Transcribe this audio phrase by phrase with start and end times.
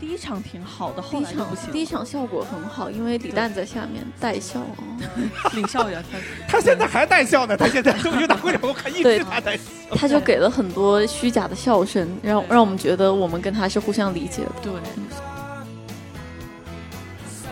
[0.00, 1.72] 第一场挺好的，后第一场来就不。
[1.72, 4.80] 第一场效果很好，因为李诞在下面带笑啊。
[5.54, 6.02] 领笑也他
[6.48, 9.62] 他现在还带笑呢，他现在脱口秀大会上我看一对直他带笑。
[9.94, 14.50] 他就给了很多虚假的笑声，让让我们觉得我们跟他是互相理解的。
[14.62, 14.72] 对，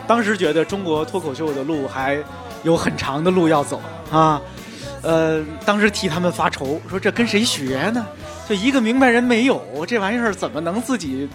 [0.07, 2.19] 当时觉得中国脱口秀的路还
[2.63, 3.81] 有很长的路要走
[4.11, 4.41] 啊，
[5.03, 8.07] 呃，当时替他们发愁，说这跟谁学呢？
[8.49, 11.29] 就一个明白人没有，这玩意儿怎么能自己？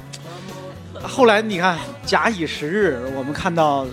[1.02, 3.86] 后来你看，假以时日，我们看到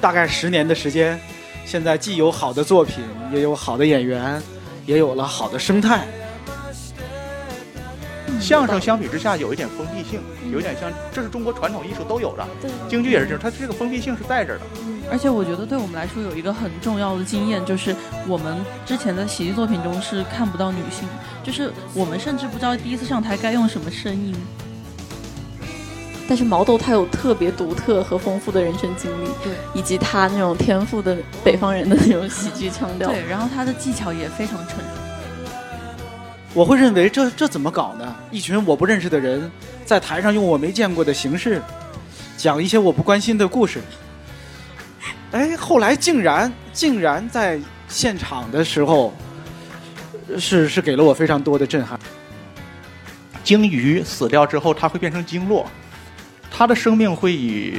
[0.00, 1.18] 大概十年的时间，
[1.64, 3.02] 现在既有好的作品，
[3.32, 4.40] 也有好的演员，
[4.86, 6.06] 也有了好的生态。
[8.40, 10.20] 相声相比之下有一点封闭性，
[10.52, 14.64] 有一点像，这是中国传统艺术都有的，对，京剧也是这样，它这个封闭性是在这儿的。
[15.10, 17.96] 而且我觉得对我们来说有一个很重要的经验，就是
[18.26, 21.08] 我们之前的喜剧作品中是看不到女性，
[21.42, 24.34] 就是我们甚至不知道第一次上台该用什么声音。
[26.28, 33.08] 但是毛豆他有特别独特和丰富的人生经历，对，以及他那种天赋的北方人的那种喜剧腔调。
[33.08, 34.97] 对，然后他的技巧也非常成熟。
[36.58, 38.16] 我会认为这这怎么搞呢？
[38.32, 39.48] 一群我不认识的人
[39.84, 41.62] 在台上用我没见过的形式
[42.36, 43.80] 讲一些我不关心的故事。
[45.30, 49.14] 哎，后来竟然竟然在现场的时候，
[50.36, 51.96] 是是给了我非常多的震撼。
[53.44, 55.64] 鲸鱼死掉之后，它会变成鲸落，
[56.50, 57.78] 它的生命会以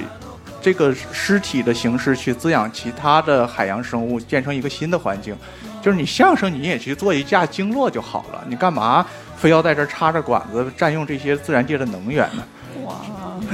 [0.62, 5.36] 这个尸体的形式去滋养其他的海洋生物，建成一个新的环境。
[5.82, 9.06] 就是你相声你也去做一架经络就好了，你干嘛
[9.38, 12.44] 非要在这插着管子占用这些自然界的能源呢？
[12.86, 12.96] 哇，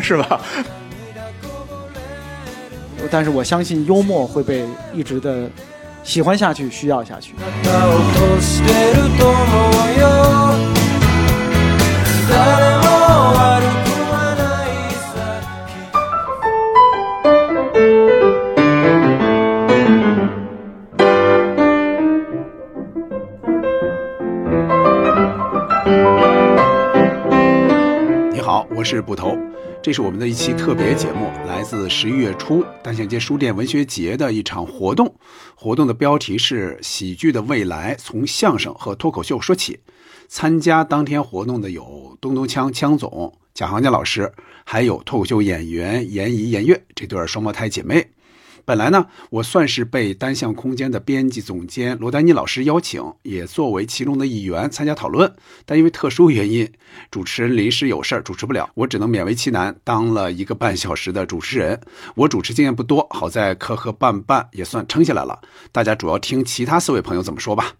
[0.01, 0.41] 是吧？
[3.11, 5.47] 但是我相信幽默会被一直的
[6.03, 7.35] 喜欢下去，需要下去。
[28.85, 29.35] 是捕头，
[29.81, 35.11] 这是我们的一期特别节目，来自十一月初单向街书店文学节的一场活动。
[35.55, 39.79] 活动的标题是“喜剧的未来从相声和脱口秀说起”。
[40.29, 44.31] 参加当天活动的有东东锵锵总、贾行家老师，
[44.63, 48.05] 还有脱口秀演员严怡、严悦这对双胞胎姐妹。
[48.65, 55.31] 本来呢，我算是被单向空间的编辑总监罗丹妮老师邀请，也作为其中的一员参加讨论。
[55.67, 56.67] 但因为特殊原因，
[57.11, 61.80] 主持人临时有事儿主持不了，我只能勉为其难当了一个半小时的主持人。
[62.15, 65.39] 我主持经验不多，好在磕磕绊绊也算撑下来了。
[65.71, 67.73] 大家主要听其他四位朋友怎么说吧。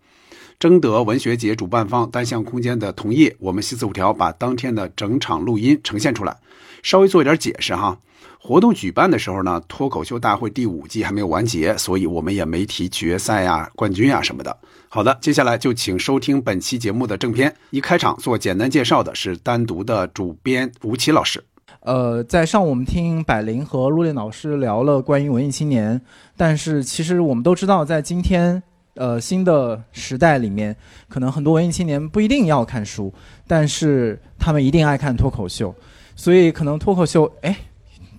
[0.60, 6.38] 征得文学节主办方单向空间的同意，我们西四五条把当天的整场录音呈现出来。
[6.82, 7.98] 稍微做一点解释哈。
[8.40, 14.56] 活动举办的时候呢，脱口秀大会第五季还没有完结，所以我们也没提决赛呀、冠军啊什么的。
[14.88, 17.56] 好的，接下来就请收听本期节目的正片。
[17.72, 21.44] 一开场做简单介绍的是单独的主编吴奇老师。
[21.80, 26.00] 呃，在上午我们听百灵和陆烈老师聊了关于文艺青年，
[26.38, 28.62] 但是其实我们都知道，在今天
[28.96, 30.76] 呃新的时代里面，
[31.08, 33.14] 可能很多文艺青年不一定要看书，
[33.48, 35.74] 但是他们一定爱看脱口秀，
[36.16, 37.56] 所以可能脱口秀哎，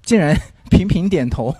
[0.03, 0.36] 竟然
[0.70, 1.54] 频频点头，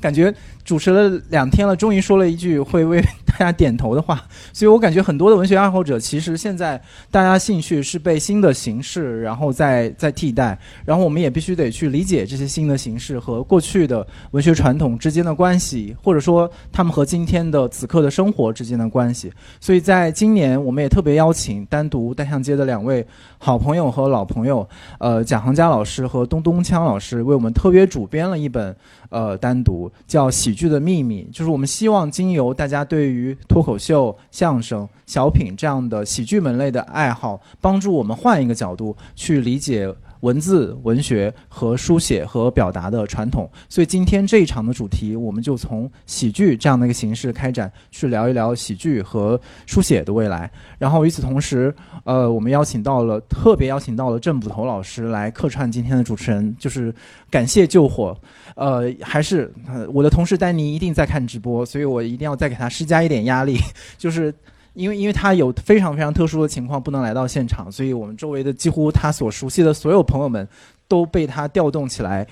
[0.00, 0.34] 感觉
[0.64, 6.80] 主持了两天了，终于说了一句会为大家点头的话，所以我感觉很多的文学爱好者其实现在
[7.10, 19.32] 大家兴趣是被新的形式然后再再替代，然后我们也必须得去理解这些新的形式和过去的文学传统之间的关系，或者说他们和今天的此刻的生活之间的关系。
[19.60, 23.04] 所以在今年，我们也特别邀请单独单向街的两位
[23.38, 24.68] 好朋友和老朋友，
[24.98, 28.76] 呃，贾行家老师和东东锵老师为我们特别主编了一本
[29.12, 39.94] 呃单独叫《喜剧的秘密》，就是我们希望经由大家对于脱口秀、相声、小品这样的喜剧门类的爱好，帮助我们换一个角度去理解。
[40.22, 50.50] 文字、文学和书写和表达的传统，所以今天这一场的主题，我们就从喜剧这样的一个形式开展，去聊一聊喜剧和书写的未来。
[50.78, 51.74] 然后与此同时，
[52.04, 56.94] 呃，我们邀请到了特别邀请到了郑捕头老师来客串今天的主持人，就是
[57.28, 58.16] 感谢救火。
[58.54, 59.52] 呃，还是、
[59.92, 63.58] 我的同事丹尼一定在看直播，所以我一定要再给他施加一点压力，
[63.98, 64.32] 就是。
[64.74, 70.46] 因为因为他有非常非常特殊的情况不能来到现场，所以我们周围的几乎他所熟悉的所有朋友们
[70.88, 72.26] 都被他调动起来，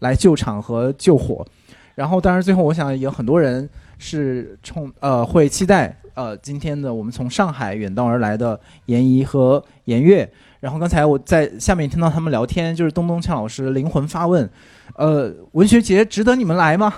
[0.00, 1.46] 来救场和救火。
[1.94, 3.68] 然后，当然最后我想有很多人
[3.98, 10.30] 是冲呃会期待呃今天的我们从上海远道而来的严怡和严月。
[10.60, 14.48] 然后刚才我在下面听到他们聊天，就是东东呛老师灵魂发问，
[14.96, 16.92] 呃，文学节值得你们来吗？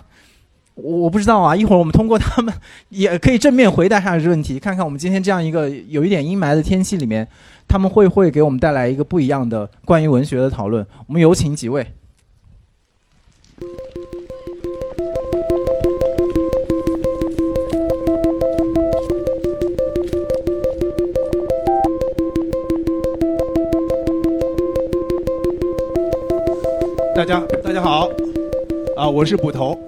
[0.82, 2.52] 我不知道啊，一会儿我们通过他们
[2.88, 7.26] 也可以正面回答一下这个问题，看看我们今天这样一个有一点阴霾的天气里面，
[7.68, 10.84] 他们会不会给我们带来一个不一样的关于文学的讨论？
[11.06, 11.86] 我们有请几位。
[27.14, 28.08] 大家大家好，
[28.96, 29.78] 啊，我是捕头，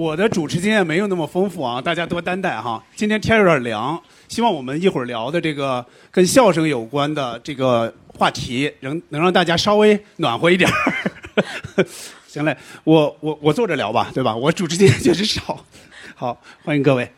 [0.00, 2.82] 我的主持经验没有那么丰富啊，大家多担待哈。
[2.96, 11.84] 今天天有点凉，希望我们一会儿聊的这个跟笑声有关的这个话题，能能让大家稍微暖和一点儿。
[12.26, 14.34] 行嘞，我我我坐着聊吧，对吧？
[14.34, 15.62] 我主持经验确实少。
[16.14, 17.12] 好，欢迎各位。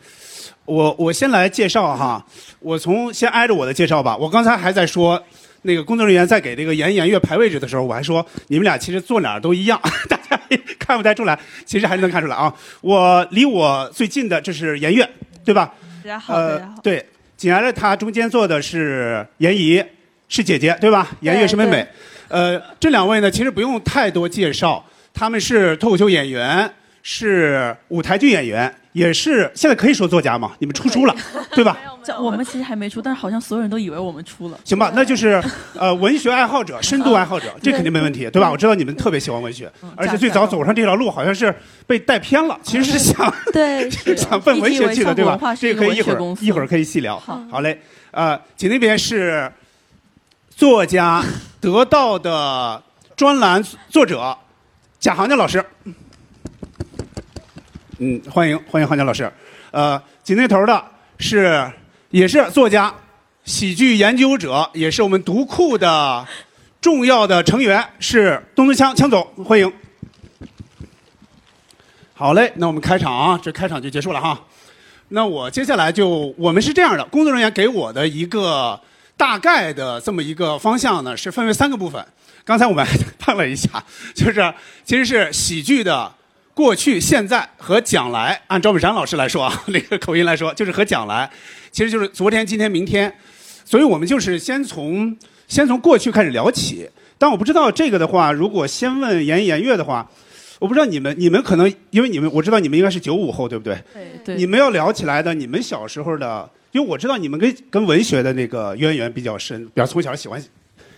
[0.65, 2.25] 我我先来介绍哈，
[2.59, 4.17] 我从先挨着我的介绍吧。
[4.17, 5.23] 我刚才还在说。
[5.63, 10.39] 那个工作人员在给这个严颜悦排位置的时候，我还说你们俩其实坐哪儿都一样， 大家
[10.77, 12.53] 看不太出来，其实还是能看出来啊。
[12.81, 15.09] 我离我最近的这是颜悦，
[15.43, 15.73] 对吧？
[16.03, 16.81] 大家好，大家好。
[16.83, 17.05] 对，
[17.35, 19.83] 紧挨着他中间坐的是严怡，
[20.27, 21.09] 是姐姐，对吧？
[21.21, 21.87] 颜悦是妹妹。
[22.27, 26.69] 呃，这两位呢，其实不用太多介绍，他们是脱口秀演员，
[27.03, 28.73] 是舞台剧演员。
[28.93, 30.51] 也是现在可以说作家嘛？
[30.59, 31.15] 你们出书了，
[31.53, 31.77] 对 吧？
[32.19, 34.59] 我们其实还没出，但是好像所有人都以为我们出了。
[34.65, 35.41] 行吧，那就是
[35.73, 38.51] 呃，文学爱好者、深度爱好者，这肯定没问题，对吧？
[38.51, 41.53] 我知道你们特别喜欢文学，而且最早走上这条路好像是
[41.87, 45.37] 被带偏了，其实是想对 想奔文学去的，对吧？
[45.55, 47.17] 这个可以一会儿一会儿可以细聊。
[47.49, 47.81] 好嘞，
[48.11, 49.51] 呃，请那边是
[50.55, 51.23] 作家
[51.61, 52.83] 得到的
[53.15, 54.37] 专栏作者
[54.99, 55.63] 贾行家老师。
[58.05, 59.31] 嗯，欢迎欢迎郝佳老师，
[59.71, 60.85] 呃，紧那头的
[61.19, 61.71] 是
[62.09, 62.93] 也是作家、
[63.45, 66.27] 喜剧研究者，也是我们读库的
[66.81, 69.71] 重要的成员，是东东锵锵总，欢迎。
[72.13, 74.37] 好嘞，那我们开场啊，这开场就结束了哈。
[75.07, 78.77] 那我接下来就我们是这样的，工作人员给我的一个
[79.15, 82.05] 大概的这么一个方向呢，是分为三个部分。
[82.43, 82.85] 刚才我们
[83.17, 83.81] 碰了一下，
[84.13, 84.53] 就是
[84.83, 86.13] 其实是喜剧的。
[86.53, 91.27] 过去、现在和将来，按赵本山老师来说啊，那个口音来说，就是和将来，
[91.71, 93.11] 其实就是昨天、今天、明天。
[93.65, 95.17] 所以我们就是先从
[95.47, 96.87] 先从过去开始聊起。
[97.17, 100.07] 但我不知道这个的话，如果先问颜颜悦的话，
[100.59, 103.75] 我不知道你们你们可能因为你们我知道你们应该是九五后，对不对？
[103.93, 104.35] 对对。
[104.35, 110.43] 你们要聊起来的，你们小时候的，因为我知道你们跟跟文学的那个渊源比较深，比较从小喜欢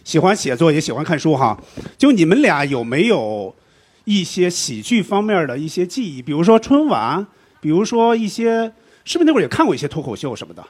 [0.04, 1.57] 喜欢写作，也喜欢看书哈。
[1.98, 3.56] 就你们俩有没有？
[4.06, 7.25] 一些喜剧方面的一些记忆，比如说春晚，
[7.60, 8.72] 比如说一些，
[9.04, 10.63] 是不是那会儿也看过一些脱口秀什么的？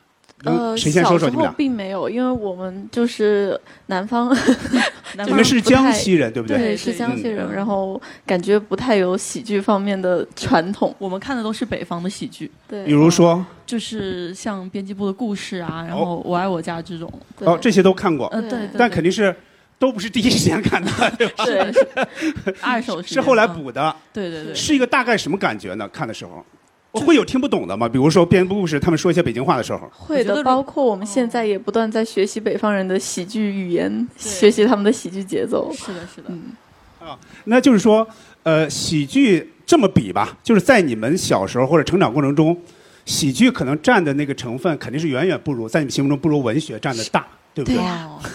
[0.44, 1.52] 呃，谁先说说你们俩？
[1.54, 4.36] 并没有，因为我们就是南方，
[5.26, 6.58] 你们是江西人对不对？
[6.58, 10.94] 对，是江西人，然后感觉不太有喜剧方面的传统。
[11.00, 17.12] 我们看的都是北方的喜剧，对，比如说，就是像编辑部的故事啊，然后我爱我家这种。
[17.40, 19.36] 哦，这些都看过，嗯，对，但肯定是。
[19.78, 21.46] 都不是第一时间看的，对吧？
[21.46, 21.74] 是
[22.62, 23.96] 二手是后来补的。
[24.14, 25.88] 对对对，是一个大概什么感觉呢？
[25.90, 26.46] 看的时候，
[26.94, 27.90] 会有听不懂的吗？
[27.90, 30.42] 比如说编故事，他们说一些北京话的时候，会的。
[30.44, 35.70] 包括我们现在也不断在学习北方人的喜剧语言，学习他们的喜剧节奏。
[35.74, 36.28] 是的，是的。
[36.30, 36.54] 嗯，
[37.00, 38.08] 啊，那就是说，
[38.44, 42.58] 呃，喜剧这么比吧，就是在你们小时候或者成长过程中，
[43.04, 47.28] 喜剧可能占的那个成分肯定是远远不如在你们心目中不如文学占的大。
[47.56, 47.80] 对不对？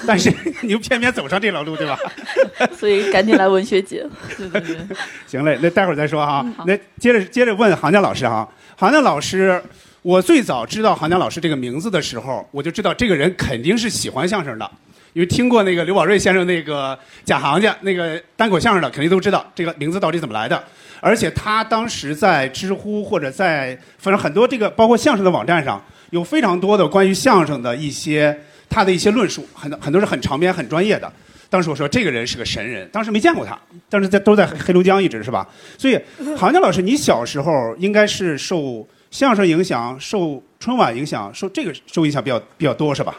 [0.07, 0.33] 但是
[0.65, 1.99] 你又偏偏走上这条路，对吧？
[2.75, 4.05] 所以赶紧来文学节。
[4.39, 4.97] 对对对。
[5.27, 6.43] 行嘞，那待会儿再说哈。
[6.67, 9.63] 那接着接着问杭江老师哈，杭江老师，
[10.01, 14.71] 我最早知道杭江老师这个名字的时候，我就知道这个人肯定是喜欢相声的，
[15.13, 20.65] 因为听过那个刘宝瑞先生那个讲行家那个单口相声的，肯定都知道这个名字到底怎么来的。
[21.03, 28.35] 而且他当时在知乎或者在反正很多这个包括相声的网站上有非常多的关于相声的一些。
[28.71, 31.13] 他的一些论述很很多是很长篇、很专业的。
[31.51, 33.59] 当时我说这个人是个神人，当时没见过他，
[33.89, 35.47] 但是在都在黑龙江一直是吧？
[35.77, 35.99] 所以，
[36.39, 43.17] 杭江老师，你小时候应该是受相声影响、受春晚影响、受这个受影响比较比较多是吧？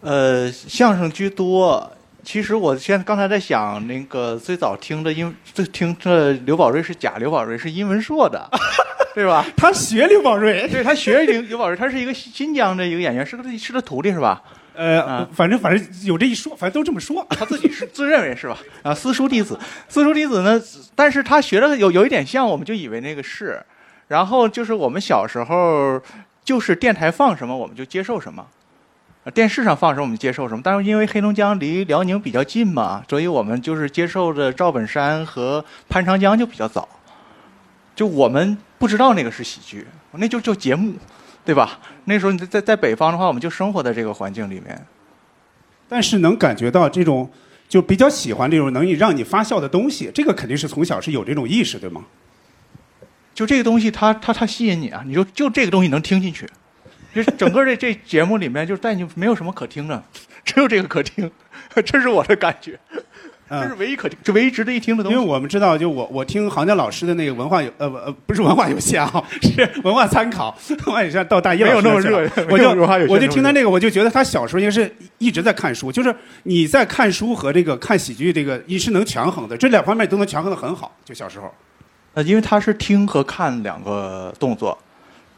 [0.00, 1.90] 呃，相声居多。
[2.24, 5.32] 其实我现在刚才在想，那个最早听的英，
[5.72, 8.48] 听这刘宝瑞是假刘宝瑞，是英文硕的，
[9.14, 9.46] 对吧？
[9.56, 14.42] 他学刘宝瑞，对他学刘刘宝瑞，他是一个新疆的一个演员，是个是他徒弟是吧？
[14.74, 18.56] 呃，反正反正有这一说，反正都这么说，他自己是自认为是吧？
[18.82, 20.60] 啊，私塾弟子，私塾弟子呢？
[20.94, 23.62] 但是他学的有有一点像，我们就以为那个是。
[24.08, 26.00] 然后就是我们小时候，
[26.44, 28.46] 就是电台放什么我们就接受什么，
[29.24, 30.60] 呃电视上放什么我们就接受什么。
[30.62, 36.88] 但是因为黑龙江离辽宁比较近嘛，所以我们就是接受的赵本山和潘长江就比较早。
[37.94, 40.94] 就我们不知道那个是喜剧，那就叫节目，
[41.44, 41.78] 对吧？
[42.04, 44.86] 那时候你在在在北方的话，我们就生活在这个环境里面。
[45.88, 47.30] 但是能感觉到这种
[47.68, 52.04] 就比较喜欢这种能让你发笑的东西，这个肯定是从小是有这种意识，对吗？
[53.34, 55.02] 就这个东西它，它它吸引你啊！
[55.06, 56.46] 你就就这个东西能听进去，
[57.14, 60.02] 就是整个这这节目里面，就是带你没有什么可听的，
[60.44, 61.30] 只有这个可听，
[61.84, 62.78] 这是我的感觉，
[63.60, 65.18] 这是唯一可听，这唯一值得一听的东西。
[65.18, 70.56] 因为我们知道，就我我听杭江老师的那个文化有呃呃不是文化有限啊， 是文化参考，
[70.86, 72.18] 文化有限到大一没有那么热
[72.50, 72.70] 我就
[73.12, 81.52] 我就听他那个，我就觉得他小时候应该是一直在看书，就是你在看书和这个看喜剧这个你是能权衡的，这两方面都能权衡的很好，就小时候。
[82.14, 84.76] 呃，因为他是听和看两个动作，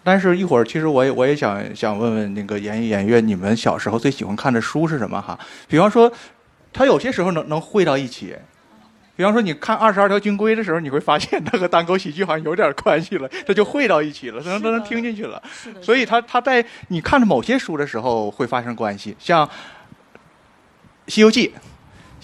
[0.02, 5.38] 但是一会儿其实我也我也想想问问那个演艺演乐，你们小时候最喜欢看的书是什么哈？
[5.68, 6.12] 比方说，
[6.74, 8.36] 它有些时候能能汇到一起。
[9.16, 15.40] 比方说，你看《二十二条军规》的时候，你会发现它和单口喜剧好像有点关系了，它就汇到一起了，它能它能听进去了。
[15.80, 19.46] 所以它它在你看着某些书的时候会发生关系，像
[21.06, 21.48] 《西游记》。《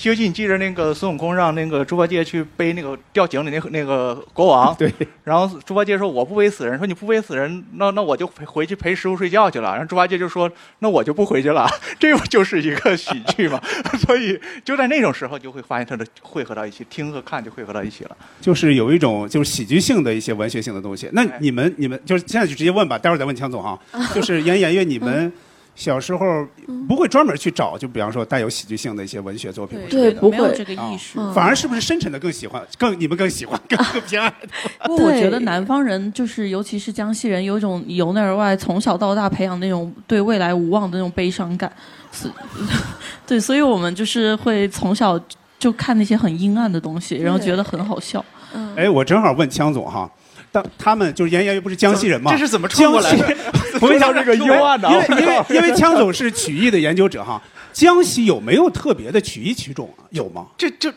[0.00, 4.90] 西游记》，你记着那个孙悟空让那个猪八戒去背那个掉井里那个那个国王， 对，
[5.24, 9.72] 然后猪八戒说我不背死人，说你不背死人，那那我就回回去陪师傅睡觉去了。
[9.72, 11.68] 然后猪八戒就说那我就不回去了，
[12.00, 13.60] 这不就是一个喜剧嘛？
[14.00, 18.16] 所以就在那种时候就会发现它的汇合到一起，听和看就汇合到一起了。
[18.40, 21.10] 就是有一种就是喜剧性的一些文学性的东西。
[21.12, 23.78] 那哎你们你们就是现在就直接问吧，待会儿再问强总哈。
[24.14, 25.30] 就是演演乐，你们
[25.74, 26.46] 小时候
[26.86, 31.18] 不会专门去找，就比方说带有喜剧性的一些文学作品，对不会没有这个意识。
[31.18, 34.30] 嗯反而是不是深沉的更喜欢，更你们更喜欢，更更偏爱？
[34.84, 41.72] 不过我觉得南方人就是，尤其是江西人，有一种由内而外从小到大培养那种对未来无望的那种悲伤感，
[42.12, 42.28] 是，
[43.26, 45.18] 对，所以我们就是会从小
[45.58, 48.22] 就看那些很阴暗的东西，然后觉得很好笑。
[48.52, 50.10] 嗯，哎，我正好问枪总哈，
[50.50, 52.32] 当他们就是演演乐不是江西人吗？
[52.32, 53.36] 这是怎么穿过来的？
[53.80, 57.40] 我问一下这个幽暗的啊因为因为因为枪总是曲艺的研究者哈，
[57.72, 60.04] 江西有没有特别的曲艺曲种啊？
[60.10, 60.46] 有吗？
[60.56, 60.92] 这这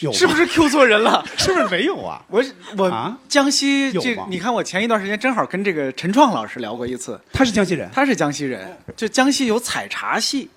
[0.00, 1.24] 有是不是 Q 错人了？
[1.38, 2.22] 是不是没有啊？
[2.28, 2.44] 我
[2.76, 10.50] 我啊江西有吗，这你看我前一段时间正好跟这个陈创老师聊过一次，他是江西人，他是江西人，就江西有采茶戏，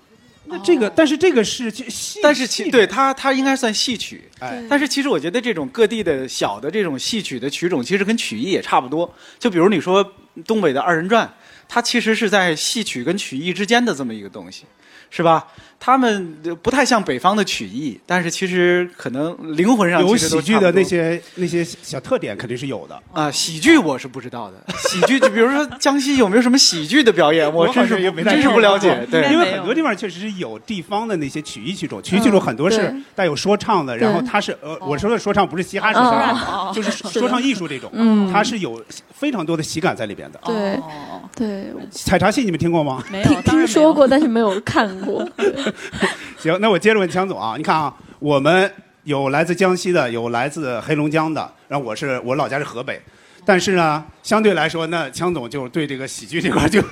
[0.44, 9.10] 那这个但是这个是戏，但是其对他他应该算戏曲，哎但是其实我觉得这种各地的小的这种戏曲的曲种，其实跟曲艺也差不多。
[9.38, 10.04] 就比如你说
[10.46, 11.32] 东北的二人转，
[11.72, 14.64] 它其实是在戏曲跟曲艺之间的这么一个东西，
[15.10, 15.46] 是吧？
[15.82, 23.02] 他们呃不太像北方的曲艺，但是其实可能灵魂上有喜剧的那些那些小特点肯定是有的。
[23.14, 24.56] 啊，喜剧我是不知道的。
[24.76, 29.06] 喜剧，就比如说江西有没有什么喜剧的表演， 我真是好像也没太真是不了解。
[29.10, 40.38] 对因为很多地方确实是有地方的那些曲艺剧种，曲艺剧种很多是带有说唱的，然后对它是呃，我说的说唱不是嘻哈说唱啊， 就是说唱艺术这种，嗯它是有非常多的喜感在里边的。
[40.44, 43.02] 对哦对，采茶戏你们听过吗？
[43.10, 44.99] 没有，听当然没有听说过，但是没有看过。
[46.38, 48.72] 行，那我接着问强总啊，你看啊，我们
[49.04, 53.00] 有来自江西的，有来自黑龙江的，然后我是我老家是河北，
[53.44, 56.82] 但是呢，相对来说，那强总就对这个喜剧这块就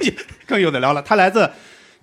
[0.46, 1.02] 更有的聊了。
[1.02, 1.50] 他来自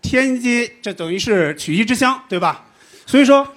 [0.02, 2.66] 天津，这等于是曲艺之乡，对吧？
[3.06, 3.48] 所以说，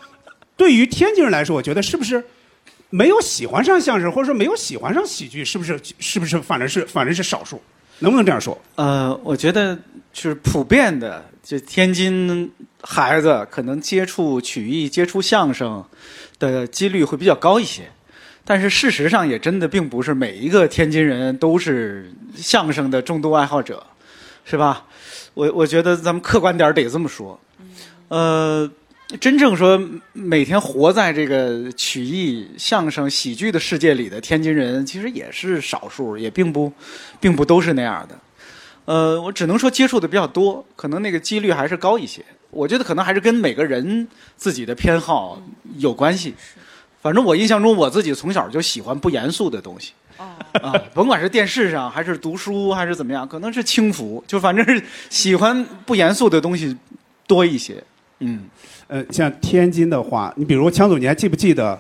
[0.57, 2.23] 对于天津人来说，我觉得是不是
[2.91, 7.63] 没有喜欢上相声，或者说没有喜欢上喜剧，是不是是不是反正是反正是少数？
[8.01, 8.57] 能不能这样说？
[8.77, 9.77] 呃，我觉得
[10.13, 12.53] 是普遍的，就天津
[12.83, 15.83] 孩子可能接触曲艺、接触相声
[16.39, 17.85] 的几率会比较高一些。
[18.45, 23.83] 但是事实上，也真的并不是每一个天津人都是相声的重度爱好者，
[24.45, 24.85] 是吧？
[25.33, 27.41] 我我觉得咱们客观点得这么说，
[28.09, 28.71] 呃，
[29.19, 36.71] 真正说每天活在这个曲艺、相声、喜剧的世界里的天津人，其实也是少数，也并不，
[37.19, 38.19] 并不都是那样的。
[38.89, 42.25] 呃，我只能说接触的比较多，可能那个几率还是高一些。
[42.49, 45.39] 我觉得可能还是跟每个人自己的偏好
[45.77, 46.35] 有关系。
[47.03, 49.93] 反正我印象中，我自己从小就喜欢不严肃的东西。
[50.63, 56.75] 啊，甭管是电视上还是读书还是怎么样，可能是轻浮，就反正是喜欢不严肃的东西
[57.27, 57.85] 多一些。
[58.21, 58.49] 嗯，
[58.87, 61.79] 呃，像天津的话，你比如强总，你还记不记得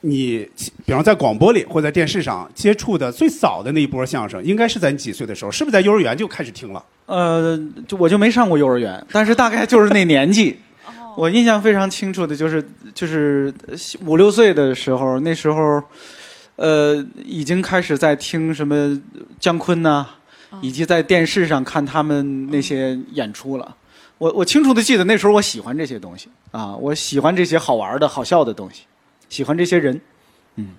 [0.00, 0.48] 你，
[0.86, 5.50] 比方在广播里或在电视上接触的最早的那一波相声，应该是在你几岁的时候？
[5.50, 6.84] 是不是在幼儿园就开始听了？
[7.06, 10.58] 呃，就我就没上过幼儿园，但是大概就是那年纪。
[11.16, 12.64] 我印象非常清楚的就是，
[12.94, 13.52] 就是
[14.06, 15.82] 五六岁的时候，那时候，
[16.54, 18.96] 呃，已经开始在听什么
[19.40, 20.06] 姜昆呐、
[20.60, 23.74] 以及在电视上看他们那些演出了。
[24.18, 28.82] 我我清楚的记得那时候我喜欢这些东西啊，我喜欢这些好玩的好笑的东西，
[29.28, 30.00] 喜欢这些人。
[30.56, 30.70] 嗯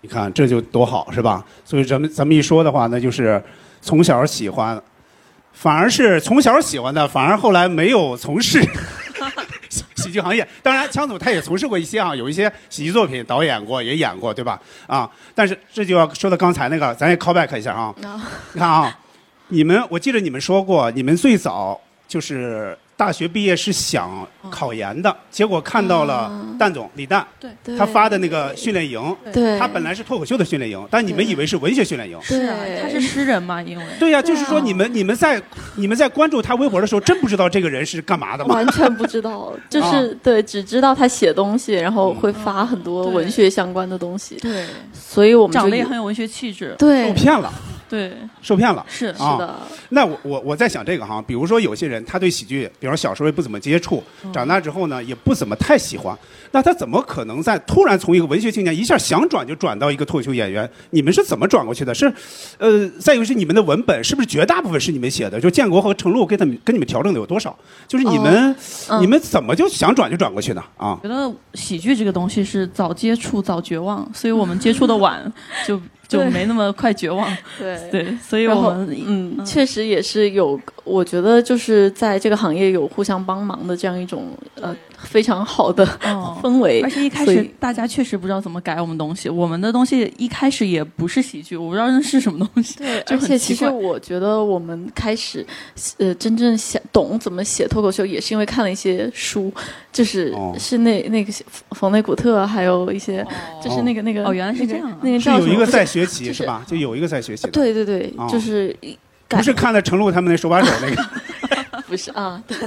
[0.00, 1.42] 你看这就多好是吧？
[1.64, 3.42] 所以咱们咱们一说的话，那就是
[3.80, 4.78] 从小喜欢，
[5.54, 8.60] 反而是从小喜欢的，反而后来没有从事
[9.70, 10.46] 喜 喜剧行业。
[10.62, 14.60] 当然，枪总他也从事过一些啊，有一些喜剧作品导演过，也演过，对吧？
[14.86, 17.94] 啊，但是这就要说到刚才那个，咱也 call back 一下啊。
[18.52, 18.98] 你看啊，
[19.48, 27.26] 你们我记得你们说过，你们最早就是大学毕业是想考研的，结果看到了蛋总李诞，
[27.76, 29.58] 他发的那个训练营，对。
[29.58, 32.16] 他本来是脱口秀的训练营，但你们以为是文学训练营。
[32.22, 33.84] 是啊，他是诗人嘛，因为。
[33.98, 35.42] 对呀、就是说你们你们在
[35.74, 38.54] 你们在关注他微博的时候，真不知道这个人是干嘛的吗？
[38.54, 46.74] 完全不知道，就是、对，只知道他写东西，然后会发很多文学相关的东西，对，所以我们就长得也很有文学气质。
[46.78, 47.08] 对。
[47.08, 47.52] 受骗了，
[47.94, 48.84] 对，受骗了。
[48.88, 49.54] 是啊是的，
[49.90, 56.18] 那我我我在想这个哈，比如说有些人他对喜剧，比方说小时候也不怎么接触，长大之后呢也不怎么太喜欢，
[56.50, 60.68] 那他怎么可能在突然从一个文学青年一下想转就转到一个脱口秀演员？
[60.90, 61.94] 你们是怎么转过去的？
[61.94, 62.12] 是，
[62.58, 65.40] 呃，再一个是你们的文本是不是绝大部分是你们写的？
[65.40, 67.56] 就建国和程璐给他们跟你们调整的有多少？
[67.86, 68.54] 就是你们、
[68.88, 70.64] 嗯你们怎么就想转就转过去呢？
[70.76, 70.98] 啊？
[71.02, 75.32] 觉得喜剧这个东西是早接触早绝望，所以我们接触的晚，
[75.66, 75.80] 就
[76.14, 77.28] 就没那么快绝望。
[77.58, 77.78] 对。
[77.90, 84.28] 对，所以我们，嗯，确实也是有，我觉得就是在这个行业有互相帮忙的这样一种
[84.60, 86.80] 呃非常好的哦 氛围。
[86.82, 92.78] 而且一开始大家确实不知道怎么改我们东西，我们的东西一开始也不是喜剧，我不知道那是什么东西。
[92.78, 95.46] 对，而且其实我觉得我们开始，
[95.98, 99.52] 呃，真正想懂怎么写脱口秀，也是因为看了一些书，
[99.94, 100.54] 就是、哦。
[100.58, 101.32] 是那那个
[101.70, 103.26] 冯内古特，还有一些、
[103.62, 104.98] 就是那个那个哦原来是这样啊。
[105.00, 106.62] 那个是叫有一个在学习就是是吧？
[106.66, 108.28] 就有一个在学习的，对对对，哦。
[108.30, 108.76] 就是
[109.26, 111.02] 改不是看了程璐他们那手把手那个。
[111.88, 112.58] 不是啊，对。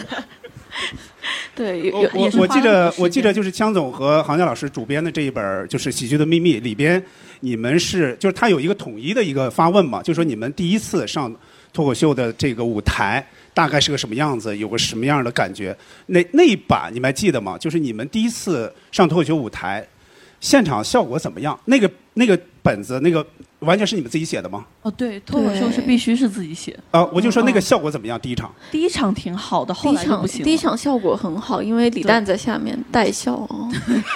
[1.55, 7.03] 对，有我有我我记得我记得就是枪总和杭江老师主编的这一本就是《喜剧的秘密》里边，
[7.39, 11.35] 你们是就是他有一个统一的一个发问嘛，就说你们第一次上
[11.73, 13.25] 脱口秀的这个舞台
[13.57, 15.75] 大概是个什么样子，有个什么样的感觉？
[16.05, 17.57] 那那一版你们还记得吗？
[17.57, 19.83] 就是你们第一次上脱口秀舞台，
[20.39, 21.59] 现场效果怎么样？
[21.65, 23.25] 那个那个本子那个
[23.59, 24.65] 完全是你们自己写的吗？
[24.83, 26.77] 哦，对，脱口秀是必须是自己写。
[26.91, 28.19] 啊、我就说那个嗯效果怎么样？
[28.19, 30.45] 第一场第一场挺好的，后第一场来就不行了。
[30.45, 33.69] 第一场效果很好，因为李诞在下面带笑哦，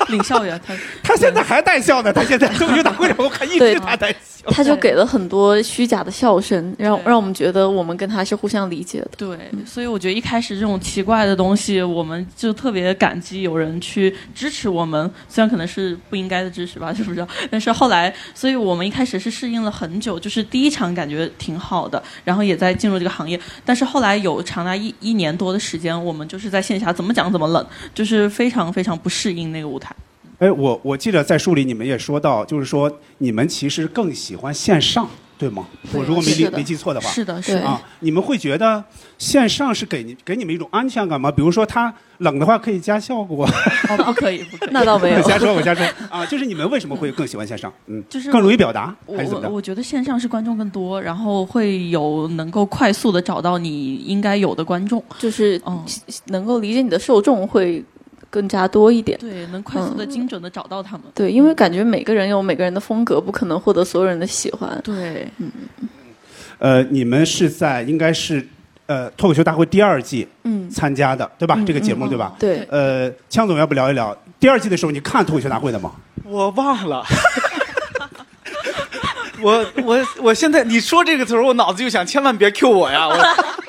[0.09, 0.73] 领校园，他
[1.03, 4.17] 他现在还带笑呢，他现在脱口秀大会上我看一直对他带笑。
[4.47, 9.11] 他就给了很多虚假的笑声，让对让我们觉得我们跟他是互相理解的。
[9.15, 17.25] 对，所以我觉得一开始这种奇怪的东西，我们就特别感激有人去支持我们，虽然可能是不应该的支持吧，是不是？
[17.51, 29.95] 但是后来，所以我们一开始是适应了很久，就是第一场感觉挺好的，然后也在进入这个行业，但是后来有长达一一年多的时间，我们就是在线下怎么讲怎么冷，就是非常非常不适应那个舞台。
[30.37, 35.09] 哎，我我记得在书里你们也说到，就是说你们其实更喜欢线上，
[35.41, 35.65] 对吗？
[35.91, 37.61] 我如果没记没记错的话，是的，是的。
[37.61, 38.83] 啊，你们会觉得
[39.17, 41.31] 线上是给你给你们一种安全感吗？
[41.31, 43.43] 比如说它冷的话可以加效果，
[43.89, 44.69] 哦，不可以，不可以。
[44.71, 47.73] 那倒没有 我，瞎说，我瞎说啊，就是你们为什么会更喜欢线上？
[47.87, 49.49] 嗯，就是更容易表达还是怎么着？
[49.49, 55.83] 我我觉得线上是观众更多，然后会有能够快速的找到你应该有的观众，就是嗯，
[56.27, 57.83] 能够理解你的受众会
[58.31, 59.15] 更加多一点。
[59.19, 61.03] 对，能快速的、嗯精准的找到他们。
[61.13, 64.81] 对，因为感觉每个人有每个人的风格，不可能获得所有人的喜欢。
[64.83, 65.51] 对，嗯
[66.57, 68.43] 呃，你们是在应该是
[68.87, 71.55] 呃脱口秀大会第二季嗯，参加的，对吧？
[71.57, 72.35] 嗯这个节目嗯对吧？
[72.39, 75.91] 对，呃，枪总要不聊一聊第二季的时候，你看脱口秀大会的吗？
[76.23, 77.03] 我忘了。
[79.41, 83.07] 我我我现在你说这个词儿，我脑子就想，千万别 Q 我呀！
[83.07, 83.17] 我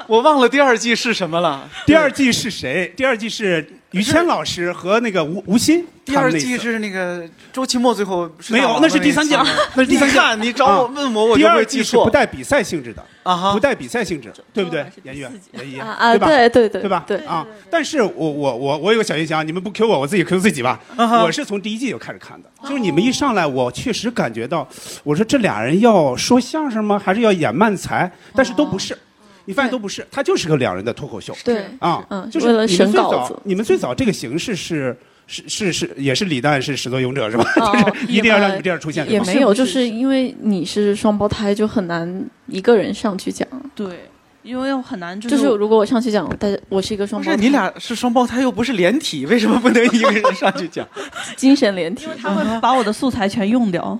[0.06, 1.66] 我忘了第二季是什么了。
[1.86, 2.92] 第二季是谁？
[2.94, 5.84] 第二季是于谦老师和那个吴吴昕。
[6.04, 9.36] 第二季是那个周奇墨最后没有 那是第三季
[9.76, 13.60] 那是第三季你看你找我啊问我，我第二季是不带比赛性质的，啊哈不。
[13.60, 14.96] 带比赛性质，对不对还是？
[15.00, 16.26] 第颜悦四季，颜悦，啊啊，对吧？
[16.26, 17.04] 对对对对吧？
[17.06, 17.46] 对，啊！
[17.70, 20.80] 但是我我我我有个小印象，你们不 Q 我，我自己 Q 自己吧。
[20.96, 24.66] 啊哈我是从第一季就开始看的，就是你们一上来，我确实感觉到，
[25.04, 26.98] 我说这俩人要说相声吗？
[26.98, 28.10] 还是要演慢才？
[28.34, 28.98] 但是都不是，
[29.44, 32.04] 你发现都不是，他就是个两人的脱口秀对，啊。
[32.10, 34.96] 嗯就是为了你们最审稿子早，你们最早这个形式是。
[35.28, 37.44] 是是是，也是李诞是始作俑者是吧？
[37.56, 43.46] 哦 就是一定要让你们这样出现，也没有，就是是因为你是双胞胎，就很难一个人上去讲。
[43.74, 44.00] 对，
[44.42, 50.86] 因为很难，就就是如果我上去讲，但是我是一个双胞胎，不是你俩是双胞胎，又不是连体，为什么不能一个人上去讲？
[51.36, 52.16] 精神连体因为。
[52.20, 53.98] 他会把我的素材全用掉。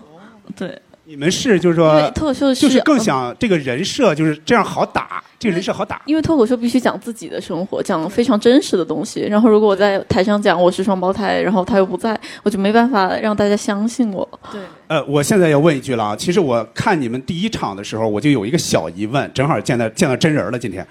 [0.56, 0.76] 对，
[1.12, 6.00] 你们是就是说，脱口秀就是更嗯想这个人设就是这样好打，这个人设好打。
[6.06, 9.20] 因为脱口秀必须讲自己的生活，讲非常真实的东西。
[9.28, 14.26] 然后如果我在台上讲我是双胞胎，然后他又不在，我就没办法让大家相信我。
[14.50, 20.86] 对，呃，我现在要问一句了啊，其实我看你们第一场的时候，我就有一个小疑问，正好见到见到真人了，今天，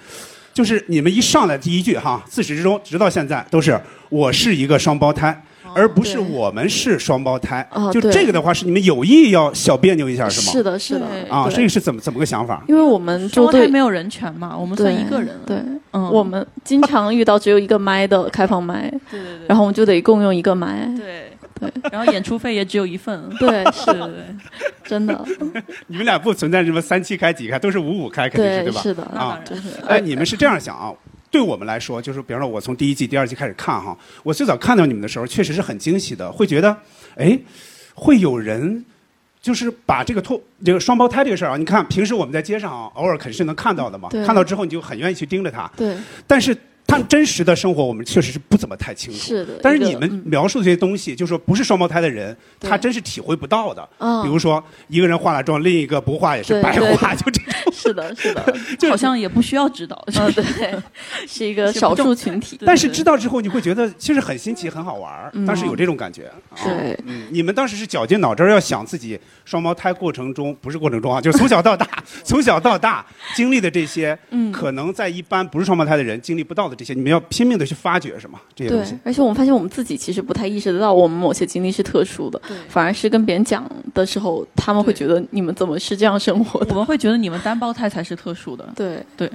[0.54, 3.76] 就是你们一上来第一句哈，自始至终直到现在都是
[4.10, 5.44] 我是一个双胞胎。
[5.76, 10.52] 而不是我们是双胞胎，就这个的话，是你们有意要小别扭一下，是吗？
[10.52, 11.06] 是的，是的。
[11.30, 12.64] 啊，这个是怎么怎么个想法？
[12.68, 15.30] 因为我们双胞胎没有人权嘛，我们算一个人。
[15.46, 15.58] 对，
[15.94, 20.90] 嗯，我们经常遇到只有一个麦的开放麦，对对对，然后我们就得共用一个麦。
[20.98, 23.22] 对对，然后演出费也只有一份。
[23.40, 23.92] 对，是
[24.84, 25.24] 真的。
[25.88, 28.82] 你们俩不存在什么三七开几开，都是五五开，肯定是对，对吧？
[28.82, 30.92] 是的，啊，就是哎，你们是这样想啊？
[31.32, 36.78] 对我们来说，就是比方说，我从第一季、第二季开始看哈，我最早看到你们的时候，确实是很惊喜的，会觉得，
[37.16, 37.40] 哎，
[37.96, 38.84] 会有人
[39.42, 45.96] 就是把这个脱这个双胞胎这个事儿啊，你看平时我们在街上啊，偶尔肯定是能看到的嘛，看到之后你就很愿意去盯着他，对，
[46.28, 49.18] 但是他真实的生活我们确实是不怎么太清楚。
[49.18, 49.60] 是的。
[49.64, 53.88] 但是你们描述这些东西，就是说不是双胞胎的人，他真是体会不到的。
[54.00, 57.71] 嗯比如说一个人化了妆，另一个不化也是白化，就这种。
[57.82, 60.02] 是的，是的， 就好像也不需要指导。
[60.08, 60.76] 嗯，对，
[61.28, 62.58] 是一个 少数群体。
[62.66, 66.26] 但是知道之后，你会觉得其实很新奇、很好玩当时有这种感觉。
[66.50, 71.88] 啊对，嗯，你们当时是绞尽脑汁儿要想自己双胞胎过程中，不是过程中啊，就是从小到大，
[72.24, 78.40] 从小到大经历的这些，嗯可能在一般不是双胞胎的人经历不到的这些，你们要拼命的去发掘，是吗？
[78.56, 86.68] 这些东西对。，而且我们发现我们自己其实不太意识得到我们某些经历是特殊的，对反而是跟别人讲的时候，他们会觉得你们怎么是这样生活的？
[86.72, 88.68] 我们会觉得你们单胞 胎才是特殊的。
[88.76, 89.30] 对对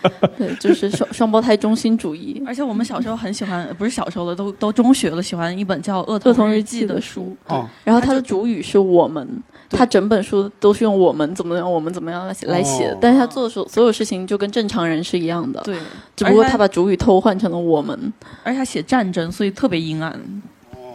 [0.38, 2.40] 对，就是双双胞胎中心主义。
[2.46, 7.36] 而且我们小时候很喜欢，不是小时候了，都都中学了，喜欢一本叫《恶儿童日日记的的书。
[7.48, 9.26] 哦，然后它的主语是我们，
[9.68, 15.76] 对它整本书都是用我们怎么样，我们怎么样来写来写哦，但是他做的所所有事情就跟正常人是一样的，对，
[16.14, 18.12] 只不过他把主语偷换成了我们。
[18.44, 20.16] 而且他写战争，所以特别阴暗。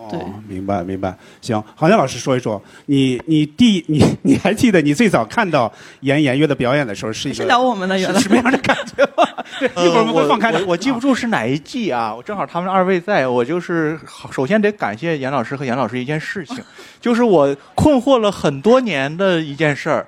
[0.09, 1.15] 对哦，明白明白。
[1.41, 9.27] 行，郝建老师说一说，你你第你你还记得你最早看到严颜悦的表演的时候是一个是聊我们的原来什么样的感觉吗？
[9.59, 10.59] 对，一会儿我们会放开的。
[10.59, 13.99] 呃我我记不住是哪一季啊，我正好他们二位在，我就是
[14.31, 16.57] 首先得感谢严老师和严老师一件事情，
[16.99, 20.07] 就是我困惑了很多年的一件事儿，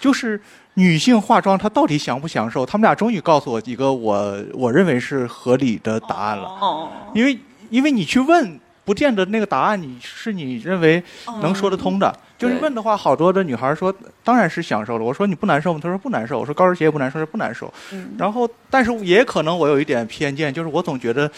[0.00, 0.40] 就是
[0.74, 2.64] 女性化妆她到底享不享受？
[2.64, 7.38] 他们俩终于告诉我一个我我认为是合理的答案了，哦，因为
[7.70, 8.58] 因为你去问。
[8.86, 11.02] 不见得那个答案你是你认为
[11.42, 15.04] 能说得通的，就是问的话，好多的女孩说当然是享受了。
[15.04, 15.80] 我说你不难受吗？
[15.82, 16.38] 她说不难受。
[16.38, 17.70] 我说高跟鞋也不难受，她说不难受。
[17.92, 21.28] 嗯，然后，但是也可能我有一点偏见，就是我总觉得，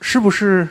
[0.00, 0.66] 是不是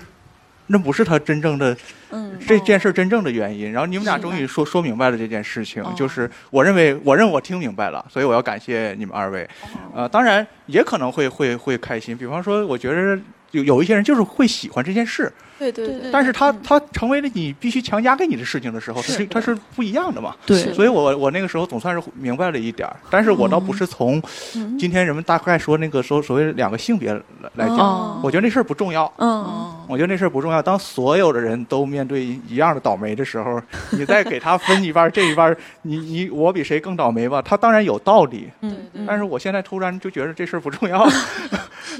[0.67, 1.75] 那不是他真正的
[2.11, 3.71] 嗯，这件事真正的原因？
[3.71, 9.45] 然后你们俩终于说说明白了这件事情哦，就是我认为我认为我听明白了，所以我要感谢你们二位。
[9.93, 13.17] 呃，当然也可能会会会开心，比方说，我觉得
[13.51, 20.36] 有有一些人就是会喜欢这件事，对对对，但是他他成为了你必须强加给你的事情的时候，他是是它是不一样的嘛。
[20.45, 24.21] 对所以我我那个时候总算是明白了一点儿，但是我倒不是从
[24.55, 27.21] 嗯今天人们大概说那个说所谓两个性别来
[27.55, 29.12] 来讲，哦我觉得那事儿不重要。
[29.17, 30.62] 嗯，哦，我觉得那事儿不重要。
[30.62, 37.41] 当所有的人都面对一样的倒霉的时候，你再给他分一半儿，这一半儿，你你我比谁更倒霉吧？
[37.41, 41.07] 他当然有道理，嗯嗯，但是我现在突然就觉得这事儿不重要。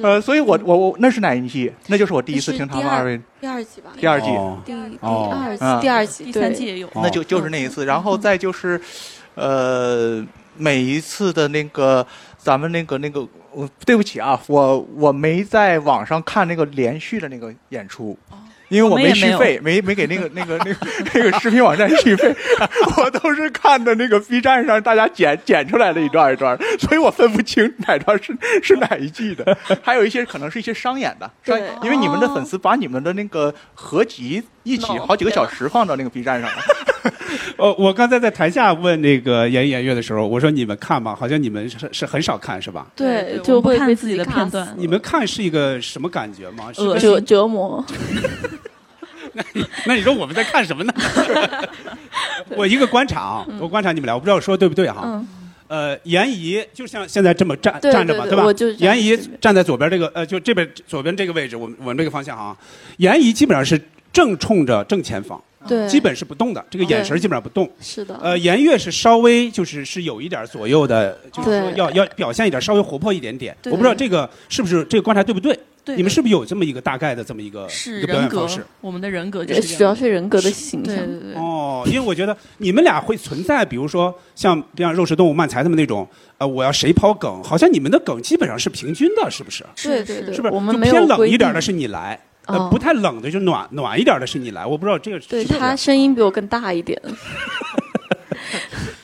[0.02, 1.72] 呃，所以我我我那是哪一季？
[1.88, 4.60] 那就是我第一次听他们二二位第二季吧，第二季，哦。
[4.66, 4.90] 第二
[5.58, 6.88] 季啊第二季第三季也有。
[6.88, 7.02] 哦。
[7.04, 8.80] 那就就是那一次，然后再就是，
[9.36, 12.06] 呃，每一次的那个
[12.38, 18.18] 咱们那个那个，我对不起啊，我我没在网上看那个连续的那个演出。
[18.70, 20.76] 因为我没续费，没没给那个那个那个
[21.14, 22.36] 那个视频网站续费，
[22.98, 29.58] 我都是看的那个 B 站上大家剪剪出来的一段一段，所以我分不清哪段是是哪一季的。
[29.82, 36.58] 还有一些可能是一些商演的，商对因为你们的粉丝把你们的那个合集一起好几个小时放到那个 B 站上了。
[37.58, 41.16] 呃，我刚才在台下问那个严颜悦的时候，我说你们看吗？
[41.18, 42.88] 好像你们是是很少看是吧？
[42.96, 46.72] 对，就会被看自己的片段你们看是一个什么感觉吗？
[46.74, 47.84] 是个折折磨，
[49.86, 50.94] 那你说我们在看什么呢？
[52.56, 55.02] 我一个观察啊，我观察你们俩，我不知道我说的对不对哈。
[55.04, 55.28] 嗯，
[55.68, 58.76] 呃，严怡就像现在这么站对站着嘛，吧对对我就是？
[58.78, 62.56] 站严怡站在左边这个呃，就这边左边这个位置，我们我们这个方向啊，
[62.98, 63.80] 严怡基本上是
[64.14, 67.70] 正冲着正前方，对，基本是不动的，这个眼神基本上不动。
[67.82, 73.56] 是的，呃，颜悦是稍微就是是有一点左右的，就是说要要表现一点稍微活泼一点点。
[73.66, 75.58] 我不知道这个是不是这个观察对不对？
[75.88, 80.94] 对你们是不是有这么一个大概的这么一个是一个表人格演方式？，我们的人格就是主要是人格的形象。
[80.94, 81.34] 对对对。
[81.36, 86.06] 哦，因为我觉得你们俩会存在，比如说像像肉食动物漫才他们那种，
[86.38, 89.64] 呃，我要谁抛梗，好像你们的梗基本上是平均的，是不是？
[89.82, 90.54] 对对对，是不是？
[90.54, 94.66] 我们没就偏冷一点的是你来，呃，哦不太冷的就暖暖一点的是你来。
[94.66, 97.02] 我不知道这个是对他声音比我更大一点，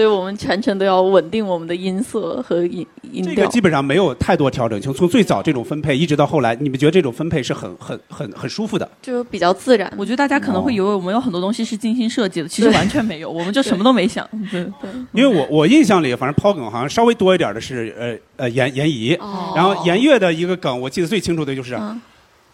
[0.00, 3.34] 所以我们全程都要稳定我们的音色和音音调。
[3.34, 8.90] 这个基本上没有太多调整，从从最早这种分配一直到后来，你们觉得这种分配是很很很很舒服的？
[9.02, 9.92] 就比较自然。
[9.98, 14.26] 我觉得大家可能会以为我们有很多东西是精心设计的，其实完全没有，我们就什么都没想。
[14.50, 14.90] 对对。
[15.12, 22.00] 因为我我印象里，反正抛梗好像稍微多一点的是呃呃严严怡，哦然后严月的一个梗，我记得最清楚的就是，嗯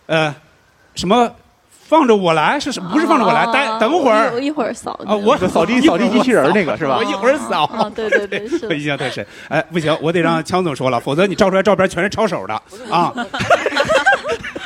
[0.06, 0.34] 呃，
[0.96, 1.30] 什么
[1.88, 2.90] 放着我来是什么？
[2.90, 7.64] 不是放着我来，待等会儿我一会儿扫啊，我扫地扫地机器人儿那个是吧我一会儿扫。
[7.64, 9.24] 啊，对对对，印象特深。
[9.48, 12.54] 哎，不行，我得让强总说了，否则你照出来照片全是抄手的
[12.90, 13.12] 啊。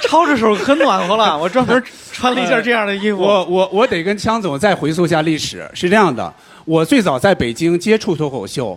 [0.03, 1.81] 抄着手可暖和了， 我专门
[2.11, 3.21] 穿了一件这样的衣服。
[3.21, 5.71] 我我我得跟枪总再回溯一下历史。
[5.73, 6.33] 是这样的，
[6.65, 8.77] 我最早在北京接触脱口秀，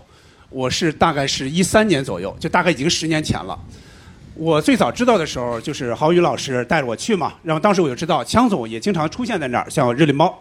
[0.49, 3.57] 我是大概是一三年左右，就大概已经十年前了。
[4.35, 10.33] 我最早知道的时候，就是郝宇老师带着我去嘛，然后当时我就知道枪总也经常出现在那儿，像热力猫，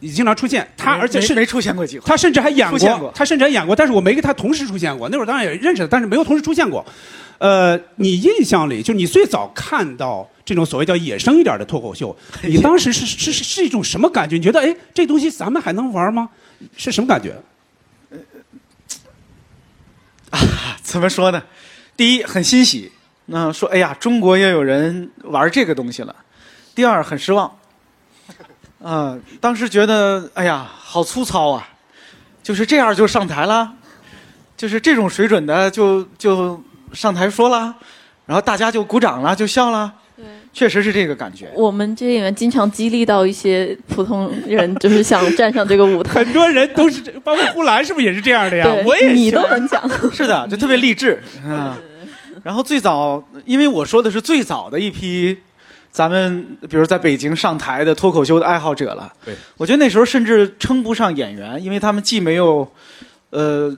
[0.00, 0.68] 也经常出现。
[0.76, 5.08] 他而且是没没出现过几回，他甚至还演过他甚至还演过，但是我没跟他同时出现过。
[5.08, 6.84] 那会儿当然也认识他，但是没有同时出现过。
[7.38, 14.36] 呃，你印象里，就你最早看到这种所谓叫野生一点的脱口秀，你 当时是是是是一种什么感觉？
[14.36, 16.28] 你觉得哎，这东西咱们还能玩吗？
[16.76, 17.34] 是什么感觉？
[20.30, 20.38] 啊
[20.82, 21.42] 怎么说呢？
[21.96, 22.92] 第一，很欣喜，
[23.26, 26.14] 那、说哎呀，中国也有人玩这个东西了。
[26.74, 27.50] 第二，很失望，
[28.82, 31.68] 啊、 当时觉得哎呀，好粗糙啊，
[32.42, 33.72] 就是这样就上台了，
[34.56, 37.74] 就是这种水准的就就上台说了，
[38.26, 39.92] 然后大家就鼓掌了，就笑了，
[40.52, 41.50] 确实是这个感觉。
[41.54, 46.14] 我们这些演员经常激励到一些普通人，就是想站上这个舞台。
[46.24, 48.66] 很多人都是这，包括呼兰是不是也是这样的呀？
[48.84, 49.82] 我也你都能讲。
[50.10, 51.78] 是的，就特别励志啊。
[52.42, 55.36] 然后最早，因为我说的是最早的一批，
[55.90, 59.12] 咱们比如在北京上台的脱口秀的爱好者了。
[59.24, 62.70] 对，我觉得那时候甚至称不上演员，因为他们既没有，
[63.30, 63.76] 呃。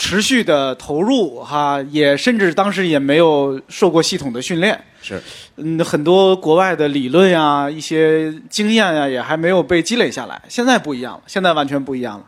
[0.00, 5.20] 持续的投入哈，也甚至当时也没有受过系统的训练，是，
[5.56, 10.40] 嗯，很多国外的理论呀、一些经验呀，也还没有被积累下来。
[10.48, 12.24] 现在不一样了，现在完全不一样了。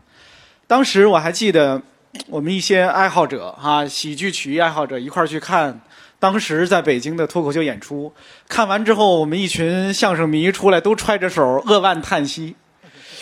[0.67, 1.81] 当时我还记得，
[2.29, 5.81] 我们一些爱好者哈、喜剧曲艺爱好者一块儿去看
[6.19, 8.13] 当时在北京的脱口秀演出。
[8.49, 12.57] 看完之后，我们一群相声迷出来都揣着手扼腕叹息，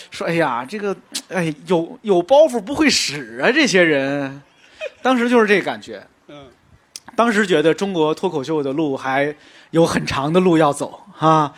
[0.09, 0.95] 说：“哎呀，这个
[1.29, 4.41] 哎有有包袱不会使啊，这些人。”
[5.01, 6.03] 当时就是这个感觉。
[6.27, 6.47] 嗯，
[7.15, 9.33] 当时觉得中国脱口秀的路还
[9.69, 11.53] 有很长的路要走啊。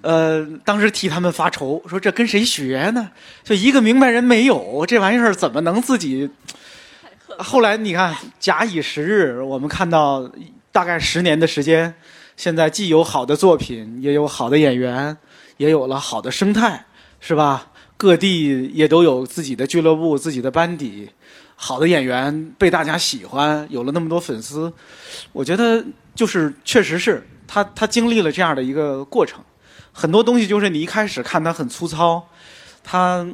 [0.00, 3.10] 呃，当时替他们发愁，说这跟谁学呢？
[3.44, 6.30] 就一个明白人没有，这玩意儿怎么能自己？
[7.42, 10.30] 后来你看，假以时日，我们看到
[10.70, 11.94] 大概十年的时间，
[12.36, 15.16] 现在既有好的作品，也有好的演员，
[15.56, 16.86] 也有了好的生态，
[17.20, 17.68] 是吧？
[17.96, 21.10] 各地也都有自己的俱乐部、自己的班底，
[21.54, 24.72] 好的演员被大家喜欢，有了那么多粉丝，
[25.32, 29.44] 我觉得就是确实是他他经历了这样的一个过程，
[29.92, 32.26] 很多东西就是你一开始看他很粗糙，
[32.82, 33.26] 他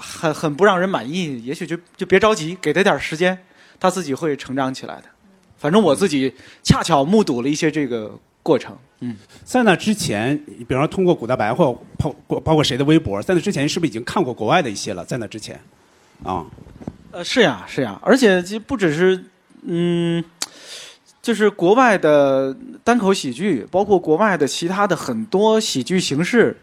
[0.00, 3.36] 很很不让人满意，也许就就别着急，给他点时间，
[3.82, 5.04] 他自己会成长起来的。
[5.58, 9.16] 反正我自己恰巧目睹了一些这个过程，嗯。
[9.44, 15.04] 在那之前，比方说通过古大白或包括包括谁的微博，在那之前是不是已经看过国外的一些了？
[15.04, 15.60] 在那之前，
[16.22, 16.46] 啊，
[17.10, 19.24] 呃，是呀，是呀，而且其实不只是，
[19.62, 20.24] 嗯，
[21.20, 26.56] 就是国外的单口喜剧，包括国外的其他的很多喜剧形式，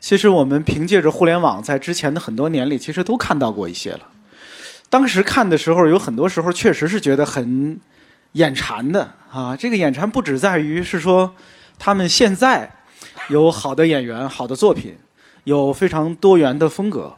[0.00, 4.00] 其实我们凭借着互联网，在之前的很多年里，其实都看到过一些了。
[4.92, 7.80] 当时看的时候，有很多时候确实是觉得很
[8.32, 9.56] 眼馋的啊。
[9.56, 11.34] 这个眼馋不只在于是说
[11.78, 12.70] 他们现在
[13.30, 14.94] 有好的演员、好的作品，
[15.44, 17.16] 有非常多元的风格。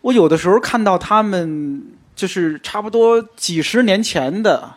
[0.00, 1.82] 我有的时候看到他们
[2.14, 4.76] 就是差不多几十年前的，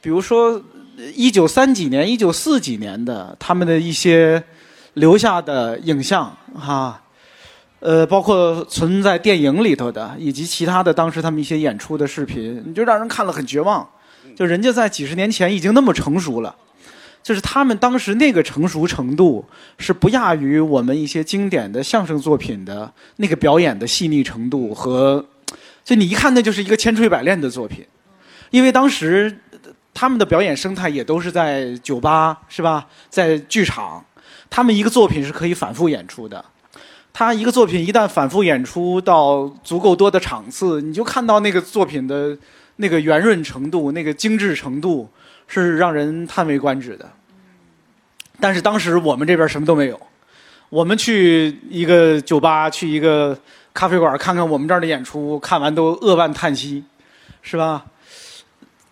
[0.00, 0.62] 比如说
[1.14, 4.42] 一九三几年、一九四几年的他们的一些
[4.94, 7.02] 留下的影像哈、
[7.80, 13.86] 呃，包括存在电影里头的，以及其他的当时他们一些演出的视频，你就让人看了很绝望。
[14.34, 16.54] 就人家在几十年前已经那么成熟了，
[17.22, 19.44] 就是他们当时那个成熟程度
[19.78, 25.24] 是不亚于我们一些经典的相声作品的那个表演的细腻程度和，
[25.84, 27.86] 就你一看那就是一个千锤百炼的作品，
[28.50, 29.38] 因为当时
[29.94, 32.86] 他们的表演生态也都是在酒吧，是吧？
[33.08, 34.04] 在剧场，
[34.50, 36.44] 他们一个作品是可以反复演出的。
[37.18, 42.36] 他一个作品一旦反复演出到足够多的场次，你就看到那个作品的
[42.76, 45.08] 那个圆润程度、那个精致程度，
[45.46, 47.10] 是让人叹为观止的。
[48.38, 49.98] 但是当时我们这边什么都没有，
[50.68, 53.38] 我们去一个酒吧、去一个
[53.72, 56.84] 咖啡馆看看我们这儿的演出，看完都扼腕叹息，
[57.40, 57.86] 是吧？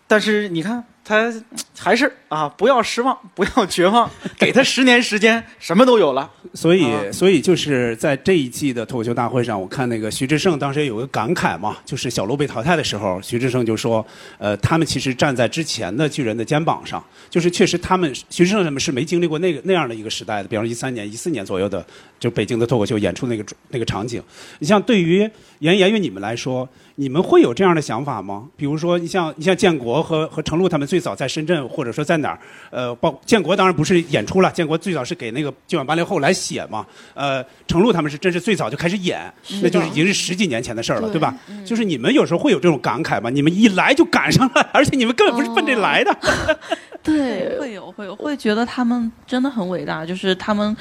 [0.07, 1.31] 但是你看，他
[1.77, 6.29] 还是啊，不要失望，不要绝望，给他十年时间，什么都有了。
[6.55, 14.03] 所以，啊所以就是在这一季的脱口秀大会上，我看那个徐志胜当时有个感慨嘛，就是小鹿被淘汰的时候，徐志胜就说，
[14.39, 21.85] 呃，他们其实站在之前的巨人的肩膀上，就是确实他们徐志胜他们是没经历过那个那样的一个时代的，比方说一三年、一四年左右的，
[22.19, 24.23] 就北京的脱口秀演出那个那个场景。
[24.57, 28.47] 你像对于言言于你们来说，你们会有这样的想法吗？
[28.55, 32.39] 比如说，你像你像建国和和程璐他们最早在深圳，或者说在哪儿？
[32.71, 36.85] 呃，包建国当然不是演出了，建国最早是给那个今晚八零后来写嘛。
[37.13, 39.21] 呃，程璐他们是真是最早就开始演，
[39.61, 41.35] 那就是已经是十几年前的事儿了，对对吧？
[41.65, 43.29] 就是你们有时候会有这种感慨吗？
[43.29, 46.17] 你们一来就赶上了， 而且你们根本不是奔这来的。
[47.03, 50.75] 对，会有会有会觉得他们真的很伟大，就是他们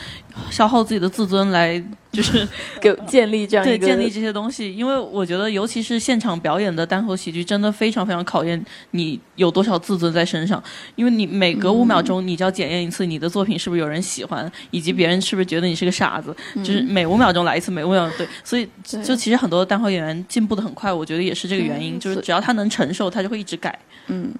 [0.50, 1.79] 消耗自己的自尊来，
[2.12, 2.48] 就是
[2.81, 4.74] 给建立这样一个对建立这些东西。
[4.74, 10.62] 因为我觉得，尤其是现场表演的单口喜剧，真的非常非常考验你有多少自尊在身上。
[10.97, 16.37] 因为你每隔五秒钟，你就要检验一次你的作品是不是有人喜欢，以及别人是不是觉得你是个傻子。
[16.57, 23.79] 就是每五秒钟来一次，每五秒对，所以就其实很多单口演员进步的很快，我觉得也是这个原因，嗯就是只要他能承受，他就会一直改。
[24.09, 24.31] 嗯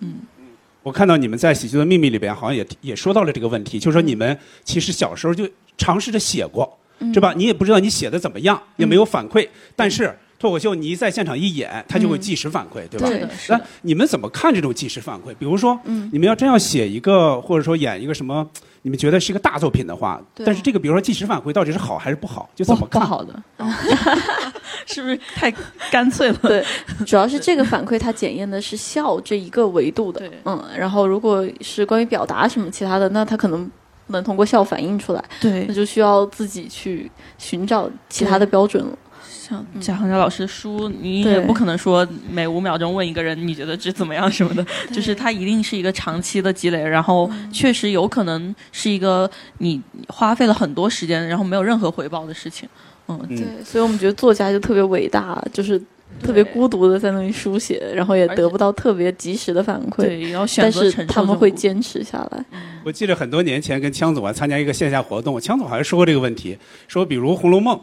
[0.83, 5.49] 我看到你们在《喜剧的秘密》里边好像也也说到了这个问题，就是说你们其实小时候就
[5.79, 6.79] 尝试着写过，
[7.15, 7.33] 是吧？
[7.35, 13.09] 你也不知道你写的怎么样，也没有反馈，但是脱口秀你一在现场一演，他就会即时反馈，对吧？
[13.09, 13.61] 对的，是那。
[13.83, 15.35] 你们怎么看这种即时反馈？
[15.39, 18.47] 比如说，你们要真要写一个，或者说演一个什么，
[18.83, 23.01] 你们觉得是一个大作品的话，对但是这个比如说即时反馈到底是好还是不好，就怎么看？
[23.01, 23.43] 不好的，
[24.87, 25.53] 是不是太
[25.91, 26.39] 干脆了？
[26.43, 26.65] 对，
[27.07, 33.65] 主要是这个反馈它检验的是笑这一个维度的对，嗯，然后如果是关于表达什么其他的，那它可能
[34.07, 38.99] 不能通过笑反映出来，对那就需要自己去寻找其他的标准了。
[39.29, 52.69] 像贾行家老师的书，你也不可能说每五秒钟问一个人你觉得这怎么样什么的， 就是它一定是一个长期的积累，然后确实有可能是一个你花费了很多时间，然后没有任何回报的事情。
[53.09, 53.37] 嗯，嗯。
[53.37, 55.81] 对，所以我们觉得作家就特别伟大，就是
[56.23, 62.45] 特别孤独的在那里书写，然后也得不到特别及时的反馈，对，要选但是他们会坚持下来。
[62.85, 66.57] 我记得很多年前跟枪总啊参加一个线下活动，枪总好像说过这个问题，
[66.87, 67.77] 说比如《红楼梦》，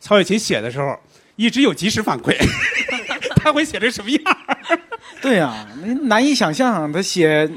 [0.00, 0.98] 曹雪芹写的时候
[1.36, 2.36] 一直有及时反馈，
[3.36, 4.20] 他会写成什么样？
[5.20, 7.48] 对呀、那难以想象，他写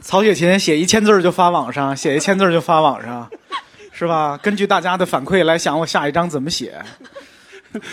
[0.00, 3.28] 曹雪芹写一千字儿就发网上，写一千字儿就发网上，
[3.92, 4.38] 是吧？
[4.42, 6.80] 根据大家的反馈来想，我下一章怎么写，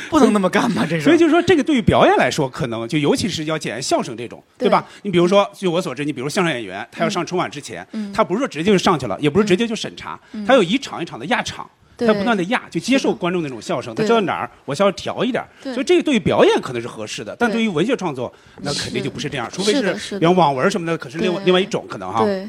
[0.09, 0.85] 不能那么干吧？
[0.89, 4.85] 这所以就是说，这个对于表演来说，可能就尤其是要检验相声这种，对对吧？
[5.03, 11.69] 你比如说，据我所知，你比如相声演员，他要上春晚之前，他不是说直接就上去了，也不是直接就审查，他有一场一场的压场。
[11.99, 12.07] 对。
[12.07, 14.07] 他不断的压，就接受观众那种笑声，他对。
[14.07, 17.59] 知道哪儿我需要调一点儿，所以这个对于表演可能是合适的，但对。
[17.59, 22.23] 对于文学创作，那肯定就不是这样，除非是比方网文什么的，可是另外另外一种可能哈。
[22.23, 22.47] 对，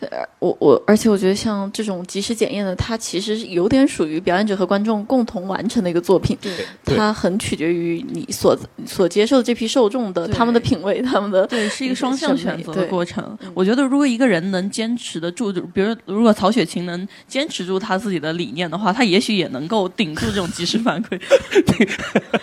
[0.00, 6.36] 呃我我而且我觉得像这种即时检验的，它其实有点属于表演者和观众共同完成的一个作品。
[6.40, 6.52] 对
[6.84, 13.36] 对它很取决于你所所接受的这批受众的他们的品味，他们的对，是一个双向选择的过程。
[13.54, 21.20] 我觉得，如果一个人能坚持得住，比如如果曹雪芹能坚持住他自己的理念的话，他也许也能够顶住这种及时反馈。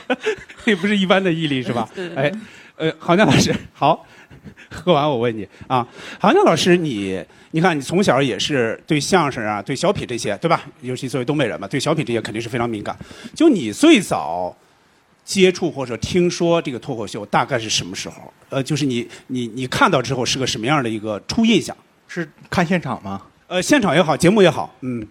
[0.66, 1.90] 这不是一般的毅力是吧？
[1.96, 2.32] 对对哎，
[2.76, 4.06] 呃，郝江老师，好，
[4.72, 5.88] 喝完我问你啊，
[6.20, 10.64] 郝江老师你，你看你从小也是对相声啊、对小品这些，对吧？
[10.82, 12.98] 尤其作为东北人嘛，对小品这些肯定是非常敏感。
[13.34, 14.56] 就你最早
[15.24, 18.34] 接触或者听说这个脱口秀，大概是什么时候？
[18.50, 21.76] 呃，就是你你你看到之后是个什么样的一个初印象？
[22.08, 23.22] 是看现场吗？
[23.48, 25.06] 呃，现场也好，节目也好，嗯，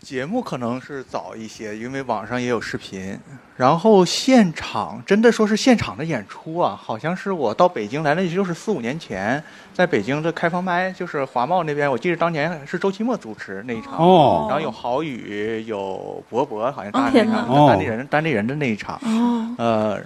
[0.00, 3.18] 节目可能是早一些，因为网上也有视频。
[3.56, 9.42] 然后现场真的说是现场的演出啊，好像是我到北京来，那也就是四五年前，
[9.74, 13.98] 在北京的开放麦，就是华贸那边，我记得当年是周奇墨主持那一场。
[13.98, 18.96] 哦然后有郝宇，有博博，好像大那场，哦单立人单立人的那一场。
[19.04, 20.00] 哦，呃，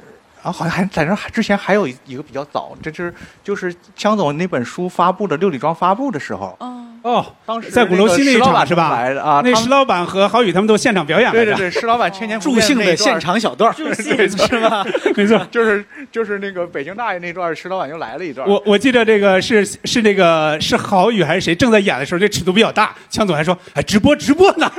[0.45, 8.93] 然后好像还在那之前还有一一个比较早，这是就是江总那本书发布的六里庄发布的时候，哦，哦，当时在鼓楼西那场是吧？
[8.93, 11.55] 来的啊，那石老板和郝宇他们都现场表演来着。
[11.55, 13.75] 对对对，石老板千年 不助兴的现场小段儿，
[14.05, 14.85] 对是吧？
[15.17, 15.39] 没错。
[15.51, 15.83] 就是
[16.13, 18.47] 就是那个北京大爷那段，石老板又来了一段。
[18.47, 22.95] 我我记得这个是是那个是郝宇还是谁正在演的时候，这尺度比较大。
[23.09, 24.71] 江总还说：“哎，直播直播呢。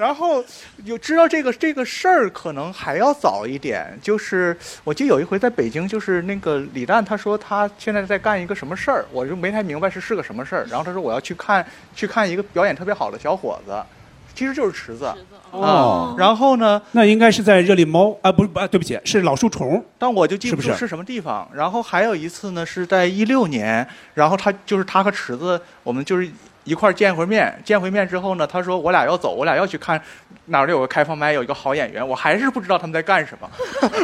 [0.00, 0.42] 然后
[0.84, 3.86] 有知道这个这个事儿，可能还要早一点。
[4.00, 10.66] 就是我记得有一回在北京，就是那个李诞他说他现在在干一个什么事儿，我就没太明白是是个什么事儿。
[10.70, 13.78] 然后他说我要去看去看一个表演特别好的小伙子，
[14.34, 15.12] 其实就是池子。”
[15.52, 19.84] 哦，然后呢，那应该是在热力猫啊，不是不，啊对不起，是老树虫。
[19.98, 21.46] 但我就记不住是什么地方。
[21.52, 23.84] 然后还有一次呢，是在一六年，
[24.14, 26.30] 然后他就是他和池子，我们就是
[26.64, 27.60] 一块见回面。
[27.64, 30.00] 见回面之后呢，他说我俩要走，我俩要去看
[30.46, 32.06] 哪里有个开放麦，有一个好演员。
[32.06, 33.50] 我还是不知道他们在干什么，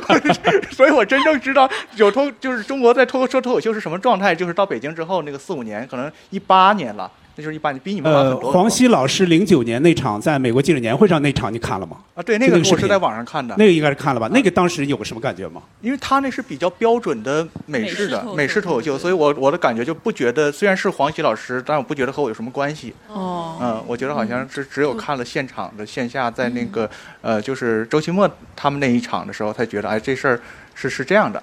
[0.73, 8.53] 所以我真正知道有脱就是中国在脱口说脱口秀是什么状态，就是到北京之后那个四五年，可能一八年了，那就是一八年，比你们晚很呃，多呃。
[8.53, 11.99] 黄西老师零九年那场在美国记者年会上那场你看了吗？
[12.15, 13.55] 啊，对，那个我是在网上看的。
[13.59, 14.29] 那个应该是看了吧？
[14.33, 15.63] 那个当时有个什么感觉吗？
[15.83, 22.95] 因为他那是比较标准的美式的美美式脱口秀式脱口秀，所以我我的感觉就不觉得，虽然是黄西老师，但我不觉得和我有什么关系。
[23.09, 26.89] 哦，嗯，我觉得好像是只有看了现场的线下，在那个
[27.21, 30.41] 呃，就是周奇墨他们那一场的时候，才觉得哎，这事儿
[30.75, 31.43] 是是这样的，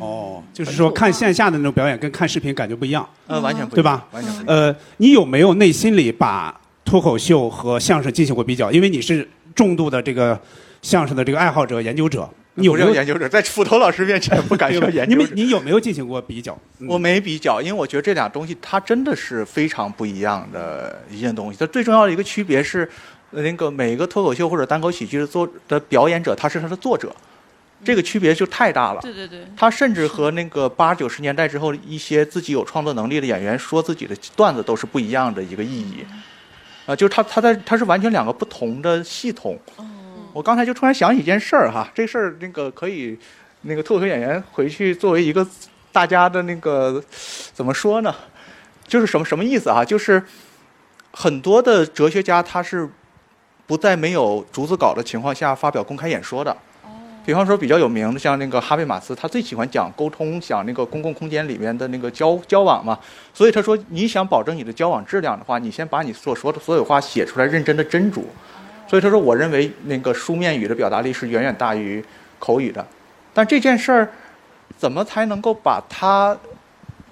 [0.00, 3.08] 哦，就是说看线下的那种表演跟看视频感觉不一样。
[3.26, 4.56] 呃，完全不一样对吧完全不一样。
[4.56, 8.70] 呃，你有没有内心里把脱口秀和相声进行过比较？
[8.70, 10.38] 因为你是重度的这个
[10.82, 15.34] 相声的这个爱好者、研究者，你有不没有研究者，在斧头老师面前不敢说研你们究者。
[15.40, 16.56] 你有没有进行过比较？
[16.78, 21.58] 嗯我没比较，因为我觉得这俩东西它真的是非常不一样的一件东西。
[21.58, 22.88] 它最重要的一个区别是，
[23.30, 27.14] 呃那个每个脱口秀或者单口喜剧的作的表演者，他是他的作者，
[27.84, 29.00] 这个区别就太大了。
[29.02, 36.04] 对对对，他甚至和那个八九十年代之后一些自己有创作能力的演员说自己的段子都是不一样的一个意义，
[36.86, 39.58] 啊，就是他他在他是完全两个不同的系统。
[40.32, 43.16] 我刚才就突然想起一件事儿哈，这事儿那个可以，
[43.62, 45.46] 那个脱口秀演员回去作为一个
[45.92, 47.00] 大家的那个
[47.52, 48.12] 怎么说呢？
[48.88, 49.84] 就是什么什么意思啊？
[49.84, 50.20] 就是
[51.12, 52.88] 很多的哲学家他是
[53.64, 56.56] 不在没有逐字稿的情况下发表公开演说的。
[57.26, 62.98] 比方说比较有名的，像那个哈贝马斯，他最喜欢讲沟通，讲那个公共空间里面的那个交交往嘛。
[63.32, 68.20] 所以他说，你想保证你的交往质量的话，你先把你所说的所有话写出来，认真的斟酌。
[68.86, 72.04] 所以他说，我认为那个书面语的表达力是远远大于
[72.38, 72.86] 口语的。
[73.32, 74.10] 但这件事儿，
[74.76, 76.36] 怎么才能够把它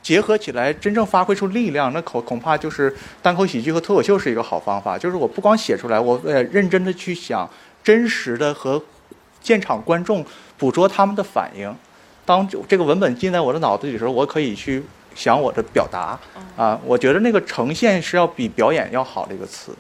[0.03, 1.91] 结合起来，真正发挥出力量？
[1.95, 4.99] 那恐恐怕就是单口喜剧和脱口秀是一个好方法。
[4.99, 7.49] 就是我不光写出来，我呃认真的去想，
[7.83, 8.81] 真实的和
[9.43, 10.25] 现场观众
[10.57, 11.75] 捕捉他们的反应。
[12.25, 14.83] 当这个文本进在我的脑子里的时候，我可以去
[15.15, 16.19] 想我的表达
[16.57, 16.79] 啊。
[16.85, 19.77] 我觉得那个呈现是要比表演要好的一个词。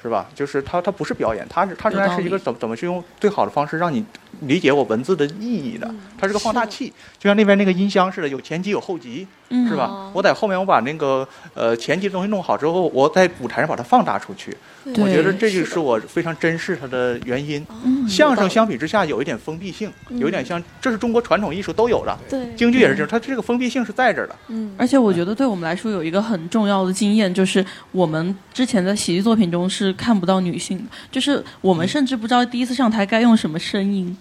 [0.00, 0.28] 是吧？
[0.32, 4.02] 就是它，它不是表演，它是它仍然是一个怎么怎么去用最好的方式让你
[4.42, 5.92] 理解我文字的意义的。
[6.16, 10.10] 它是个放大器，就像那边那个音箱似的，有前级有后级，是吧？
[10.12, 14.56] 我在后面我把那个呃前期的东西弄好之后，我在舞台上把它放大出去。
[14.96, 17.66] 我觉得这就是我非常珍视它的原因。
[18.08, 22.18] 相声相比之下有一点封闭性，有一点像这是中国传统艺术都有的。
[22.28, 24.34] 对京剧也是这样，它这个封闭性是在这儿的。
[24.48, 34.16] 嗯，而且我觉得对我们来说有一个很重要的经验，就是我们之前在喜剧作品中是看不到女性的，就是我们甚至不知道第一次上台该用什么声音。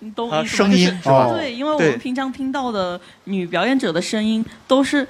[0.00, 0.68] 你懂我啊意思吗？
[0.68, 5.06] 声音就是吧对，因为我们平常听到的女表演者的声音都是。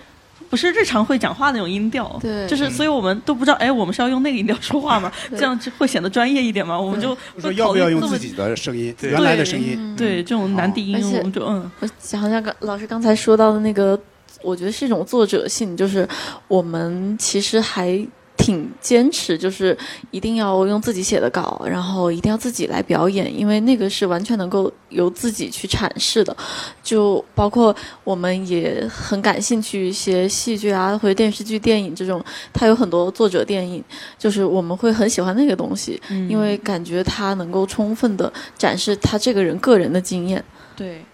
[0.49, 5.13] 不是日常会讲话那种音调，对就是所以我们都不知道，哎，我们是要用那个音调说话吗？
[5.31, 6.77] 这样就会显得专业一点吗？
[6.77, 9.95] 我们就我说要不要用自己的声音，对原来的声音？
[9.97, 13.97] 对这种男低音而，且我们就嗯，我想想刚老师刚才说到的那个，
[14.43, 16.09] 我觉得是一种作者性，就是
[16.49, 18.05] 我们其实还
[18.41, 19.77] 挺坚持，就是
[20.11, 26.35] 一定要用自己写的稿，然后一定要自己来表演，因为那个是完全能够由自己去阐释的。
[26.83, 33.85] 就包括我们也很感兴趣一些戏剧啊，或者电视剧、电影这种，它有很多作者电影，
[34.19, 40.43] 就是我们会很喜欢那个东西，嗯因为感觉它能够充分的展示他这个人个人的经验。
[40.75, 41.05] 对，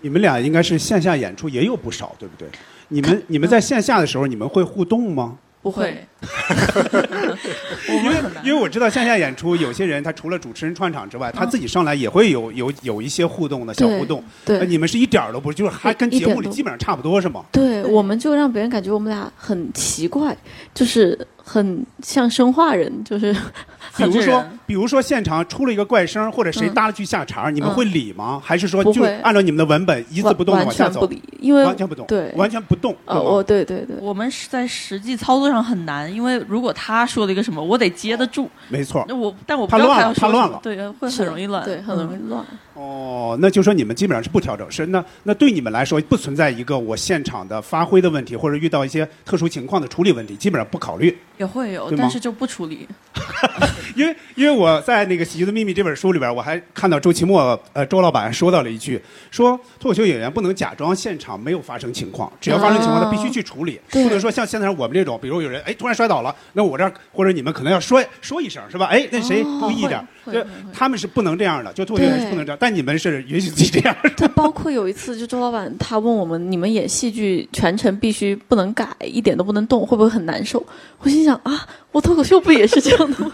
[0.00, 2.48] 你们俩应该是线下演出也有不少，对不对？
[2.88, 5.36] 你们你们在线下的时候，你们会互动吗？
[5.60, 6.06] 不会，
[7.88, 14.22] 因为因为我知道线下演出，有些人他除了主持人串场之外，他自己上来也会有有有一些互动的小互动。
[14.44, 17.44] 对呃你们是一点儿都不，就是还跟节目里基本上差不多是吗？
[17.52, 20.36] 对，我们就让别人感觉我们俩很奇怪，
[20.74, 23.32] 就是很像生化人，就是
[23.96, 28.40] 比如说，比如说现场出了一个怪声，或者谁嗯搭了句下茬儿，你们嗯会理吗？
[28.44, 31.00] 还是说就按照你们的文本一字不动的往下走？
[31.00, 32.94] 全不理，因为完全不动，对完全不动。
[33.06, 38.50] 呃，对吗我对对对，我们是在实际操作上很难，因为如果他说了一个什么，我得接得住。
[38.68, 39.04] 没错。
[39.08, 42.44] 那我但我不知道他要了怕乱了说什么对，会很容易乱，对，很容易乱。
[42.78, 51.18] 哦，那就说你们基本上是不调整，是那那对你们来说不存在一个我现场的发挥的问题，或者遇到一些特殊情况的处理问题，基本上不考虑。
[51.38, 52.86] 也会有，但是就不处理。
[53.96, 59.00] 因为因为我在那个《喜剧的秘密》这本书里边，我还看到周奇墨呃周老板说到了一句，
[59.30, 68.86] 说脱口秀演员不能假装现场没有发生情况，只要发生情况，他必须去处理，对不能说像现在我们这种，比如有人哎突然摔倒了，那我这儿或者你们可能要说说一声是吧？
[68.86, 73.96] 哎，那谁哦注意一点，就他们是不能这样的，就脱口秀演员是不能这样，但你们是允许自己这样。
[74.16, 80.64] 的，包括有一次，就周老板他问我们，你们演戏剧全程必须不能改，一点都不能动，会不会很难受？
[81.00, 81.66] 我心想啊，
[81.98, 83.32] 我脱口秀不也是这样的吗？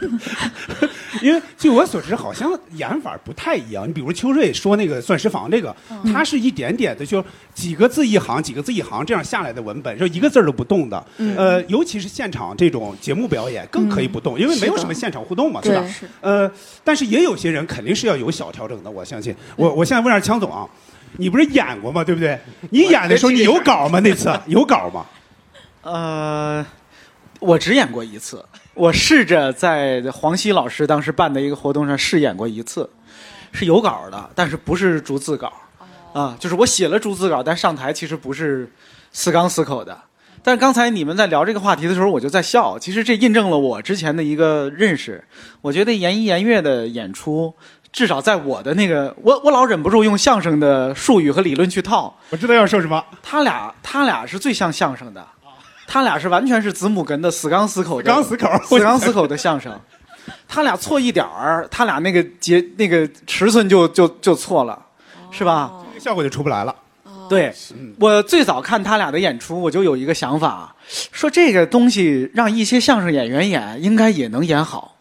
[1.20, 3.86] 因为据我所知，好像演法不太一样。
[3.86, 11.06] 你比如秋瑞说那个钻石房这个，嗯它是一点点的，就几个字一行，几个字一行这样下来的文本，就一个字儿都不动的。
[11.18, 15.84] 嗯呃，尤其是现场这种节目表演更可以不动，因为没有什么现场互动嘛，对吧？
[16.22, 16.50] 呃，
[16.82, 19.36] 但是也有些人肯定是要有小调整的，我相信。
[19.56, 20.66] 我我现在问下强总啊，
[21.18, 22.02] 你不是演过吗？
[22.02, 22.38] 对不对？
[22.70, 24.00] 你演的时候你有稿吗？
[24.00, 25.04] 那次 有稿吗？
[25.82, 26.64] 呃，
[27.44, 28.42] 我只演过一次，
[28.72, 32.88] 我试着在黄西老师当时办的一个活动上试演过一次，
[33.52, 35.52] 是有稿的，但是不是逐字稿，
[36.14, 38.70] 啊，就是我写了逐字稿，但上台其实不是
[39.12, 39.96] 死刚死口的。
[40.42, 42.78] 但是刚才你们在聊这个话题的时候，我就在笑。
[42.78, 45.24] 其实这印证了我之前的一个认识。
[45.62, 47.54] 我觉得言一言乐的演出，
[47.90, 52.14] 至少在我的那个，我我老忍不住用相声的术语和理论去套。
[52.28, 53.02] 我知道要说什么。
[53.22, 55.26] 他俩他俩是最像相声的，
[55.86, 59.72] 他俩是完全是子母哏的死钢死口的，死钢死口死刚死口的相声。
[60.48, 64.78] 他俩错一点儿，他俩那个节那个尺寸就就就错了，
[65.30, 65.70] 是吧？
[65.92, 66.74] 这个效果就出不来了。
[67.28, 67.54] 对，
[67.98, 74.96] 我最早看他俩的演出，我就有一个想法，说这个东西让一些相声演员演，应该也能演好，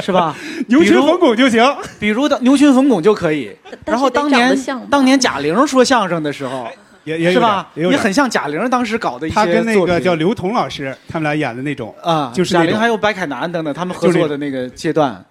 [0.00, 0.34] 是吧？
[0.68, 1.62] 牛群冯巩就行，
[2.00, 3.54] 比如的牛群冯巩就可以。
[3.84, 4.58] 然后当年
[4.90, 6.66] 当年贾玲说相声的时候，
[7.04, 7.70] 也也是吧？
[7.74, 15.24] 也很像贾玲当时搞的一些他跟那作品个叫刘同老师，他们俩演的那种啊，就是贾玲还有白凯南等等他们合作的那个阶段，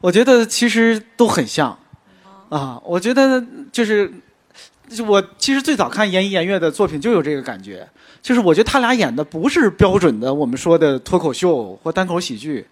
[0.00, 1.76] 我觉得其实都很像
[2.48, 2.80] 啊。
[2.84, 4.10] 我觉得就是，
[4.88, 7.86] 就我其实最早看言一言悦的作品就有这个感觉，
[8.22, 12.66] 就是我觉得他俩演的不是标准的我们说的脱口秀或单口喜剧，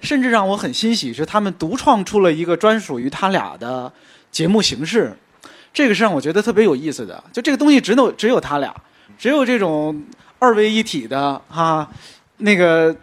[0.00, 3.92] 甚至让我很欣喜是他们独创出了一个专属于他俩的
[4.30, 5.16] 节目形式，
[5.72, 7.22] 这个是让我觉得特别有意思的。
[7.32, 8.74] 就这个东西只有只有他俩，
[9.18, 10.02] 只有这种
[10.38, 11.88] 二位一体的哈、
[12.38, 12.94] 那个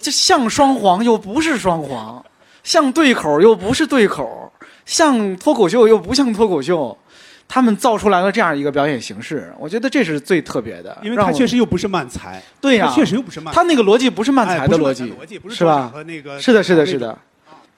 [0.00, 2.24] 就像双簧又不是双簧，
[2.62, 4.52] 像对口又不是对口，
[4.84, 6.96] 像脱口秀又不像脱口秀。
[7.48, 15.90] 他们造出来了这样一个表演形式，我觉得这是最特别的，因为他确实又不是慢才，对呀、他确实又不是慢才，他那个逻辑不是慢才的逻辑，逻辑不是是吧？
[15.92, 17.18] 和那个是的，是的，是的。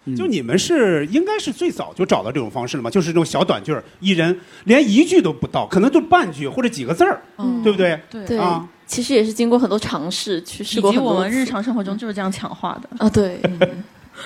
[0.07, 2.91] 嗯就你们是应该是最早就找到这种方式了嘛？
[2.91, 7.99] 就是这种小短句儿，一人连一句都不到，可能就半句或者几个字儿，嗯对不对？
[8.11, 12.89] 对啊，其实也是经过很多尝试去试过以及很多我们日常生活中就是这样强化的。
[12.99, 13.41] 啊，对，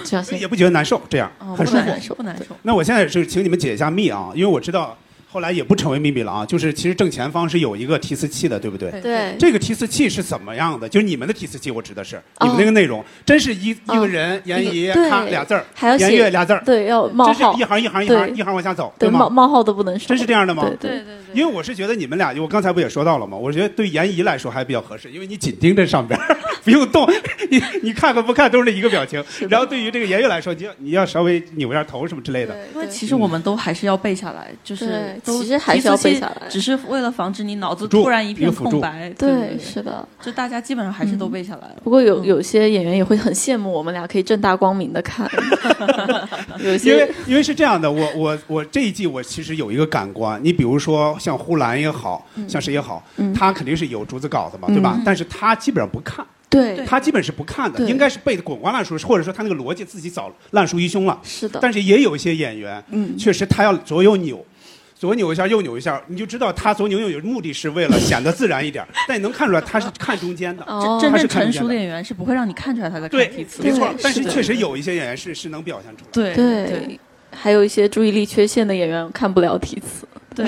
[0.05, 1.79] 这样也不觉得难受，这样哦很舒服。
[1.83, 2.57] 不难受，不难受。
[2.63, 4.97] 那我现在是请你们解一下密啊，因为我知道
[5.31, 8.91] 后来也不成为秘密了啊，就是其实正前方是有一个提词器的，对不对？
[9.03, 10.89] 对这个提词器是怎么样的？
[10.89, 19.29] 就是你们的提词器，我指的是哦你们那个内容，真是一哦一个人言怡他俩字儿，言还要写乐俩字儿，对，要冒真是号，一行一行一行一行往下走，对，吗冒？
[19.29, 20.65] 冒号都不能少，真是这样的吗？
[20.81, 21.05] 对对
[21.35, 23.37] 因为我是觉得你们俩，我刚才不也说到了吗？
[23.37, 27.07] 我觉得对严怡来说还比较合适，因为你紧盯着上边儿， 不用动，
[27.51, 29.23] 你你看和不看都是那一个表情。
[29.51, 32.57] 然后对于这个严悦来说，你要你要稍微扭一下头什么之类的。
[32.75, 39.13] 因为其实我们都还是要背下来，就是其实还是要背下来只是为了防止你脑子突然一片空白。
[39.19, 40.07] 对对，是的。
[40.23, 41.77] 就大家基本上还是都背下来了。
[41.83, 45.31] 不过有有些演员也会很羡慕我们俩可以正大光明的看，
[46.65, 54.95] 有因为因为是这样的，我我我这一季我其实有一个感官，你比如说像呼兰也好，像谁也好，嗯他肯定是有竹子稿子嘛，对吧？
[54.97, 56.25] 嗯但是他基本上不看。
[56.51, 61.19] 对他基本是不看的，应该是背的滚瓜烂熟，或者说他那个逻辑自己早烂熟于胸了。
[61.23, 64.43] 是的但是也有一些演员，嗯确实他要左右扭，
[64.99, 70.65] 左扭一下，右扭一下，你就知道他左扭右扭目的是为了显得自然一点，但你能看出来他是看中间的。
[70.67, 76.11] 哦，真他是正成熟演员是不会让你看出来他在看题词，没错但是确实有一些演员是是能表现出来。
[76.11, 76.99] 对对，
[77.31, 80.05] 还有一些注意力缺陷的演员看不了题词。
[80.35, 80.47] 对，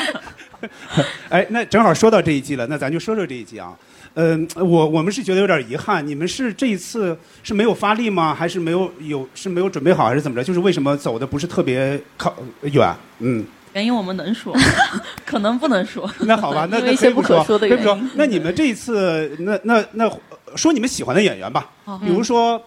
[1.30, 3.74] 哎，那正好说到这一季了，那咱就说说这一季啊。
[4.20, 8.34] 嗯、我我们是觉得有点遗憾，你们是这一次是没有发力吗？
[8.34, 10.42] 还是没有有是没有准备好，还是怎么着？
[10.42, 12.92] 就是为什么走的不是特别靠远？
[13.20, 14.52] 嗯，原因我们能说，
[15.24, 16.10] 可能不能说。
[16.26, 17.96] 那好吧， 那那可以说，说的可以不说。
[18.14, 20.10] 那你们这一次，那那那
[20.56, 22.60] 说你们喜欢的演员吧，好比如说，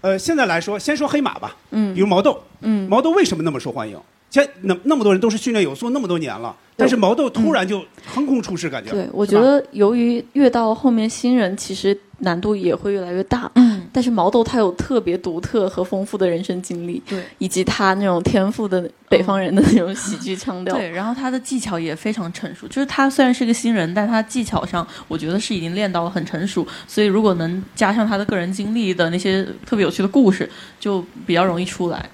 [0.00, 3.98] 呃，现在来说，先说黑马吧，嗯比如毛豆，嗯，毛豆为什么那么受欢迎？
[4.34, 8.90] 现那那么多人都是训练有素那么多年了，但是毛豆突然就横空出世，感觉。
[8.90, 20.74] 对，我觉得由于越到后面新人其实难度也会越来越大，嗯，但是毛豆他有特别独特和丰富的人生经历，对以及他那种天赋的北方人的那种喜剧腔调。
[20.74, 32.10] 对，然后他的技巧也非常成熟，就是他虽然是个新人，但他技巧上我觉得是已经练到了很成熟，所以如果能加上他的个人经历的那些特别有趣的故事，就比较容易出来。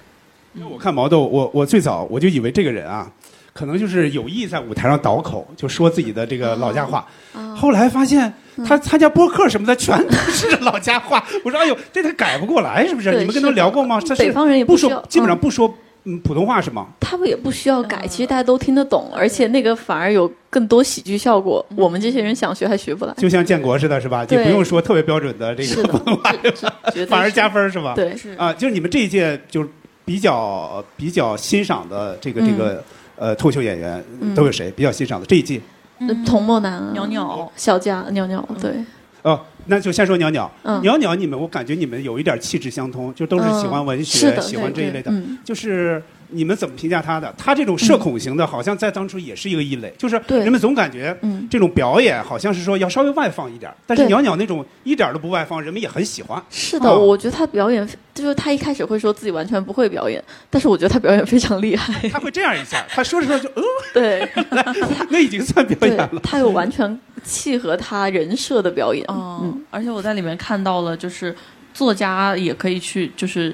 [0.53, 3.09] 因为我看毛豆，我我最早我就以为这个人啊，
[3.53, 7.05] 可能就是有意在舞台上倒口，就说自己的这个老家话。
[7.33, 8.33] 啊后来发现
[8.65, 11.23] 他参加播客什么的，全都是老家话。
[11.43, 13.11] 我说哎呦，这他改不过来是不是？
[13.19, 13.99] 你们跟他聊过吗？
[14.07, 15.73] 他北方人也不说，基本上嗯不说
[16.03, 16.87] 嗯普通话是吗？
[16.99, 21.63] 他们也不需要改，嗯其实大家都听得懂，而且那个反而有更多喜剧效果。
[21.69, 23.13] 嗯我们这些人想学还学不来。
[23.17, 24.25] 就像建国似的，是吧？
[24.29, 26.33] 也不用说特别标准的这个普通话，
[27.07, 27.93] 反而加分是吧？
[27.95, 29.69] 对，是啊，就是你们这一届就是
[30.05, 32.83] 比较比较欣赏的这个这个
[33.15, 34.33] 呃脱口秀演员嗯。
[34.35, 34.71] 都有谁？
[34.71, 35.61] 比较欣赏的这一季？
[35.99, 36.25] 嗯。
[36.25, 38.73] 童漠男啊，袅袅小佳、袅袅，对，
[39.21, 45.11] 哦，那就先说袅袅，嗯，袅袅你们我感觉你们有一点气质相通，就都是喜欢文学，喜欢这一类的。
[45.11, 46.01] 嗯，就是
[46.31, 47.33] 你们怎么评价他的？
[47.37, 56.41] 他这种社恐型的，好像在当初也是一个异类，就是对人们总感觉嗯，这种表演好像是说要稍微外放一点，但是对袅袅那种一点都不外放，人们也很喜欢。
[56.49, 61.93] 是的，哦我觉得他表演，就是他一开始会说自己完全不会表演，但是我觉得他表演非常厉害。
[62.09, 63.63] 他会这样一下，他说着说着就，嗯，
[63.93, 64.29] 对，
[65.09, 69.05] 那已经算表演了。，他有完全契合他人设的表演。
[69.09, 71.35] 嗯嗯，而且我在里面看到了，就是
[71.73, 73.53] 作家也可以去，就是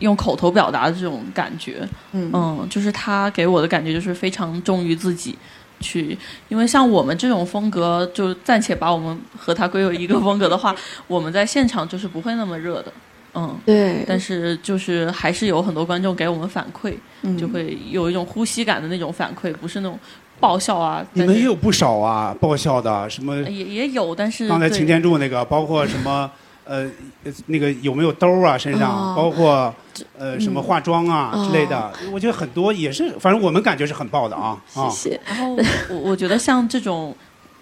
[0.00, 1.88] 用口头表达的这种感觉。
[2.12, 5.36] 嗯嗯，就是他给我的感觉就是非常忠于自己。
[5.80, 6.16] 去，
[6.48, 10.74] 因为像我们这种风格，就暂且把我们和他归为一个风格的话，
[11.06, 12.92] 我们在现场就是不会那么热的，
[13.34, 19.98] 嗯，对，但是就是还是有很多观众给我们反馈，嗯就会有一种呼吸感的那种反馈，不是那种
[20.40, 21.04] 爆笑啊。
[21.12, 26.30] 你们也有不少啊，爆笑的，什么也也有，但是刚才擎天柱那个，包括什么
[26.64, 26.90] 呃
[27.24, 29.74] 呃那个有没有兜啊身上，哦包括
[30.18, 35.10] 呃什么化妆啊哦之类的，我觉得很多也是，反正我们感觉是很爆的啊啊谢。
[35.10, 35.20] 谢。
[35.26, 35.54] 然后
[35.90, 37.14] 我我觉得像这种，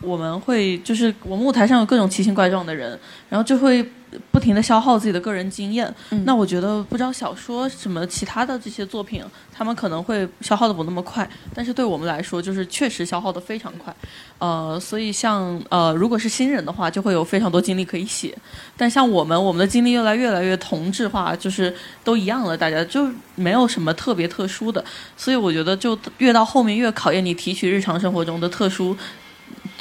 [0.03, 2.99] 我们会就是我们舞台上有各种奇形怪状的人，
[3.29, 3.83] 然后就会
[4.31, 5.93] 不停的消耗自己的个人经验。
[6.11, 13.95] 嗯那我觉得不知道小说什么其他的这些作品，他们可能会消耗的不那么快，但是对我们来说，就是确实消耗的非常快。
[14.39, 18.37] 呃，所以像呃，如果是新人的话，就会有非常多精力可以写。
[18.77, 21.73] 但像我们，我们的经历越来越来越同质化，就是
[22.03, 24.85] 都一样了，大家就没有什么特别特殊的。
[25.17, 28.97] 所以我觉得，就越到后面越考验你提取日常生活中的特殊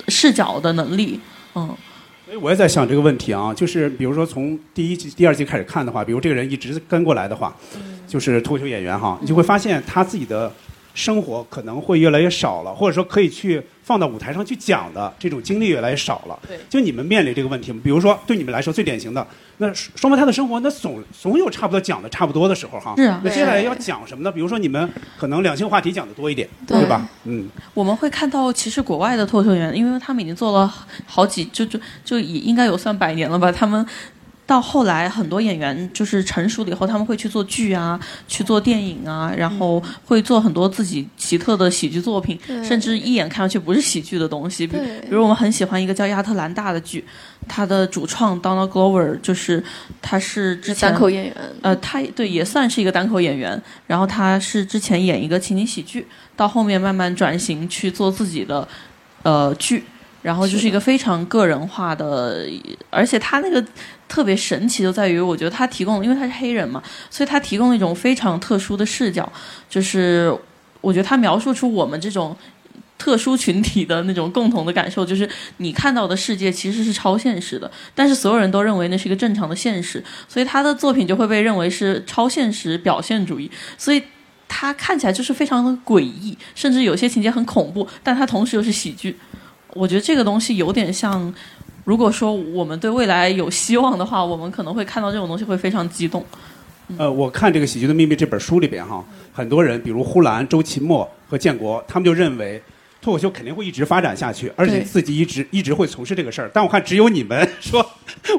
[0.08, 1.20] 视角的能力。
[1.56, 1.68] 嗯，
[2.26, 7.56] 所以我也在想这个问题啊，就是比如说从第一季、第二季开始看的话，比如这个人一直跟过来的话，
[8.08, 10.52] 就是脱口秀演员哈，你就会发现他自己的
[10.94, 13.62] 生活可能会越来越少了，或者说可以去
[13.92, 16.40] 放到舞台上去讲的这种经历越来越少了。
[16.48, 17.74] 对就你们面临这个问题？
[17.74, 19.28] 比如说对你们来说最典型的，
[19.58, 22.94] 那双胞胎的生活，那总总有差不多讲的差不多的时候哈。
[22.96, 24.32] 是啊那接下来要讲什么呢？
[24.32, 24.90] 比如说你们
[25.20, 27.06] 可能两性话题讲的多一点，对对吧？
[27.26, 30.74] 嗯，我们会看到，其实国外的脱口秀演员，因为他们已经做了
[31.06, 33.86] 好几，就就就也应该有算百年了吧，他们。
[34.52, 37.98] 到后来，很多演员就是成熟了以后，他们会去做剧啊，
[38.28, 44.68] 去做电影啊，然后会做很多自己奇特的喜剧作品，甚至一眼看上去不是喜剧的东西。
[44.68, 47.02] 比比如我们很喜欢一个叫亚特兰大的剧，
[47.48, 49.64] 它的主创 Donald Glover 就是
[50.02, 58.68] 他是之前单口演员，呃，他对也算是一个单口演员，然后他是之前演一个情景喜剧，到后面慢慢转型去做自己的
[59.24, 59.86] 呃剧，
[60.22, 62.48] 然后就是一个非常个人化的，
[62.90, 63.64] 而且他那个
[64.08, 69.32] 特别神奇就在于，我觉得他提供，因为他是黑人嘛，所以他提供了一种非常特殊的视角，
[69.70, 70.36] 就是
[70.82, 72.36] 我觉得他描述出我们这种。
[72.98, 83.50] 特殊群体的那种共同的感受，就是你看到的世界其实是超现实的，但是所有人都认为那是一个正常的现实，所以他的作品就会被认为是超现实表现主义。
[83.76, 84.04] 所以
[84.48, 89.18] 它看起来就是非常的诡异，甚至有些情节很恐怖，但它同时又是喜剧。
[89.74, 91.34] 我觉得这个东西有点像，
[91.86, 96.26] 如果说我们对未来有希望的话，我们可能会看到这种东西会非常激动。
[96.98, 102.62] 呃，我看这个《喜剧的秘密》这本书里边哈，很多人，比如呼兰、周秦墨和建国，他们就认为
[103.02, 106.50] 脱口秀肯定会一直发展下去，而且自己一直一直会从事这个事儿。
[106.54, 107.84] 但我看只有你们 说，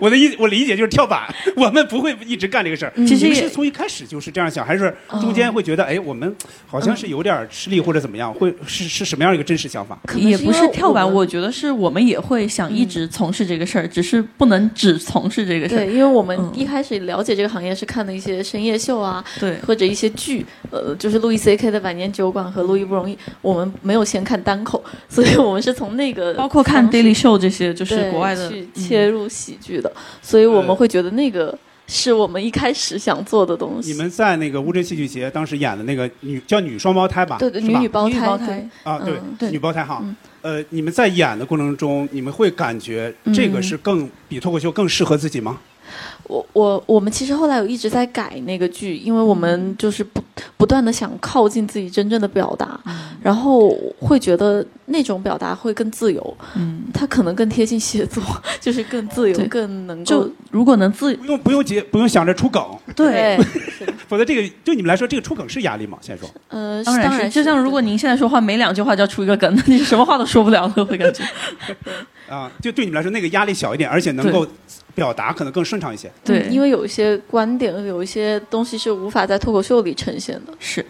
[0.00, 1.22] 我的意我理解就是跳板，
[1.56, 2.92] 我们不会一直干这个事儿。
[3.06, 6.34] 其实也你们是从一开始就是这样想，还是中间会觉得，哎，我们
[6.66, 8.32] 好像是有点吃力或者怎么样？
[8.32, 9.98] 会是是什么样一个真实想法？
[10.06, 15.78] 可也不是跳板，我觉得是我们也会想一直从事这个事儿，只是不能只从事这个事儿。
[15.84, 29.90] 对，因为我们嗯一开始了解这个行业是看的一些深夜秀啊，对或者一些剧，呃，就是路易 C K 的《百年酒馆》和《路易不容易》，我们没有先看单口，所以我们是从那个包括看 Daily Show 这些，就是国外的去嗯切入喜剧的，
[30.20, 33.90] 所以我呃们会觉得那个是我们一开始想做的东西。
[33.90, 37.38] 你们在那个乌镇戏剧节当时演的那个女叫女双胞胎吧？
[37.38, 40.00] 对对，女女胞胎，女胞胎对啊，对，嗯对女胞胎哈。
[40.02, 45.58] 嗯呃，你们在演的过程中，你们会感觉这个是更、比脱口秀更适合自己吗？
[46.24, 50.22] 我我我们其实后来有一直在改那个剧，因为我们就是不
[50.56, 52.80] 不断的想靠近自己真正的表达，
[53.22, 53.70] 然后
[54.00, 58.22] 会觉得那种表达会更自由，嗯，它可能更贴近写作，
[58.60, 62.64] 就是更自由，更能够就如果能自不用不用结不用想着出梗，
[62.96, 63.36] 对，
[64.08, 65.98] 否则这个对你们来说，这个出梗是压力吗？
[66.00, 66.28] 先说。
[66.48, 71.24] 呃，当然是，然就像如果您现在说话每两句话就要出一个梗，那你什么话都说不了了，会感觉。
[72.30, 74.46] 啊，就对你们来说那个压力小一点，而且能够
[74.94, 76.10] 表达可能更顺畅一些。
[76.24, 80.84] 对，嗯因为有一些观点，有一些东西是无法在脱口秀里呈现的，是。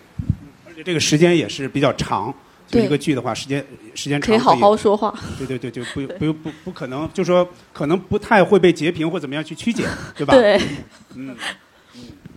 [0.66, 2.34] 而且这个时间也是比较长，
[2.68, 5.14] 就一个剧的话，时间时间长可以好好说话。
[5.38, 9.84] 对对对，就不不不不可能，就说可能不太会被截屏或怎么样去曲解，
[10.16, 10.34] 对吧？
[10.34, 10.60] 对，
[11.14, 11.36] 嗯。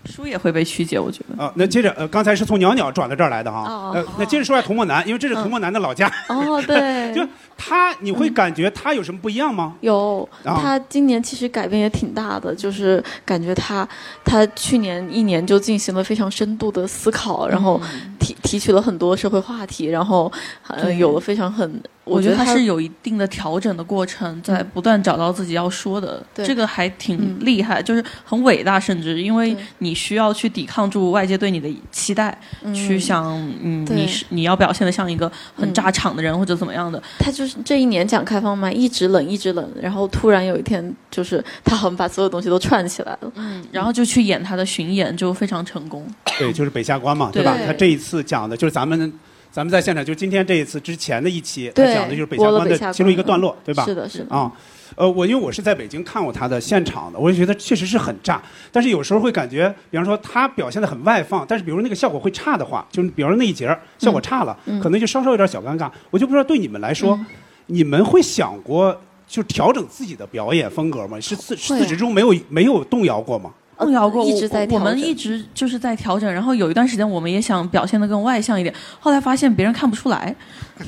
[0.07, 1.43] 书也会被曲解，我觉得。
[1.43, 3.91] 啊，那接着呃，刚才是从袅袅转到这儿来的哈，哦。
[3.95, 7.27] 呃，那接着说下童漠南，因为这是童漠南的老家，哦，对， 就
[7.57, 9.75] 他你会感觉他有什么不一样吗？
[9.81, 10.59] 有，啊。
[10.61, 13.87] 他今年其实改变也挺大的，就是感觉他
[14.23, 17.81] 他去年一年就进行了非常深度的思考，然后
[18.19, 20.31] 提提取了很多社会话题，然后
[20.67, 26.45] 呃有了非常很，我觉得他是有一定的调整的过程，在不断找到自己要说的，对。
[26.45, 27.37] 这个还挺嗯。
[27.41, 32.37] 厉害，就是很伟大，甚至因为你需要去抵抗住外界对你的期待，
[32.73, 33.25] 去嗯想，
[33.61, 35.73] 嗯，你是你要表现的像一个很嗯。
[35.73, 46.05] 炸场的人或者怎么样的，他就是这一年讲开放麦一直冷一直冷，然后突然有一天就是他好像把所有东西都串起来了，嗯，然后就去演他的巡演，就非常成功。
[46.37, 47.55] 对，就是北下关嘛，对吧？
[47.57, 49.11] 对他这一次讲的就是咱们。
[49.51, 53.85] 咱们在现场，就今天这一次之前的一期，他讲的就是北下关的其中一个段落，对吧？
[53.85, 54.51] 是的，是的，啊，
[54.95, 65.89] 呃，我因为我是在北京看过他的现场的，我就觉得确实是很炸，但是有时候会感觉，比方说他表现的很外放，但是比如那个效果会差的话，就是比方说那一节儿效果差了，嗯可能就稍稍有点小尴尬。
[66.11, 67.19] 我就不知道对你们来说，
[67.67, 71.19] 你们会想过就调整自己的表演风格吗？
[71.19, 73.51] 是自啊自始至终没有没有动摇过吗？
[73.77, 80.35] 动摇过，一直在我我们一直就是在调整，然后有一段时间我们也想表现的更外向一点，后来发现别人看不出来，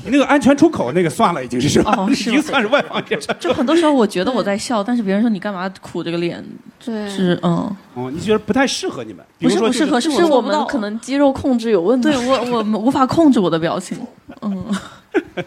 [0.04, 1.92] 你那个安全出口那个算了，已经是 是吧？
[1.92, 3.20] 已哦是吗经算是外放一点。
[3.40, 6.44] 就很多时候我觉得我在笑，但是别人说你干嘛苦这个脸，
[6.84, 9.26] 对，是嗯，哦，你觉得不太适合你们？
[9.40, 13.98] 不是不适合，是是我们可能肌肉控制有问题，对我 我无法控制我的表情，
[14.42, 14.66] 嗯。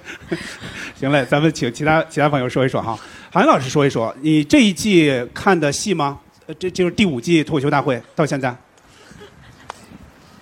[0.98, 2.98] 行嘞，咱们请其他其他朋友说一说哈。
[3.30, 6.18] 韩老师说一说，你这一季看的戏吗？
[6.50, 8.52] 呃，这就是第五季脱口秀大会到现在，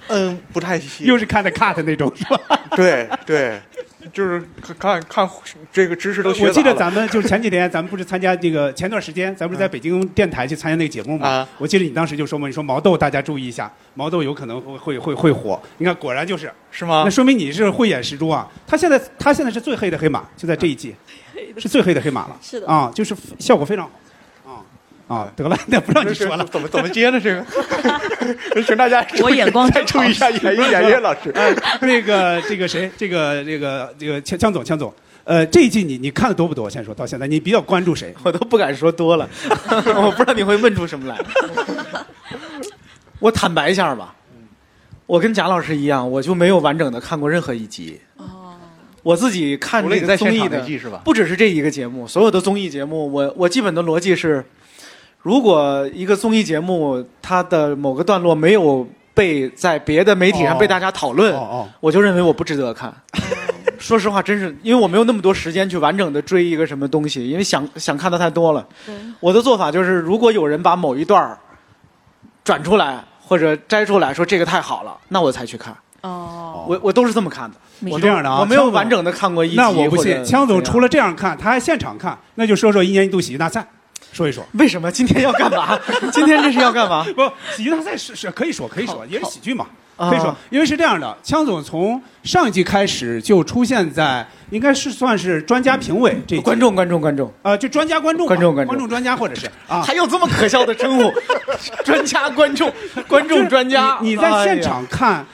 [0.08, 1.04] 嗯，不太细。
[1.04, 2.40] 又是看的 cut 那种是吧？
[2.74, 3.60] 对对，
[4.10, 4.42] 就是
[4.78, 5.28] 看看
[5.70, 11.28] 这个知识都学我记得咱们就是前几天咱们不是参加这个前段时间咱们不是在北京电台去参加那个节目嘛？
[11.28, 15.60] 啊我记得你当时就说嘛，你说毛豆大家注意一下，毛豆有可能会会会会火。
[15.76, 17.10] 你看果然就是，是吗那？
[17.10, 18.50] 说明你是慧眼识珠啊。
[18.66, 20.94] 他现在他现在是最黑的黑马，就在这一季，
[21.58, 22.38] 是最黑的黑马了。
[22.40, 23.90] 是的啊，就是效果非常好。
[25.08, 26.44] 啊啊，得了，那不让你说了。
[26.44, 27.18] 怎么怎么接呢？
[27.18, 27.44] 这个，
[28.62, 31.32] 请大家我眼光再注意一下演艺演员老师。
[31.80, 34.92] 那个这个谁，这个这个这个枪枪总枪总，
[35.24, 36.68] 呃，这一季你你看的多不多？
[36.68, 38.14] 先说到现在，你比较关注谁？
[38.22, 39.28] 我都不敢说多了，
[39.96, 41.18] 我不知道你会问出什么来。
[43.18, 44.14] 我坦白一下吧，
[45.06, 47.98] 我跟贾老师一样，我就没有完整的看过任何一集。
[49.02, 51.00] 我自己看除了这个综艺的那季是吧？
[51.02, 54.44] 不只是这一个节目，所有的综艺节目，我我基本的逻辑是，
[55.20, 62.92] 如果一个综艺节目它的某个段落没有被在别的媒体上哦被大家讨论，哦哦，我就认为我不值得看。
[63.78, 68.66] 说实话，真是因为我没有那么多时间去完整的追一个什么东西，因为想想看的太多了。
[69.20, 71.38] 我的做法就是，如果有人把某一段儿
[72.44, 75.76] 转出来或者摘出来说这个太好了，那我才去看。
[76.02, 77.56] 哦，我我都是这么看的。
[77.90, 79.56] 我这样的啊我没有完整的看过一集。
[79.56, 83.66] 那我不信，枪总除了这样看，他还现场看，那就说说一年一度喜剧大赛，
[84.12, 84.44] 说一说。
[84.54, 85.78] 为什么今天要干嘛？
[86.12, 87.04] 今天这是要干嘛？
[87.14, 101.12] 不，喜剧大赛是是可以说可以说，也是喜剧嘛，啊可以说，因为是这样的，枪总从上一季开始就出现在应该是算是专家评委这一季观众观众观众，呃，就专家观众嘛观众观众观众专家或者是啊，还有这么可笑的称呼？
[101.84, 102.72] 专家观众
[103.06, 105.24] 观众专家，你你在现场看。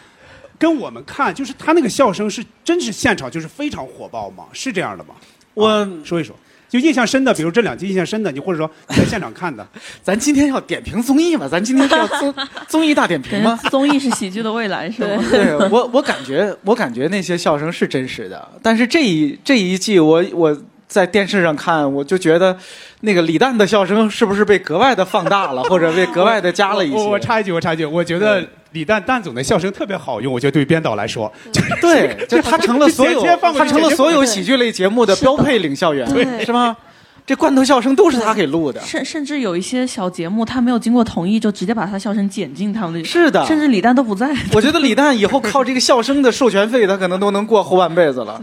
[0.56, 4.44] 跟我们看，就是他那个笑声是真是现场就是非常火爆吗？
[4.52, 5.14] 是这样的吗？
[5.52, 6.34] 我啊说一说，
[6.74, 9.64] 就印象深的，比如这两集印象深的，你或者说你在现场看的，
[10.02, 11.46] 咱今天要点评综艺吗？
[11.48, 12.34] 咱今天是要综
[12.66, 13.60] 综艺大点评感吗？
[13.70, 15.24] 综艺是喜剧的未来，是吗？
[15.30, 20.58] 对我，我感觉，我感觉那些笑声是真实的，但是这一这一季我我
[20.94, 22.56] 在电视上看，我就觉得
[23.00, 26.94] 那个李诞的笑声是不是被格外的放大了，或者被格外的加了一些？
[27.02, 28.40] 我我插一句，我插一句，我觉得
[28.70, 31.32] 李诞诞总的笑声特别好用，我觉得对于编导来说，
[31.80, 36.76] 对， 就他成了所有他成了 所有喜剧类节目的标配领笑员，对是吗？
[37.26, 44.32] 这罐头笑声都是他给录的，甚甚至有一些小节目，他没有经过同意，就直接把他笑声剪进他们的，是的甚至李诞都不在。
[44.52, 48.40] 我觉得李诞以后靠这个笑声的授权费，他可能都能过后半辈子了。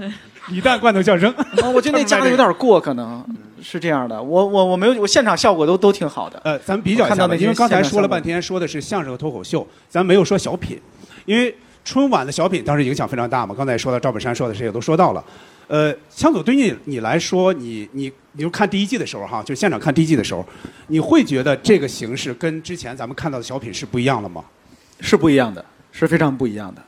[0.51, 3.25] 李诞罐头笑声，啊 我觉得那加的有点过，可能
[3.61, 4.21] 是这样的。
[4.21, 6.39] 我我我没有，我现场效果都都挺好的。
[6.43, 10.79] 呃，咱们比较一下吧，看到那因为刚才说了半天，说的是相声和脱口秀，咱没有说小品，
[11.25, 13.55] 因为春晚的小品当时影响非常大嘛。
[13.57, 15.23] 刚才也说到赵本山说的，谁也都说到了。
[15.67, 20.45] 呃，枪总对你你来说，你你你就看第一季的时候哈，就现场看第一季的时候，
[20.87, 24.43] 你会觉得这个形式跟之前咱们看到的小品是不一样了吗？
[24.99, 26.81] 是不一样的，是非常不一样的。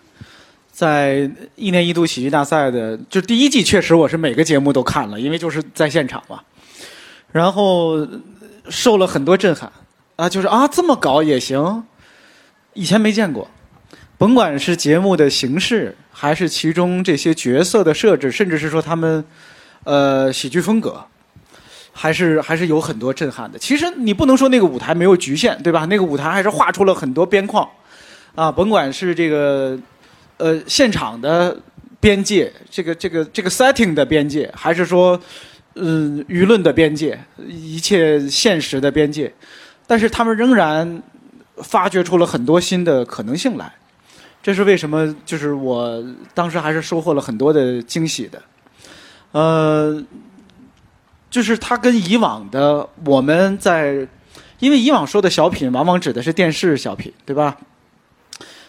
[0.73, 6.41] 在一年一度喜剧大赛的，就第一季确实我是每个节目都看了，因为就是在现场嘛，
[7.31, 8.05] 然后
[8.69, 9.71] 受了很多震撼。
[10.15, 11.83] 啊，就是啊这么搞也行，
[12.73, 13.47] 以前没见过，
[14.17, 19.23] 甭管是节目的形式，还是其中这些角色的设置，甚至是说他们
[19.83, 21.03] 呃喜剧风格，
[21.91, 23.57] 还是还是有很多震撼的。
[23.57, 25.85] 其实你不能说那个舞台没有局限，对吧？
[25.85, 27.67] 那个舞台还是画出了很多边框，
[28.35, 29.77] 啊，甭管是这个
[30.43, 31.57] 呃现场的
[31.99, 35.19] 边界，这个这个这个 setting 的边界，还是说
[35.75, 37.17] 嗯、舆论的边界，
[37.47, 39.33] 一切现实的边界，
[39.87, 41.01] 但是他们仍然
[41.57, 43.73] 发掘出了很多新的可能性来。
[44.41, 45.15] 这是为什么？
[45.25, 48.41] 就是我当时还是收获了很多的惊喜的。
[49.31, 50.03] 呃，
[51.29, 54.05] 就是它跟以往的我们在，
[54.59, 57.57] 因为以往说的小品往往指的是电视小品，对吧？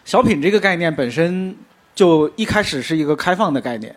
[0.04, 1.56] 小品这个概念本身
[1.94, 3.96] 就一开始是一个开放的概念，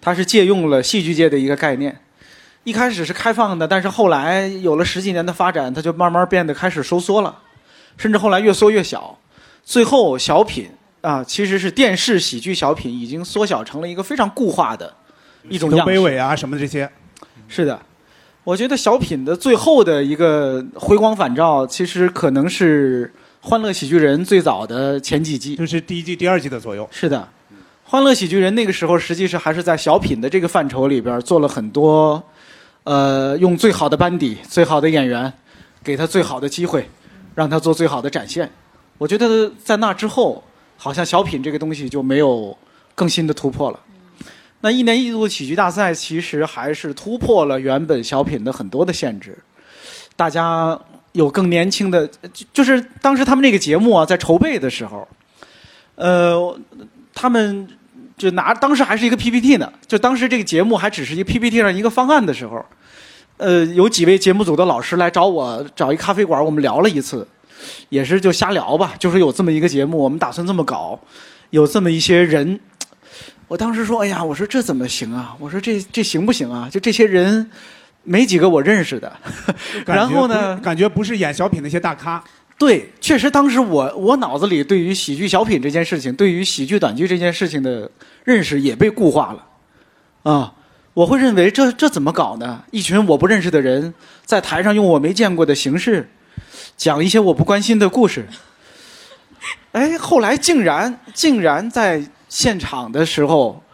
[0.00, 2.00] 它是借用了戏剧界的一个概念。
[2.64, 7.38] 一开始是开放的，但是后来有了十几年的发展，它就慢慢变得开始收缩了，
[7.96, 9.18] 甚至后来越缩越小。
[9.62, 10.70] 最后，小品
[11.02, 14.92] 啊，其实是电视喜剧小品，已经缩小成了一个非常固化的
[15.48, 15.94] 一种样式。
[15.94, 16.90] 卑微啊什么这些，
[17.48, 17.78] 是的，
[18.44, 23.06] 我觉得小品的最后的一个回光返照，其实可能是
[23.46, 25.54] 《欢乐喜剧人》最早的前几季。
[25.54, 26.88] 就是第一季、第二季的左右。
[26.90, 27.18] 是的，
[27.84, 32.22] 《欢乐喜剧人》那个时候实际上还是在小品的这个范畴里边做了很多，
[32.84, 35.30] 呃，用最好的班底、最好的演员，
[35.82, 36.88] 给他最好的机会，
[37.34, 38.50] 让他做最好的展现。
[38.96, 40.42] 我觉得在那之后，
[40.78, 42.56] 好像小品这个东西就没有
[42.94, 43.78] 更新的突破了。
[44.62, 49.36] 那一年一度的喜剧大赛其实还是突破了原本小品的很多的限制，
[50.16, 50.80] 大家
[51.14, 55.08] 有更年轻的，就就是当时他们这个节目啊，在筹备的时候，
[55.94, 56.58] 呃，
[57.14, 57.66] 他们
[58.18, 62.64] 就拿当时还是一个 PPT 呢，就当时这个节目还只是一个 PPT 上一个方案的时候，
[63.36, 67.26] 呃，有几位节目组的老师来找我，找一咖啡馆，我们聊了一次，
[67.90, 70.98] 也是就瞎聊吧，就是有这么一个节目，我们打算这么搞，
[71.50, 72.58] 有这么一些人。
[73.46, 75.36] 我当时说：“哎呀，我说这怎么行啊？
[75.38, 76.66] 我说这这行不行啊？
[76.72, 77.48] 就这些人，
[78.04, 79.12] 没几个我认识的。
[79.84, 82.22] 然后呢，感觉不是演小品那些大咖，
[82.56, 87.90] 对，确实当时我我脑子里对于喜剧小品这件事情，对于喜剧短剧这件事情的
[88.24, 90.54] 认识也被固化了，啊，
[90.94, 92.62] 我会认为这这怎么搞呢？
[92.70, 93.92] 一群我不认识的人
[94.24, 96.08] 在台上用我没见过的形式
[96.76, 98.26] 讲一些我不关心的故事，
[99.72, 103.62] 哎，后来竟然竟然在现场的时候，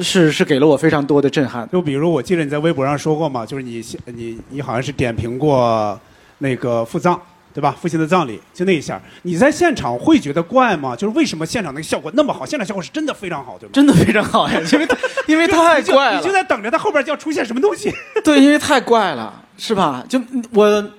[0.00, 1.68] 是是给了我非常多的震撼。
[1.70, 5.98] 就比如我记得你在微博上说过嘛，就是你你你好像是点评过
[6.38, 7.18] 那个父葬，
[7.54, 7.74] 对吧？
[7.80, 10.94] 父亲的葬礼，就那一下，你在现场会觉得怪吗？
[10.94, 12.44] 就是为什么现场那个效果那么好？
[12.44, 13.70] 现场效果是真的非常好，对吗？
[13.72, 14.88] 真的非常好呀，因为
[15.28, 17.92] 因为太怪了，你就在等着他后边就要出现什么东西。
[18.22, 20.04] 对，因为太怪了，是吧？
[20.08, 20.20] 就
[20.52, 20.90] 我，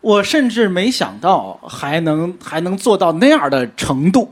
[0.00, 4.30] 我甚至没想到还能还能做到那样的程度，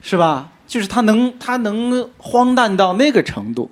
[0.00, 0.48] 是吧？
[0.66, 3.70] 就是他能他能荒诞到那个程度，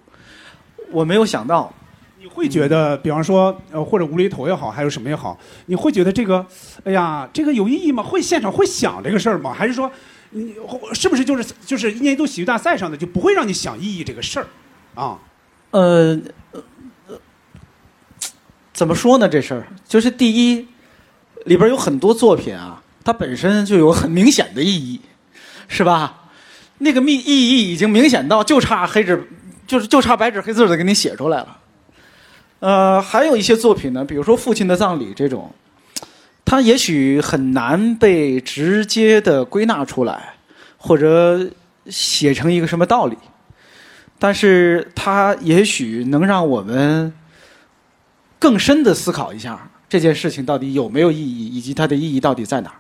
[0.90, 1.72] 我没有想到。
[2.18, 6.44] 你会觉得，比方说，呃，或者无厘头也好，还有什么也好，你会觉得这个，
[6.82, 8.02] 哎呀，这个有意义吗？
[8.02, 9.52] 会现场会想这个事儿吗？
[9.52, 9.92] 还是说，
[10.30, 10.54] 你
[10.94, 14.46] 是不是就是就是一年一度喜剧大赛上的就不会让你想意义这个事儿
[14.94, 15.18] 啊？
[15.72, 16.18] 呃，
[16.52, 16.62] 呃
[17.08, 17.18] 呃
[18.72, 19.28] 怎么说呢？
[19.28, 20.66] 这事儿就是第一，
[21.44, 24.98] 里边有很多作品啊，它本身就有很明显的意义，
[25.68, 26.22] 是吧？
[26.78, 29.28] 那个密意义已经明显到就差黑纸，
[29.66, 31.58] 就是就差白纸黑字的给你写出来了。
[32.60, 35.52] 呃，还有一些作品呢，比如说《父亲的葬礼》这种，
[36.44, 40.34] 它也许很难被直接的归纳出来，
[40.76, 41.50] 或者
[41.86, 43.16] 写成一个什么道理。
[44.18, 47.12] 但是它也许能让我们
[48.38, 52.76] 更深的思考一下这件事情到底有没有意义，以及它的意义到底在哪儿。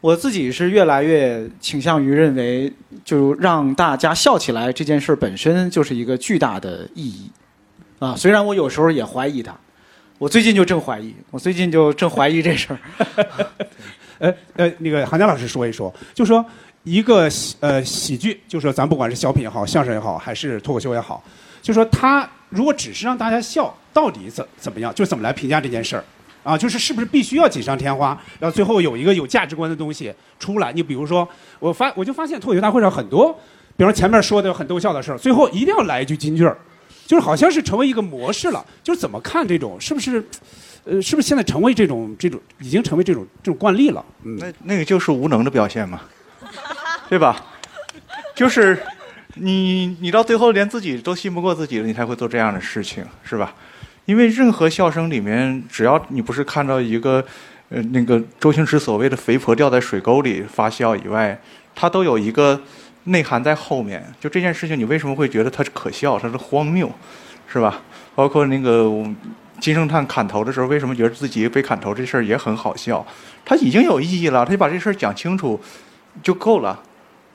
[0.00, 2.72] 我自己是越来越倾向于认为，
[3.04, 7.28] 就让大家笑起来这件事本身就是一个巨大的意义
[7.98, 8.14] 啊。
[8.14, 9.52] 虽然我有时候也怀疑它，
[10.18, 12.78] 我最近就正怀疑，我最近就正怀疑这事儿。
[14.18, 16.44] 呃 呃，那个韩江老师说一说，就说
[16.84, 21.22] 一个喜呃喜剧，就说咱不管是小品也好，相声也好，还是脱口秀也好，
[21.60, 24.94] 就说他如果只是让大家笑，到底怎怎么样？
[24.94, 26.04] 就怎么来评价这件事儿？
[26.48, 30.72] 啊，就是是不是必须要锦上添花，然后最后有一个有价值观的东西出来？
[30.72, 31.28] 你比如说，
[31.58, 33.38] 我发我就发现脱口秀大会上很多，
[33.76, 36.56] 比如前面说的很逗笑的事儿，最后一定要来一句金句儿，
[37.06, 38.64] 就是好像是成为一个模式了。
[38.82, 40.24] 就是怎么看这种，是不是？
[40.84, 44.02] 呃，是不是现在成为这种这种已经成为这种这种惯例了？
[44.22, 46.00] 嗯，那那个就是无能的表现嘛，
[47.10, 47.44] 对吧？
[48.34, 48.82] 就是
[49.34, 53.54] 你你到最后连自己都信不过自己了，你才会做这样的事情，是吧？
[54.08, 57.22] 因为任何笑声里面，只要你不是看到一个
[57.68, 61.38] 呃那个周星驰所谓的肥婆掉在水沟里发笑以外，
[61.74, 62.58] 它都有一个
[63.04, 64.02] 内涵在后面。
[64.18, 66.90] 就这件事情，你为什么会觉得它是可笑，它是荒谬，
[67.46, 67.82] 是吧？
[68.14, 68.90] 包括那个
[69.60, 73.06] 金圣叹砍头的时候，为什么觉得自己被砍头这事儿也很好笑？
[73.44, 75.60] 他已经有意义了，他就把这事儿讲清楚
[76.22, 76.80] 就够了。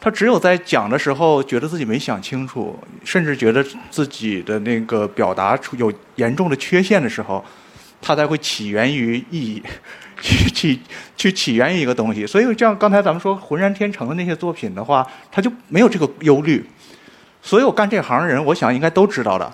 [0.03, 7.41] 他只有在讲的时候觉得自己没想清楚，甚至觉得自己的那个表达出有严重的缺陷的时候，
[8.01, 9.63] 他才会起源于意义，
[10.19, 10.81] 去起
[11.15, 12.27] 去起源于一个东西。
[12.27, 16.65] 所以，这样刚才咱们说浑然天成的那些作品的话，他就没有这个忧虑。
[17.41, 19.49] 所有干这行的人，我想应该都知道的，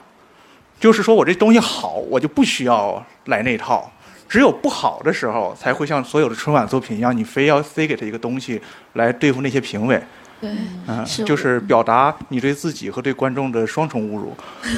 [0.80, 3.92] 就是说我这东西好，我就不需要来那套。
[4.28, 8.60] 只有不好的时候，才会像所有的春晚作品一样，你非要塞给他一个东西
[8.94, 10.02] 来对付那些评委。
[10.42, 10.50] 对，
[10.88, 14.34] 嗯，就是表达你对自己和对观众的双重侮辱。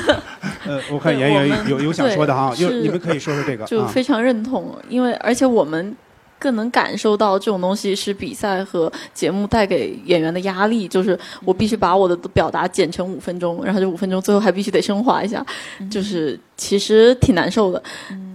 [0.66, 3.68] 呃，我看演员有有想说的哈，你们可以说说这个啊。
[3.68, 5.96] 就非常认同，因为而且我们
[6.40, 15.46] 更能感受到这种东西是比赛和节目带给演员的压力，就是我必须把我的表达剪成五分钟，然后这五分钟最后还必须得升华一下，
[15.92, 17.82] 就是其实挺难受的。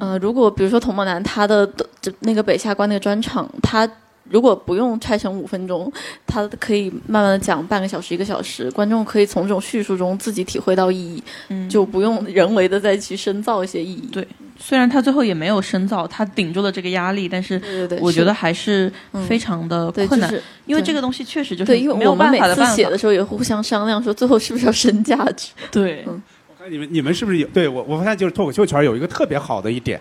[0.01, 1.69] 嗯、如果比如说童梦楠他的
[2.01, 3.89] 这那个北下关那个专场，他。
[4.29, 5.93] 如果不用拆成五分钟，
[6.27, 14.09] 他可以慢慢的讲半个小时、一个小时，观众可以从这种叙述中自己体会到意义，嗯就不用人为的再去深造一些意义。
[14.13, 14.27] 对
[14.59, 17.61] 虽然他最后也没有深造，他顶住了这个压力，但是
[18.01, 22.75] 我觉得还是嗯非常的，困难，就是因为这个东西确实就是对，因为没有我们每次办法的办法。
[22.75, 25.51] 写的时候也互相商量，说最后是不是要升价值。
[25.71, 27.47] 对，嗯我看你们你们是不是有？
[27.49, 30.01] 对我我发现就是脱口秀圈有一个特别好的一点，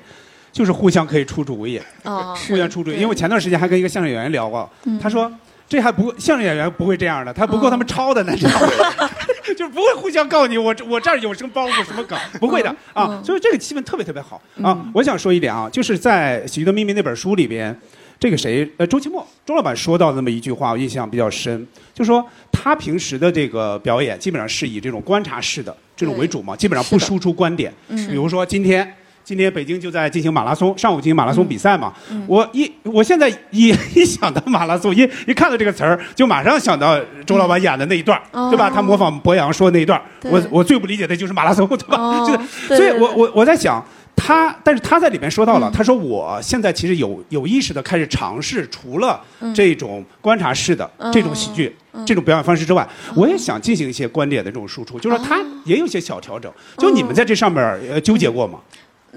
[0.55, 2.93] 就是互相可以出主意，啊，互相出主意。
[2.93, 5.29] 因为我前段时间还跟一个相声演员聊过，嗯他说
[5.67, 9.09] 这还不够，相声演员不会这样的，他不够他们抄的呢，知道吗？
[9.57, 13.07] 就是不会互相告你我这我这儿有什么包袱什么梗，不会的啊。
[13.09, 14.85] 嗯所以这个气氛特别特别好啊。
[14.93, 17.77] 我想说一点啊，就是在《喜剧的秘密》那本书里边。
[18.17, 27.73] 这个谁，呃，周奇墨，周老板说到那么一句话，我印象比较深，就说他平时的这个表演基本上是以这种观察式的这种为主嘛，基本上不输出观点。
[27.89, 28.89] 嗯比如说今天，
[29.25, 31.91] 今天北京就在进行马拉松，上午进行马拉松比赛嘛。
[32.11, 36.95] 嗯我一我现在一一想到马拉松，一一看到这个词儿，就马上想到
[37.25, 38.69] 周老板演的那一段儿，哦对吧？
[38.69, 41.97] 他模仿博洋说的那一段儿，我我最不理解的就是马拉松，对吧？
[41.97, 43.83] 哦 就是，所以我我我在想。
[44.17, 49.19] 他，但是他在里面说到了，嗯他说我现在其实有有意识的开始尝试，除了
[49.53, 56.49] 这种观察式的、嗯这种喜剧、这种表演方式之外，我也想进行一些观点的这种输出，就是说他哦也有些小调整。
[56.77, 57.61] 就你们在这上面
[57.91, 58.57] 呃纠结过吗？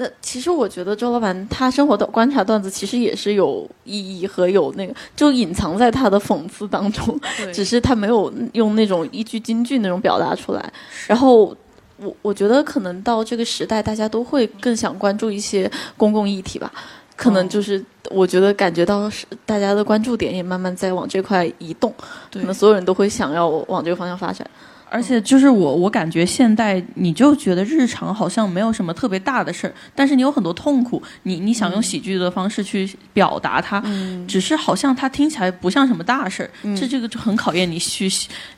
[0.01, 7.19] 那其实我觉得周老板他生活的观察段子其实也是有意义和有那个，就隐藏在他的讽刺当中，
[7.53, 10.73] 只是他没有用那种一句金句那种表达出来。
[11.07, 11.55] 然后
[11.97, 16.73] 我我觉得可能到这个时代，大家都会更想关注一些公共议题吧。
[17.17, 21.93] 可能就是我觉得感觉到是大家的关注点也慢慢在往这块移动，
[22.31, 24.49] 对可能所有人都会想要往这个方向发展。
[24.91, 34.27] 而且就是我，我感觉现代你就觉得日常好像没有什么特别大的事儿，但是你有很多痛苦，你你想用喜剧的方式去表达它，嗯。
[34.27, 36.77] 只是好像它听起来不像什么大事儿，嗯。
[36.77, 38.09] 这这个就很考验你去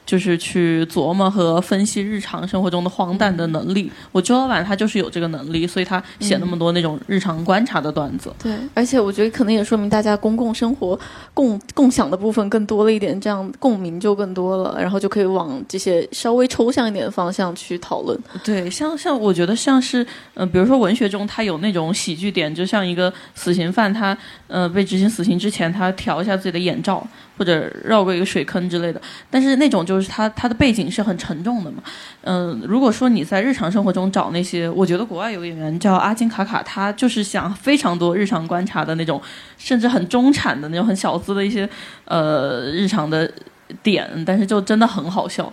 [0.05, 3.91] 就是去琢磨和分析日常生活中的荒诞的能力。
[4.11, 8.33] 我周老板他就是有这个能力，所以他写那么多那种日常观察的段子。
[8.43, 10.99] 对，而且我觉得可能也说明大家公共生活
[11.33, 18.19] 共共享的部分更多了一点，这样共鸣就更多了，然后就可以往这些稍微抽象一点的方向去讨论。
[18.45, 24.15] 对，像像我觉得像是，呃，比如说文学中他有那种喜剧点，就像一个死刑犯他，
[24.47, 27.03] 呃，被执行死刑之前，他调一下自己的眼罩，
[27.39, 29.01] 或者绕过一个水坑之类的。
[29.31, 31.83] 但是那种就是他他的背景是很沉重的嘛。
[32.25, 39.19] 嗯、如果说你在日常生活中找那些，我觉得国外有演员叫阿金卡卡，他就是想非常多日常观察的那种，
[39.57, 41.67] 甚至很中产的那种很小资的一些
[42.05, 43.33] 呃日常的
[43.83, 45.51] 点，但是就真的很好笑。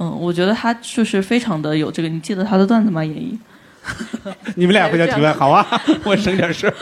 [0.00, 2.08] 嗯，我觉得他就是非常的有这个。
[2.08, 3.04] 你记得他的段子吗？
[3.04, 3.38] 演绎，
[4.56, 5.64] 你们俩回家提问，好啊，
[6.04, 6.74] 我省点事儿。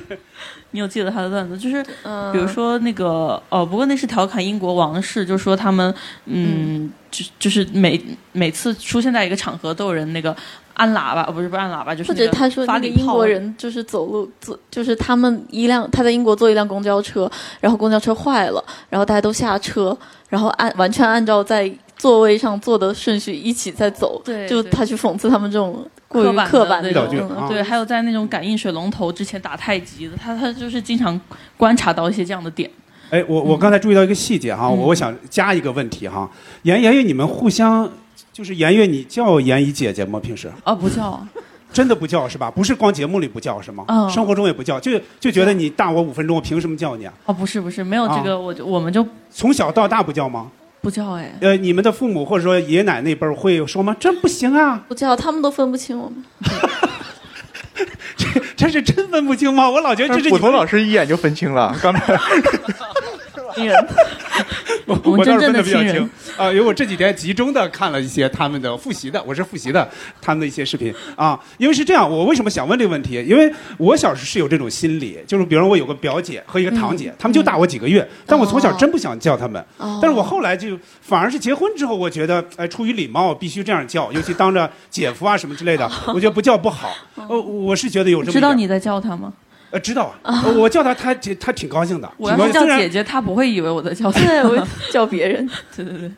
[0.72, 1.56] 你有记得他的段子？
[1.56, 5.94] 就是嗯，比如说那个哦，不过那是调侃英国王室，就说他们
[6.24, 8.02] 嗯，就就是每
[8.32, 10.34] 每次出现在一个场合都有人那个
[10.72, 19.96] 按喇叭，呃不是不是按喇叭，就是或者他说那个发给英国人就是走路坐，就是他们一辆他在英国坐一辆公交车，然后公交车坏了，然后大家都下车，
[20.28, 31.18] 然后按完全按照在座位上坐的顺序一起在走，对对就他去讽刺他们这种过于刻刻板的那种对，还有在那种感应水龙头之前打太极的，他他就是经常
[31.56, 32.70] 观察到一些这样的点。
[33.10, 36.28] 哎，我我刚才注意到一个细节哈，嗯我我想加一个问题哈，
[36.62, 37.88] 严严月你们互相
[38.32, 40.18] 就是严月，你叫严姨姐姐吗？
[40.18, 41.24] 平时啊，不叫，
[41.72, 42.50] 真的不叫是吧？
[42.50, 43.84] 不是光节目里不叫是吗？
[43.88, 47.12] 嗯生活中也不叫，就就觉得你大我五分钟，我凭什么叫你啊？
[47.26, 50.50] 哦，不是不是，没有这个，我就我们就从小到大不叫吗？
[50.84, 51.34] 不叫哎。
[51.40, 53.96] 呃，你们的父母或者说爷爷奶奶那辈儿会说吗？
[53.98, 56.22] 这不行啊，不叫他们都分不清我们。
[58.16, 59.68] 这这是真分不清吗？
[59.68, 62.00] 我老觉得这是普们老师一眼就分清了，刚才
[63.54, 63.86] 亲人，
[64.86, 69.88] 我我倒是分真的比较清啊、因为我这几天集中的看了一些他们的复习的，我是复习的
[70.20, 71.38] 他们的一些视频啊。
[71.58, 73.24] 因为是这样，我为什么想问这个问题？
[73.24, 79.64] 因为我小时候是有这种心理，就是比如我有个表姐和一个堂姐，他们就大我几个月，但我从小真不想叫他们。
[79.78, 86.92] 哦但是我后来就反而是结婚之后，我觉得，哎，出于礼貌必须这样叫，尤其当着姐夫啊什么之类的，我觉得不叫不好。
[87.14, 89.32] 呃，我是觉得有这么知道你在叫他吗？
[89.74, 94.20] 呃知道啊，呃我叫他，他他挺高兴的，我叫姐姐，他不会以为我在叫 她。
[94.24, 95.44] 对，我叫别人。
[95.74, 96.10] 对对对，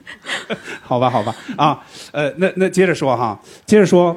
[0.82, 1.80] 好吧，好吧，啊，
[2.12, 4.14] 呃，那那接着说哈，接着说，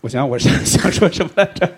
[0.00, 1.70] 我想想我想想说什么来着？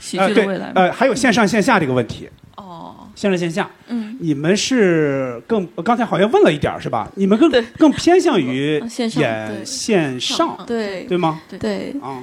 [0.00, 0.72] 喜呃对剧的未来嘛。
[0.76, 7.10] 呃，还有线上线下这个问题，哦，线上线下，嗯，你们是更刚才好像问了一点儿是吧？
[7.16, 11.40] 你们更更偏向于啊线上演线上，对对吗？
[11.60, 12.22] 对，啊，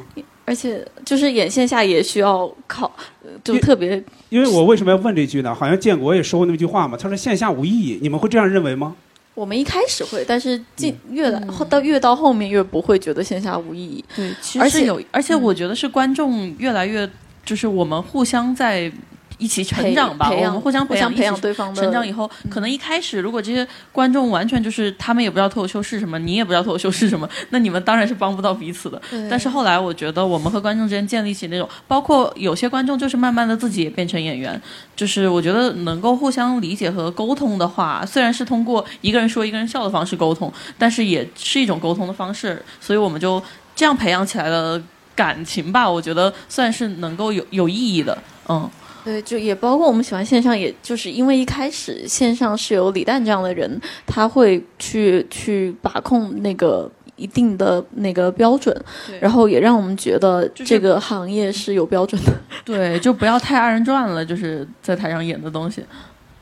[0.49, 2.91] 而且就是演线下也需要考，
[3.21, 5.53] 呃就特别因为我为什么要问这句呢？
[5.53, 8.95] 好像建国也说过那么一句话嘛，他说线下无意义，你们会这样认为吗？
[9.35, 14.03] 我们一开始会，但是进嗯越来后到越到后面越不会觉得线下无意义。
[14.15, 17.07] 对，其而且实是有，而且嗯我觉得是观众越来越，
[17.45, 18.91] 就是我们互相在
[19.39, 29.01] 一起成长吧，我们互相互相培养对方的成长以后，可能一开始如果这些观众完全就是他们也不知道脱口秀是什么，你也不知道脱口秀是什么， 那你们当然是帮不到彼此的。
[29.29, 34.61] 但是后来我觉得我们和观众之间建立起那种，包括有些观众就是慢慢的自己也变成演员，
[34.95, 43.41] 就是我觉得能够互相理解和沟通的话，虽然是通过一个人说一个人笑的方式沟通，但是也是一种沟通的方式，所以我们就
[43.73, 44.81] 这样培养起来的
[45.15, 48.17] 感情吧，我觉得算是能够有有意义的，
[48.49, 48.69] 嗯。
[49.03, 58.75] 对，就也包括我们喜欢线上，也就是因为一开始线上是有李诞这样的人，他会去去把控那个一定的那个标准，
[59.19, 62.33] 然后也让我们觉得这个行业是有标准的。
[62.65, 65.83] 对，就不要太二人转了，就是在台上演的东西。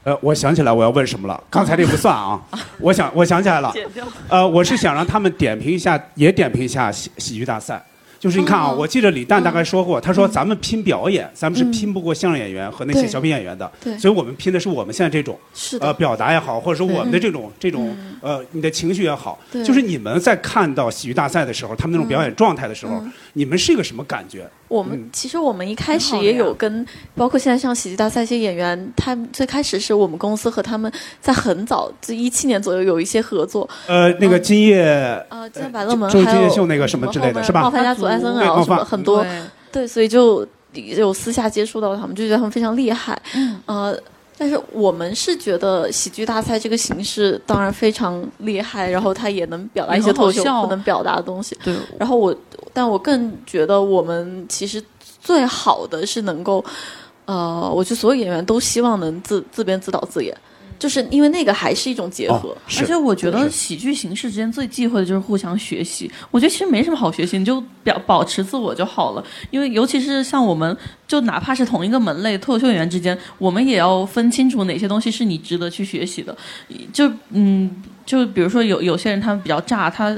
[0.04, 2.42] 呃，我想起来我要问什么了，刚才这不算啊，
[2.80, 3.74] 我想我想起来了，
[4.30, 7.86] 呃，我是想让他们点评一下，也点评一下喜喜剧大赛。
[8.20, 8.76] 就是你看啊，哦。
[8.78, 11.72] 我记得李诞大概说过，他说咱们拼表演，咱们是嗯。
[11.72, 13.98] 拼不过相声演员和那些小品演员的，对。
[13.98, 19.64] 所以我们拼的是我们现在这种是，呃表达也好，或者说我们的这种这种呃你的情绪也好，对。
[19.64, 24.50] 就是你们在看到喜剧大赛的时候，他们那种表演状态的时候嗯，你们是一个什么感觉？
[24.68, 25.10] 我们、嗯。
[25.12, 26.86] 其实我们一开始也有跟，
[27.16, 30.92] 包括现在上喜剧大赛一些演员，他们最开始是我们公司和他们
[31.22, 39.42] 在很早，就一七年左右有一些合作，呃，那个嗯今夜呃，在百乐门周还有金秀那个什么之类的是吧冒犯家族、艾森对尔什么很多，对。
[39.70, 43.20] 对，所以就有私下接触到他们，就觉得他们非常厉害。
[43.36, 43.98] 嗯，呃，
[44.38, 51.58] 但是我们是觉得喜剧大赛这个形式当然非常厉害，然后它也能表达一些脱口秀不能表达的东西。
[51.64, 52.36] 对，然后我，
[52.72, 54.84] 但我更觉得我们其实
[55.20, 56.64] 最好的是能够，
[57.26, 60.38] 呃，我觉得所有演员都希望能自自编自导自演，
[60.80, 62.50] 就是因为那个还是一种结合。
[62.50, 66.10] 哦而且我觉得喜剧形式之间最忌讳的就是互相学习。
[66.30, 69.24] 我觉得其实没什么好学习，你就表保持自我就好了。
[69.50, 70.78] 因为尤其是像我们，
[71.08, 76.36] 就哪怕是同一个门类脱口秀演员之间，我们也要分清楚哪些东西是你值得去学习的。
[76.94, 80.16] 就嗯，就比如说有有些人他们比较炸，他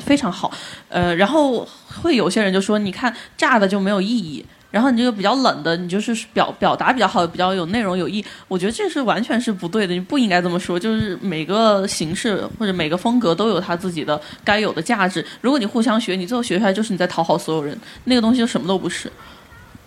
[0.00, 0.50] 非常好，
[0.88, 1.66] 呃，然后
[2.00, 4.44] 会有些人就说，你看炸的就没有意义。
[4.70, 8.22] 然后你这个比较冷的，你就是表表达比较好，比较有内容有意。
[8.48, 10.78] 我觉得这是完全是不对的，你不应该这么说。
[10.78, 15.24] 就是每个形式或者每个风格都有它自己的该有的价值。
[15.40, 19.10] 如果你互相学，你最后学出来就是你在讨好所有人，那个东西就什么都不是。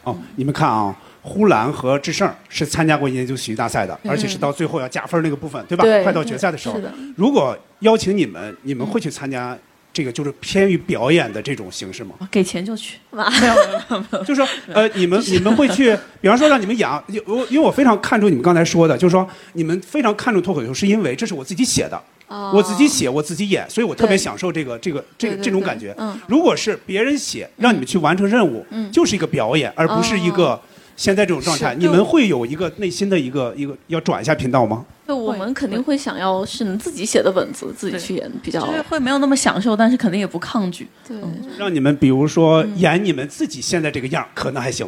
[0.04, 5.84] 哦，你们看啊，呼兰和智胜是参加过研究喜剧大赛的，而且是到最后要加分那个部分，对吧？
[5.84, 9.56] 对快到决赛的时候是，的，如果邀请你们，你们会去参加
[9.94, 12.16] 这个就是偏于表演的这种形式吗？
[12.32, 14.24] 给钱就去，妈 没有没有没有没有。
[14.24, 16.90] 就是说，呃，你们你们会去， 比方说让你们演，
[17.26, 22.52] 我因为我非常看重你们刚才说的，就是说你们非常看重脱口秀，是因为这是我自己写的，哦。
[22.56, 25.94] 我自己写，我自己演，所以我特别享受这个这个这这种感觉。
[25.98, 26.18] 嗯。
[26.28, 28.90] 如果是别人写，让你们去完成任务，嗯。
[28.92, 30.60] 就是一个表演，而不是一个
[31.02, 31.74] 现在这种状态。
[31.74, 34.86] 你们会有一个内心的一个一个要转一下频道吗？
[35.08, 40.88] 对我们肯定会想要是能自己写的本子自己去演比较就是会没有那么享受，但是肯定也不抗拒。
[41.08, 41.18] 对。
[41.58, 44.88] 让你们比如说嗯演你们自己现在这个样儿，可能还行，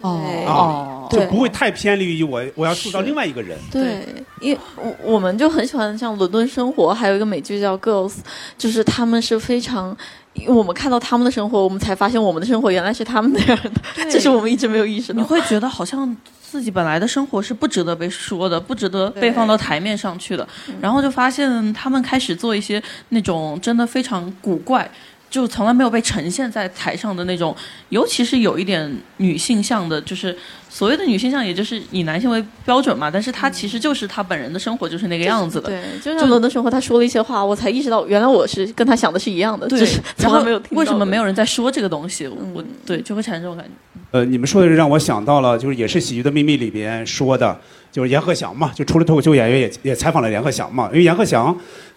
[0.00, 0.08] 对
[0.46, 3.58] 哦，就对不会太偏离于我我要塑造另外一个人。
[3.70, 4.04] 对，
[4.40, 8.12] 因为我我们就很喜欢像《伦敦生活》，还有一个美剧叫《Girls》，
[8.56, 9.96] 就是他们是非常，
[10.36, 15.18] 因为我们看到他们的生活，我们才发现我们的生活原来是他们那样的，这是我们一直没有意识到。
[15.18, 20.46] 你会觉得好像自己本来的生活是不值得被说的，不值得被放到台面上去的，
[20.80, 24.88] 然后就发现他们开始做一些那种真的非常古怪。
[25.36, 27.54] 就从来没有被呈现在台上的那种，
[27.90, 30.34] 尤其是有一点女性向的，就是
[30.70, 33.10] 所谓的女性向，也就是以男性为标准嘛。
[33.10, 35.68] 但是她其实就是她本人的生活就是那个样子的。
[35.68, 39.86] 对，就像伦敦生活，她说了一些话，我才意识到原来我是跟她想的是一样的，对
[40.16, 40.80] 从来没有听到。
[40.80, 41.24] 为什么没有？
[41.26, 42.26] 人在说这个东西？
[42.26, 43.70] 我对就会产生这种感觉。
[44.12, 47.60] 呃，你们说的是让我想到了，就是也是《喜剧的秘密》里边说的，
[47.92, 51.54] 就是阎鹤祥嘛，就除了脱口秀演员也也采访了阎鹤祥嘛，因为阎鹤祥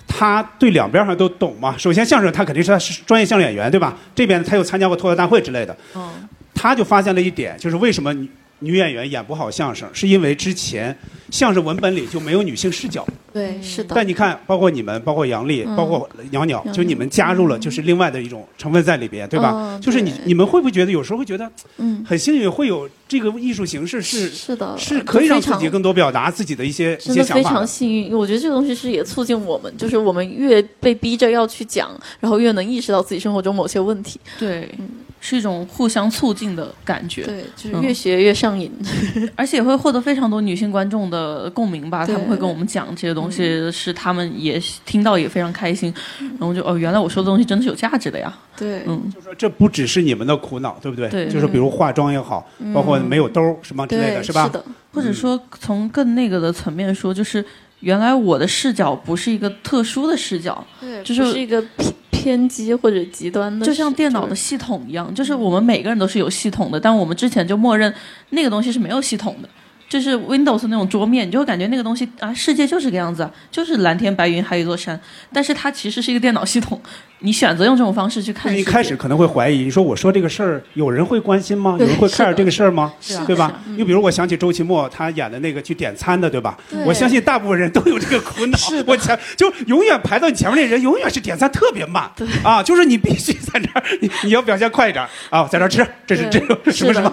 [0.10, 1.74] 他对两边上都懂嘛。
[1.78, 3.96] 首先相声他肯定是他是专业相声演员对吧？
[4.14, 8.28] 这边他又参加过脱口大会之类的，嗯，他就发现了一点，就是为什么女
[8.60, 10.96] 女演员演不好相声，是因为之前
[11.32, 13.06] 相声文本里就没有女性视角。
[13.32, 13.94] 对，是的。
[13.96, 19.52] 但你看，包括你们，包括杨丽，嗯包括袅袅，就你们加入了就是另外的一种成分在里边，对吧？
[19.54, 27.56] 嗯就是你你们会不会觉得有时候会觉得嗯，很幸运，会有这个艺术形式是是的，是可以让自己更多表达自己的一些一真的非些想法的。
[27.58, 34.20] 常幸运，我觉得这个东西是也促进我们，就是我们越被逼着要去讲，然后越能意识到自己生活中某些问题。
[34.40, 34.90] 对嗯，
[35.20, 37.24] 是一种互相促进的感觉。
[37.24, 38.72] 对，就是嗯越学越上瘾。
[39.36, 51.10] 而且也会获得非常多女性观众的共鸣吧，他们会跟我们讲这些东西，是他们也听到也非常开心，然后就哦，原来我说的东西真的是有价值的呀，对，嗯，就说这不只是你们的苦恼，对不对？
[51.10, 54.46] 对就是比如化妆也好，包括没有兜儿什么之类，的，是吧？
[54.46, 54.64] 是的，
[54.94, 57.44] 或者说从更那个的层面说，就是
[57.82, 67.94] 原来我的视角不是一个特殊的视角，对，就是是一个偏偏激或者极端的，就像电脑的系统一样，就是我们每个人都是有系统的，但我们之前就默认
[68.32, 69.50] 那个东西是没有系统的。
[69.90, 74.98] 就是 Windows 那种桌面，你就会感觉那个东西啊，世界就是这个样子啊，就是蓝天白云，还有一座山。
[75.34, 76.80] 但是它其实是一个电脑系统，
[77.22, 78.64] 你选择用这种方式去看世界。
[78.64, 81.76] 就是一开始可能会怀疑，你说我说这个事儿，有人会关心吗？
[81.80, 82.94] 有人会是的 care 这个事儿吗？
[83.26, 83.60] 对吧？
[83.66, 86.56] 你比如我想起周奇墨他演的那个去点餐的，对吧？
[86.70, 88.84] 对我相信大部分人都有这个苦恼是。
[88.86, 92.08] 我前就永远排到你前面那人，永远是点餐特别慢。
[92.44, 96.40] 啊，就是你必须在这儿，你你要表现快一点啊，在这儿吃，这是这
[96.72, 97.12] 什么什么？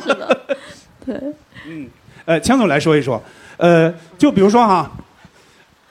[1.06, 1.18] 对，
[2.26, 3.22] 呃，强总来说一说，
[3.56, 4.90] 呃，就比如说哈，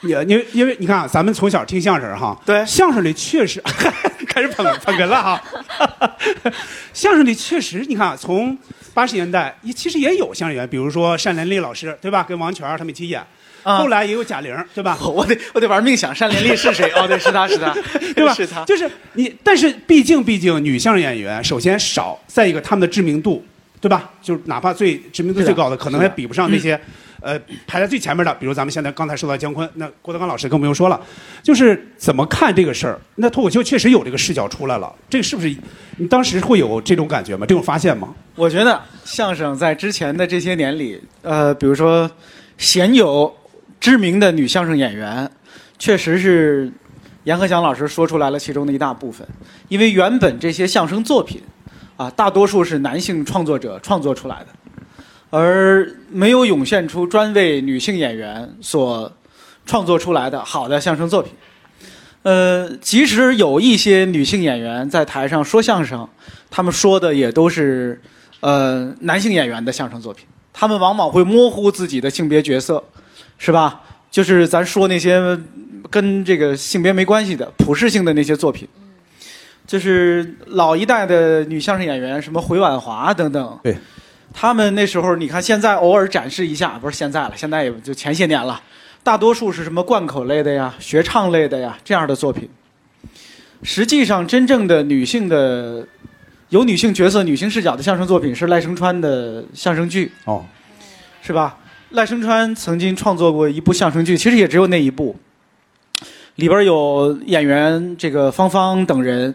[0.01, 3.59] 你你因为你看啊，咱们从小听相声哈，对相声里确实
[4.27, 5.41] 开始捧捧哏了哈，
[6.93, 8.55] 相声里确实 你看啊，从
[8.93, 13.25] 八十年代也其实也有相声演员，比如说单连丽老师对吧，跟王全儿他们一起演，
[13.63, 14.97] 啊后来也有贾玲对吧？
[15.07, 16.91] 我得我得玩命想单连丽是谁？
[16.95, 17.73] 哦，对，是他是他，
[18.13, 18.33] 对吧？
[18.33, 18.63] 是他。
[18.65, 23.43] 就是你，但是毕竟毕竟女相声演员首先少，再一个他们的知名度，
[23.85, 24.09] 对吧？
[24.19, 26.73] 就是哪怕最知名度最高的，可能也比不上那些，
[27.21, 30.99] 嗯呃排在最前面的，比如咱们现在刚才说到姜昆，那郭德纲老师更不用说了，
[31.43, 32.99] 就是怎么看这个事儿？
[33.13, 35.55] 那脱口秀确实有这个视角出来了，这个是不是
[35.97, 37.45] 你当时会有这种感觉吗？
[37.45, 38.09] 这种发现吗？
[38.35, 42.09] 我觉得相声在之前的这些年里，呃，比如说
[42.57, 43.31] 鲜有
[43.79, 45.29] 知名的女相声演员，
[45.77, 46.71] 确实是
[47.25, 49.27] 阎鹤祥老师说出来了其中的一大部分。
[49.67, 51.41] 因为原本这些相声作品
[51.97, 54.47] 啊，大多数是男性创作者创作出来的，
[55.29, 59.11] 而没有涌现出专为女性演员所
[59.65, 61.31] 创作出来的好的相声作品。
[62.23, 66.07] 呃，即使有一些女性演员在台上说相声，
[66.49, 68.01] 他们说的也都是
[68.39, 72.83] 呃男性演员的相声作品，他们往往会模糊自己的性别角色，
[73.37, 73.81] 是吧？
[74.09, 75.37] 就是咱说那些
[75.89, 78.67] 跟这个性别没关系的普世性的那些作品，
[79.67, 83.75] 就是老一代的女相声演员，什么回婉华等等，对，
[84.33, 88.61] 他们那时候你看现在偶尔展示一下，不是现在了，现在也就前些年了。
[89.03, 92.49] 大多数是什么贯口类的呀、学唱类的呀这样的作品。
[93.63, 95.87] 实际上，真正的女性的
[96.49, 100.45] 有女性角色、女性视角的相声作品是赖声川的相声剧，哦，
[101.21, 101.57] 是吧？
[101.91, 105.15] 赖声川曾经创作过一部相声剧，其实也只有那一部，
[106.35, 109.33] 里边有演员这个芳芳等人，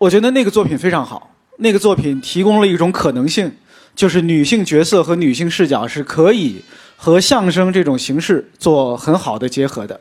[0.00, 1.30] 我觉得那个作品非常好。
[1.58, 3.52] 那个作品提供了一种可能性，
[3.94, 6.56] 就是女性角色和女性视角是可以
[6.96, 10.00] 和相声这种形式做很好的结合的。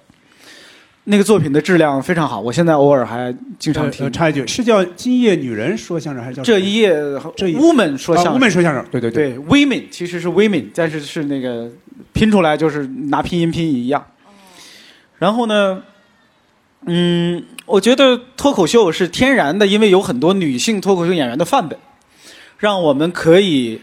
[1.03, 4.05] 那个作品的质量非常好，我现在偶尔还经常听。
[4.05, 6.93] 呃插一句，是叫今夜女人说相声还是叫这一夜
[7.35, 11.69] 这一 woman 说相声、啊，woman 说相声，对对对，对，women 其实是 women，但是是那个
[12.13, 14.05] 拼出来就是拿拼音拼一样。
[15.17, 15.84] 然后呢，
[16.85, 21.78] 嗯，我觉得脱口秀是天然的，因为有很多女性脱口秀演员的范本，
[22.58, 23.80] 让我们可以，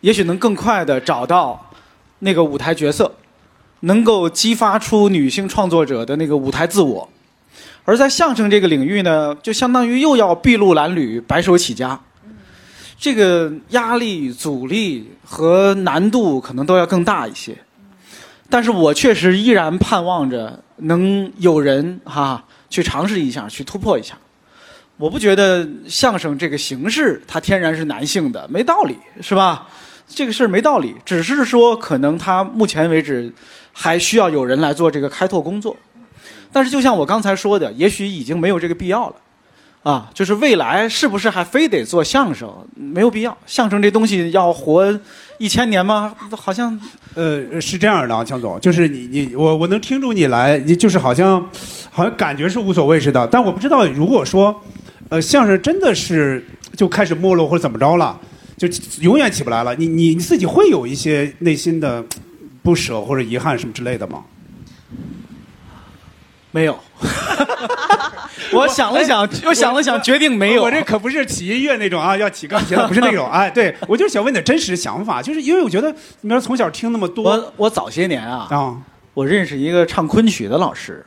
[0.00, 1.70] 也许能更快的找到
[2.18, 3.14] 那个舞台角色，
[3.80, 7.08] 能够激发出女性创作者的那个舞台自我。
[7.84, 12.00] 而在相声这个领域呢，就相当于又要筚路蓝缕、白手起家。
[12.98, 17.56] 这个压力、阻力和难度可能都要更大一些，
[18.48, 24.16] 但是我确实依然盼望着能有人哈去尝试一下，去突破一下。
[24.96, 29.68] 我不觉得相声这个形式它天然是男性的，没道理，是吧？
[30.08, 33.32] 这个事儿没道理，只是说可能它目前为止
[33.72, 35.76] 还需要有人来做这个开拓工作。
[36.52, 39.16] 但是就像我刚才说的，也许已经没有这个必要了。
[39.82, 42.52] 啊，就是未来是不是还非得做相声？
[42.74, 43.36] 没有必要。
[43.46, 45.00] 相声这东西要活
[45.40, 46.14] 一千年吗？
[46.32, 46.78] 好像
[47.14, 51.40] 呃，是这样的啊，强总，就是你你我我能听出你来，你就是好像
[51.90, 54.54] 好像感觉是无所谓似的，但我不知道，如果说
[55.08, 56.44] 呃相声真的是
[56.76, 58.20] 就开始没落或者怎么着了，
[58.58, 58.68] 就
[59.00, 62.04] 永远起不来了，你你你自己会有一些内心的
[62.62, 64.22] 不舍或者遗憾什么之类的吗？
[66.50, 66.78] 没有。
[68.52, 70.62] 我想了想，我想了想，决定没有。
[70.62, 73.28] 我这可不是起音乐那种啊，要起钢琴的，不是那种。
[73.30, 78.76] 哎，对我就是想问你的真实想法，就是因为我觉得你说从小听那么多，我我早些年啊，啊，
[79.14, 81.06] 我认识一个唱昆曲的老师，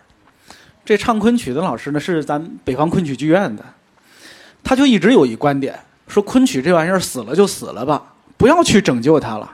[0.86, 3.65] 这唱昆曲的老师呢是咱北方昆曲剧院的，
[4.64, 8.02] 他就一直有一观点，说昆曲这玩意儿死了就死了吧，
[8.38, 9.52] 不要去拯救它了。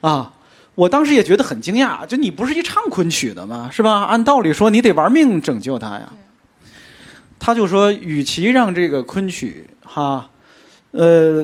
[0.00, 0.32] 啊，
[0.74, 3.68] 我当时也觉得很惊讶，就你不是一唱昆曲的吗？
[3.72, 4.04] 是吧？
[4.04, 6.12] 按道理说你得玩命拯救他呀。
[7.38, 10.28] 他就说，与其让这个昆曲哈，
[10.90, 11.42] 呃，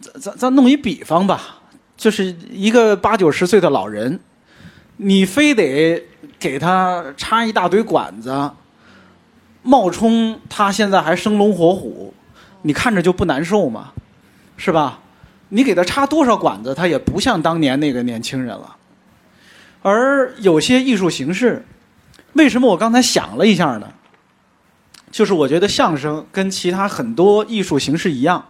[0.00, 1.60] 咱咱咱弄一比方吧，
[1.96, 4.20] 就是一个八九十岁的老人，
[4.98, 6.02] 你非得
[6.38, 8.50] 给他插一大堆管子，
[9.62, 12.12] 冒充他现在还生龙活虎，
[12.60, 13.92] 你看着就不难受吗？
[14.58, 15.00] 是吧？
[15.54, 18.74] 你给他插多少管子，他也不像当年那个年轻人了。
[19.82, 21.62] 而有些艺术形式，
[22.32, 23.92] 为什么我刚才想了一下呢？
[25.10, 28.42] 就是我觉得相声跟其他很多艺术形式一样，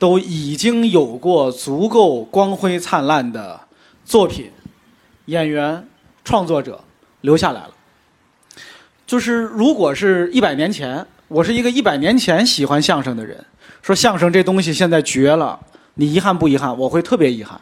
[0.00, 3.60] 都已经有过足够光辉灿烂的
[4.04, 4.50] 作品、
[5.26, 5.86] 演员、
[6.24, 6.82] 创作者
[7.20, 7.70] 留下来了。
[9.06, 13.44] 就是如果是一百年前，我是一个一百年前喜欢相声的人，
[13.80, 15.60] 说相声这东西现在绝了，
[15.94, 16.76] 你遗憾不遗憾？
[16.78, 17.60] 我会特别遗憾。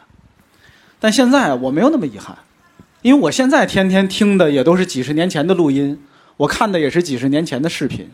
[0.99, 2.37] 但现在我没有那么遗憾，
[3.01, 5.99] 因为我现在天天听的也都是几十年前的录音，
[6.37, 8.09] 我看的也是几十年前的视频。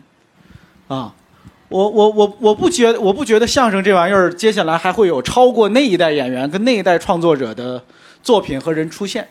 [0.88, 1.14] 啊，
[1.68, 7.84] 我我我我不觉我不觉得相声这玩意儿接下来还会有超过那一代演员跟那一代创作者的
[8.22, 9.28] 作品和人出现。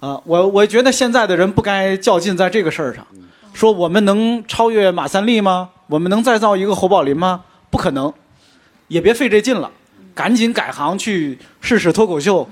[0.00, 3.06] 啊，我我觉得现在的人不该较劲在这个事儿上，
[3.52, 5.70] 说我们能超越马三立吗？
[5.88, 7.44] 我们能再造一个侯宝林吗？
[7.68, 8.12] 不可能，
[8.86, 9.70] 也别费这劲了，
[10.18, 12.50] 赶紧改行去试试脱口秀，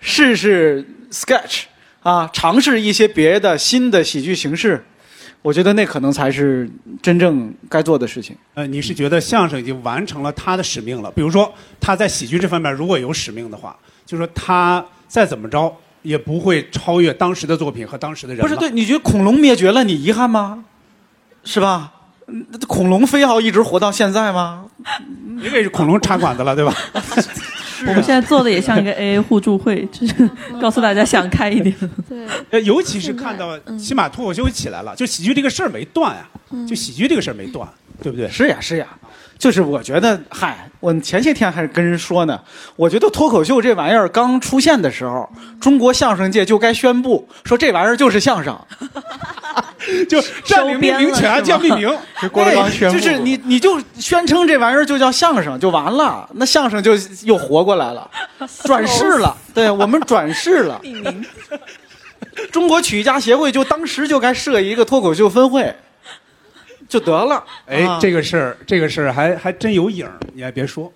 [0.00, 1.62] 试试 sketch
[2.02, 4.84] 啊，尝试一些别的新的喜剧形式，
[5.40, 6.68] 我觉得那可能才是
[7.00, 8.36] 真正该做的事情。
[8.52, 11.10] 呃，你是觉得相声已经完成了他的使命了？
[11.12, 13.74] 比如说他在喜剧这方面如果有使命的话，
[14.04, 18.42] 就说他再怎么着也不会超越当时的作品和当时的人。
[18.42, 20.62] 不是对，你觉得恐龙灭绝了，你遗憾吗？
[21.44, 21.94] 是吧？
[22.28, 24.64] 嗯恐龙非要一直活到现在吗？
[25.42, 26.74] 因为恐龙插管子了，对吧？
[27.86, 30.28] 我们现在做的也像一个 AA 互助会，就是
[30.60, 31.74] 告诉大家想开一点。
[32.08, 36.26] 对， 呃，尤其是看到嗯起码脱口秀起来了，就喜剧这个事儿没断啊，
[36.66, 37.68] 就喜剧这个事儿没断，
[38.02, 38.28] 对不对？
[38.30, 38.86] 是呀，是呀，
[39.38, 42.40] 就是我觉得，嗨，我前些天还跟人说呢，
[42.76, 45.28] 我觉得脱口秀这玩意儿刚出现的时候，
[45.60, 48.58] 中国相声界就该宣布说这玩意儿就是相声，
[50.08, 56.92] 就占领命名权叫命名， 是郭德纲宣布哎就是你你就宣称这玩意儿就叫相声就完了，那相声就
[57.24, 58.10] 又活过来了，
[58.64, 60.80] 转世了， 对我们转世了。
[62.52, 65.74] 中国曲艺家协会就当时就该设一个脱口秀分会，
[66.88, 67.42] 就得了。
[67.66, 70.92] 哎啊，这个事儿，这个事儿还还真有影儿，你还别说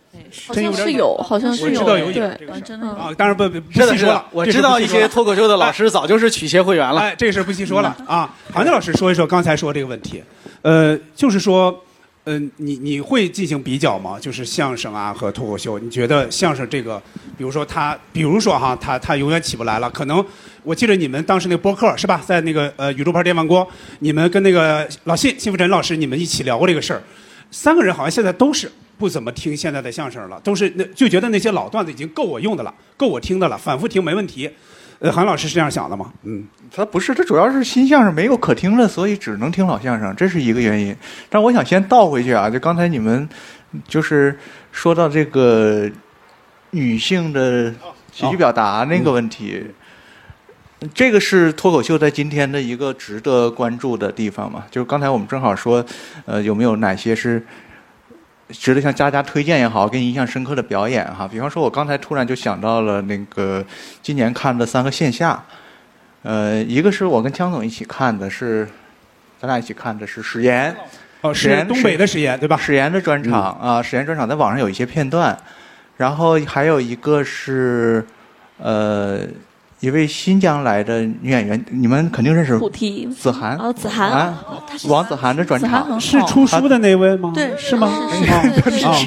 [0.46, 3.10] 好真有是有，好像是我知道有影对儿，这个事儿真的有啊。
[3.16, 7.00] 当然不不细说了，，我知道一些脱口秀的老师早就是曲协会员了。
[7.00, 8.32] 哎，这个事儿不细说了啊。
[8.52, 10.22] 韩静老师说一说刚才说这个问题，
[10.62, 11.76] 呃，就是说，
[12.24, 14.18] 嗯，你你会进行比较吗？
[14.20, 17.02] 就是相声啊和脱口秀，你觉得相声这个，
[17.36, 20.24] 比如说他，比如说哈，他他永远起不来了，可能
[20.62, 23.66] 我记得你们当时那个播客是吧，在那个呃宇宙牌电饭锅，
[24.00, 27.02] 你们跟那个老信信福臣老师你们一起聊过这个事儿，
[27.50, 28.70] 三个人好像现在都是。
[29.00, 34.50] 不怎么听现在的相声了，都是那就觉得那些老段子已经够我用的了，够我听的了，反复听没问题。
[35.00, 36.12] 呃，韩老师是这样想的吗？
[36.24, 40.94] 嗯，他不是，他主要是新相声没有可听了，所以只能听老相声，这是一个原因。
[41.30, 43.26] 但我想先倒回去啊，就刚才你们
[43.88, 44.38] 就是
[44.72, 45.90] 说到这个
[46.72, 47.72] 女性的
[48.12, 49.64] 喜剧表达那个问题，
[50.92, 54.64] 这个是脱口秀在今天的一个值得关注的地方嘛。
[54.70, 55.82] 就是刚才我们正好说，
[56.26, 57.42] 呃，有没有哪些是
[58.52, 61.26] 值得向大家推荐也好，给你印象深刻的表演哈？
[61.26, 63.64] 比方说，我刚才突然就想到了那个
[64.02, 65.42] 今年看的三个线下。
[66.22, 68.68] 呃，一个是我跟江总一起看的是，
[69.40, 70.76] 咱俩一起看的是史岩，
[71.22, 72.58] 哦，史岩东北的史岩对吧？
[72.58, 75.34] 史岩的专场啊，史岩专场在网上有一些片段，
[75.96, 78.04] 然后还有一个是
[78.58, 79.20] 呃
[79.80, 82.58] 一位新疆来的女演员，你们肯定认识
[83.14, 84.44] 子涵哦，子涵啊，
[84.88, 85.98] 王子涵的专场。
[85.98, 87.32] 是出书的那位吗？
[87.34, 87.90] 对是吗？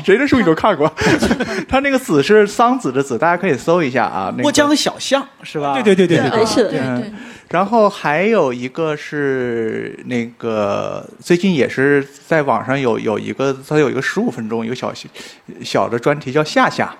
[0.03, 0.91] 谁的书你都看过？
[1.69, 4.29] 他那个子是桑子的子，大家可以搜一下啊。
[4.31, 5.75] 那个郭江小巷是吧？
[5.75, 7.03] 对对对对对对是的，
[7.49, 14.91] 然后还有一个是那个最近也是在网上有有一个，它有一个十五分钟一个小
[15.63, 16.91] 小的专题叫夏夏，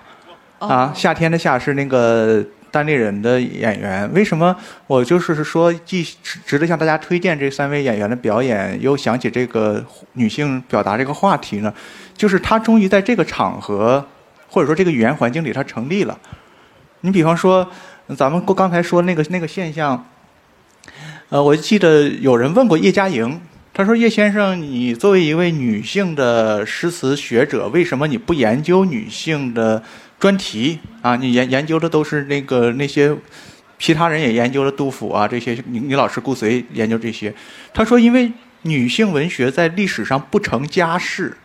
[0.60, 2.40] 啊，夏天的夏是那个
[2.74, 4.12] 单立人的演员。
[4.12, 4.54] 为什么
[4.88, 6.04] 我就是说既
[6.44, 9.84] 值得向大家推荐这三位演员的表演，又想起这个
[10.14, 11.72] 女性表达这个话题呢？
[12.16, 14.04] 就是他终于在这个场合
[14.48, 16.18] 或者说这个语言环境里，她成立了。
[17.02, 17.70] 你比方说，
[18.16, 20.04] 咱们刚才说那个那个现象。
[21.28, 23.40] 呃，我记得有人问过叶嘉莹，
[23.72, 29.82] 他说：“叶先生，你作为一位女性的诗词学者，为什么你不研究女性的
[30.18, 31.16] 专题啊？
[31.16, 33.14] 你研研究的都是那个那些，
[33.78, 37.34] 其他人也研究了杜甫啊这些，你你老师顾随研究这些。”
[37.74, 38.32] 他说：“因为
[38.62, 41.36] 女性文学在历史上不成家世。”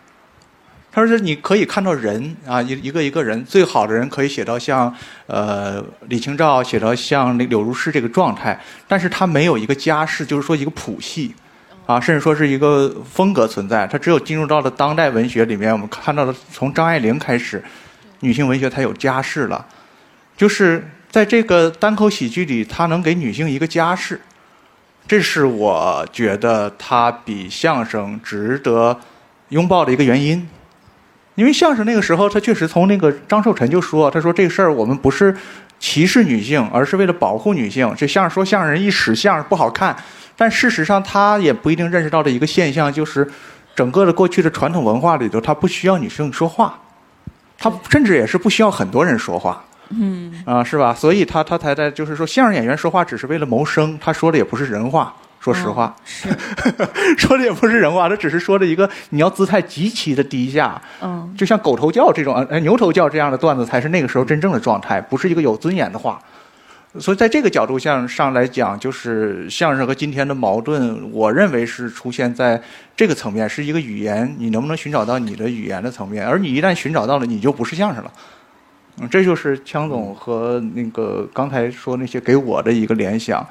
[0.92, 4.94] 他说：“你可以看到人啊，一一个一个人，最好的人可以写到像
[5.28, 11.36] 呃李清照，写到像柳如是这个状态，但是他没有一个家世，就是说一个谱系，
[11.86, 13.86] 啊，甚至说是一个风格存在。
[13.86, 17.64] 他只有进入到了当代文学里面，我们看到了从张爱玲开始，
[18.22, 19.66] 女性文学才有家世了，
[20.36, 24.20] 就是在这个单口喜剧里，它能给女性一个家世，
[25.08, 29.00] 这是我觉得它比相声值得
[29.50, 30.48] 拥抱的一个原因。
[31.36, 35.34] 因为相声那个时候，他确实从那个张寿臣就说，他说这个事儿我们不是
[35.80, 37.94] 歧视女性，而是为了保护女性。
[37.98, 39.96] 这相声说相声人一使相声不好看，
[40.36, 43.26] 但事实上他也不一定认识到的一个现象就是，
[43.74, 46.78] 整个的过去的传统文化里头，他不需要女性说话，
[47.60, 49.64] 他甚至也是不需要很多人说话。
[49.90, 50.94] 嗯，啊，是吧？
[50.94, 55.14] 所以他他才在就是说，相声演员说话只是为了谋生，他说的也不是人话。
[55.40, 56.28] 说实话，是，
[57.18, 66.20] 说的也不是人话，他只是说的一个你要姿态极其的低下，嗯，就像狗头叫这种，呃，牛头叫这样的段子才是那个时候真正的状态，不是一个有尊严的话。
[66.98, 72.60] 所以在这个角度上上来讲，就是相声和今天的矛盾，我认为是出现在
[72.96, 76.26] 这个层面，是一个语言，你能不能寻找到你的语言的层面？
[76.26, 78.12] 而你一旦寻找到了，你就不是相声了。
[78.98, 83.48] 嗯，这就是枪总和那个刚才说那些给我的一个联想，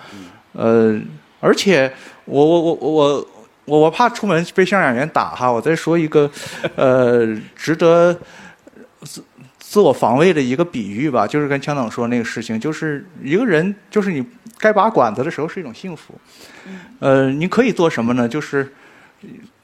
[0.53, 1.01] 呃，
[1.39, 1.91] 而且
[2.25, 3.29] 我我我我
[3.65, 6.29] 我我怕出门被相声演员打哈，我再说一个，
[6.75, 7.25] 呃，
[7.55, 8.19] 值得
[9.69, 14.25] 自自我防卫的一个比喻吧，就是跟枪总说那个事情，就是一个人，就是你
[14.59, 16.15] 该拔管子的时候是一种幸福，
[17.01, 18.29] 呃，你可以做什么呢？
[18.29, 18.73] 就是。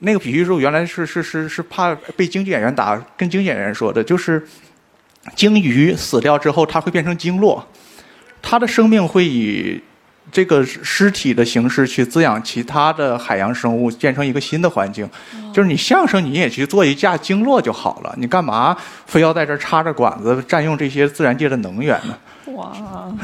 [0.00, 4.44] 那个比喻说，原来是是是是怕被京剧演员打，跟京剧演员说的，就是
[5.36, 7.64] 鲸鱼死掉之后，它会变成鲸落，
[8.42, 9.80] 它的生命会以
[10.32, 15.08] 这个尸体的形式去滋养其他的海洋生物，建成一个新的环境。
[15.52, 18.76] 就是你相声，你也去做一架经络就好了，你干嘛
[19.06, 22.16] 非要在这儿插着管子，占用这些自然界的能源呢？
[22.54, 22.72] 哇，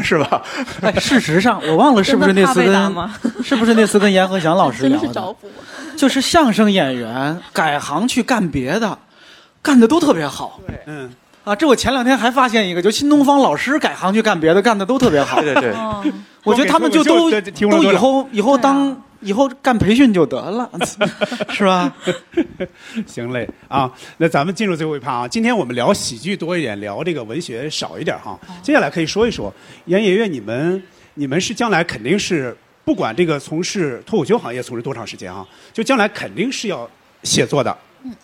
[0.03, 0.43] 是吧？
[0.81, 3.09] 哎，事实上，我忘了是不是那次跟
[3.43, 5.37] 是不是那次跟严和祥老师聊的。
[5.97, 8.99] 就是相声演员改行去干别的，
[9.61, 10.59] 干的都特别好。
[10.67, 11.13] 对嗯，
[11.45, 15.43] 啊，这我前两天还发现一个，就新东方老师改行去干别的，干的都特别好。
[15.43, 15.75] 对对
[16.45, 20.71] 我觉得他们就都都以后以后当以后干培训就得了，
[21.51, 21.95] 是吧？
[23.07, 25.29] 行嘞啊，那咱们进入最后一趴啊。
[25.29, 28.39] 今天我们聊喜剧多一点，聊这个文学少一点哈。
[28.62, 29.53] 接下来可以说一说，
[29.85, 30.83] 严爷爷，你们
[31.15, 36.89] 你们是将来肯定是不管这个从事脱口秀行业从事多长时间啊，就将来肯定是要
[37.23, 37.77] 写作的，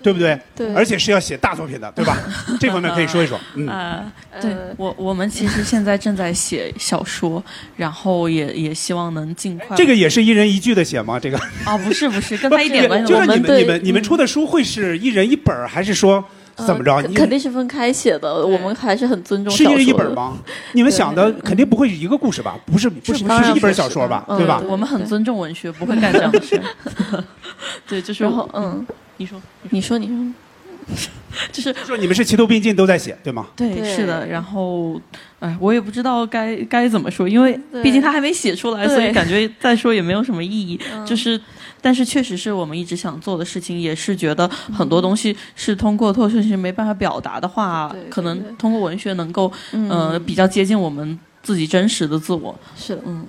[0.03, 0.39] 对不对？
[0.55, 2.17] 对而且是要写大作品的，对吧？
[2.61, 3.39] 这方面可以说一说。
[3.55, 7.43] 嗯， 呃，对呃我我们其实现在正在写小说，
[7.77, 9.77] 然后也也希望能尽快。
[9.77, 11.19] 这个也是一人一句的写吗？
[11.21, 13.43] 这个啊，不是不是，跟他一点关系就是都没有。
[13.43, 16.25] 你们你们你们出的书会是一人一本儿，还是说
[16.57, 17.03] 怎么着？
[17.15, 19.73] 肯定是分开写的，我们还是很尊重是一。
[19.73, 20.39] 人一本吗？
[20.73, 22.57] 你们想的肯定不会是一个故事吧？
[22.65, 24.25] 不是，不是，不是一本小说吧？
[24.29, 24.63] 嗯对吧？
[24.67, 26.61] 我们很尊重文学，不会干这样的事。
[27.89, 28.87] 对，就是然后，嗯，
[29.17, 29.41] 你说，
[29.71, 31.11] 你说，你说，
[31.53, 33.47] 就是说你们是齐头并进都在写，对吗？
[33.57, 34.27] 对，对是的。
[34.27, 35.01] 然后，
[35.41, 40.81] 哎，我也不知道该该怎么说，因为毕竟他还没写出来，所以感觉再说也没有什么意义。
[40.93, 41.41] 嗯就是，
[41.81, 52.59] 但是确实是我们一直想做的事情，也是觉得很多东西是通过脱口秀是没办法表达的话可能通过文学能够嗯，呃比较接近我们自己真实的自我。
[52.77, 53.27] 是的，嗯，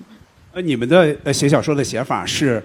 [0.53, 2.63] 那，你们的呃写小说的写法是，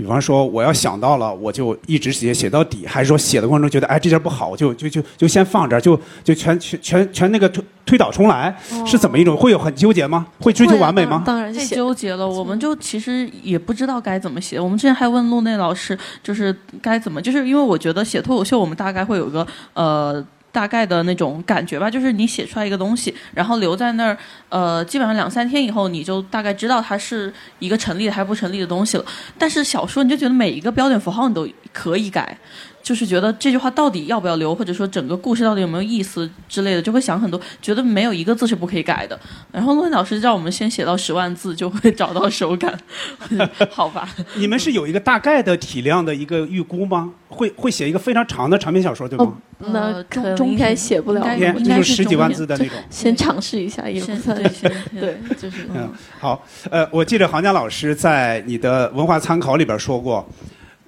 [0.00, 8.56] 比方说我要想到了，我就一直写写到底，还是说写的过程中觉得哎这件不好，我就就就就先放这儿，就就全全全全那个推推倒重来，
[8.86, 9.36] 是怎么一种？
[9.36, 10.26] 会有很纠结吗？
[10.40, 11.22] 会追求完美吗？
[11.26, 14.58] 当然是太纠结了，我们就其实也不知道该怎么写。
[14.58, 20.24] 我们之前还问陆内老师，就是该怎么，就是因为我觉得写脱口秀，我们大概会有一个呃。
[20.52, 24.18] 大概的那种感觉吧，就是你写出来一个东西，然后留在那儿，
[24.48, 29.04] 呃，基本上两三天以后，你就大概知道它是一个成立的还是不成立的东西了。
[29.38, 32.36] 但是小说，你就觉得每一个标点符号你都可以改，
[32.82, 39.18] 就是觉得这句话到底要不要留，或者说整个故事到底有没有意思之类的，就会想很多，觉得没有一个字是不可以改的。
[39.52, 42.78] 然后陆老师让我们先写到十万字，就会找到手感，
[43.70, 44.08] 好吧？
[44.36, 47.12] 你们是有一个大概的体量的一个预估吗？
[47.28, 49.36] 会会写一个非常长的长篇小说，对吗？
[49.58, 52.76] 那呃可应该写不了应该就是十几万字的那种。
[52.90, 55.88] 先尝试一下，也不算对对，就是嗯，
[56.18, 60.26] 好，呃，我记得杭江老师在你的文化参考里边说过，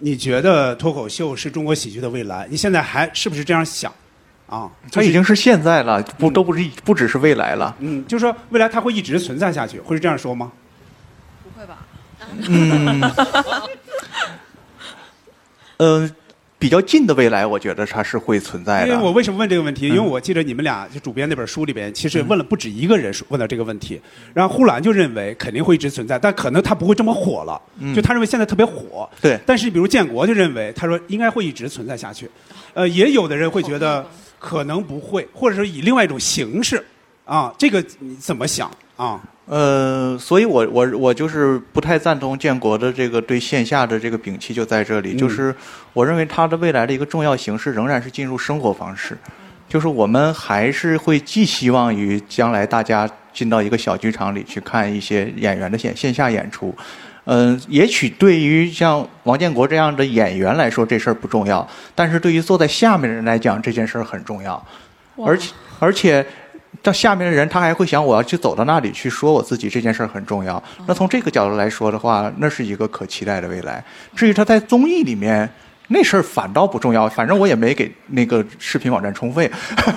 [0.04, 2.44] 你觉得脱口秀是中国喜剧的未来？
[2.50, 3.92] 你现在还是不是这样想？
[4.48, 7.74] 啊，它已经是现在了，不都不是不只是未来了。
[7.78, 10.50] 嗯，就是说未来它会一直存在下去，会是这样说吗？
[11.44, 11.78] 不会吧？
[12.48, 13.00] 嗯，
[15.78, 16.10] 呃，
[16.62, 18.88] 比较近的未来，我觉得它是会存在的。
[18.88, 19.88] 因为我为什么问这个问题？
[19.88, 24.00] 因嗯为我记得你们俩就主编那本书里边，其实问了不止一个人说问到这个问题。
[24.32, 27.60] 然后呼兰就认为肯定会一直存在，但可能他不会这么火了。
[27.80, 29.10] 嗯就他认为现在特别火。
[29.20, 32.30] 对但是比如建国就认为，他说应该会一直存在下去。
[32.74, 34.06] 呃，也有的人会觉得
[34.38, 36.80] 可能不会，或者说以另外一种形式。
[37.24, 39.20] 啊，这个你怎么想啊？
[39.46, 45.54] 呃，所以我我我就是不太赞同建国的这个对线下的这个摒弃就在这里，嗯就是
[45.92, 49.18] 我认为它的未来的一个重要形式仍然是进入生活方式，
[49.68, 56.74] 就是我们还是会寄希望于将来大家进到一个小剧场里去看一些演员的线线下演出。
[57.24, 64.64] 嗯、也许对于像王建国这样的演员来说，这事儿不重要，但是对于坐在下面的人来讲，这件事儿很重要。
[65.24, 66.24] 而且而且，
[66.80, 70.62] 到下面的人他还会想，我要去走到那里去说我自己这件事儿很重要。
[70.86, 73.84] 那从这个角度来说的话，那是一个可期待的未来。
[74.14, 75.48] 至于他在综艺里面。
[75.88, 79.50] 那事儿反倒不重要，反正我也没给那个视频网站充费。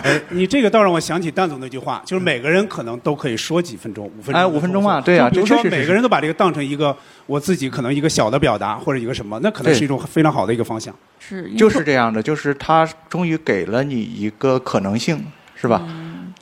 [0.03, 6.93] 哎， 你这个倒让我想起蛋总那句话，就是每个人可能都可以说几分钟，五分钟，哎五分钟嘛对啊就比如说每个人都把这个当成一个
[7.27, 10.93] 我自己可能一个小的表达或者一个什么，那可能是一种非常好的一个方向。
[11.17, 15.23] 是就是这样的，就是他终于给了你一个可能性，
[15.55, 15.81] 是吧？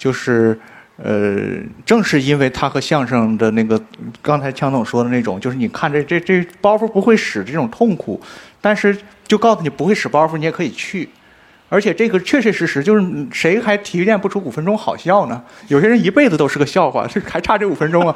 [0.04, 0.60] 就是
[0.98, 1.56] 呃，
[1.86, 3.82] 正是因为他和相声的那个
[4.22, 8.22] 刚才强总说的那种，就是你看这这这包袱不会使这种痛苦，
[8.60, 11.08] 但是就告诉你不会使包袱，你也可以去。
[11.70, 15.42] 而且这个确确实实就是谁还提炼不出五分钟好笑呢？
[15.70, 18.16] 有些人一辈子都是个笑话，这还差这五分钟啊！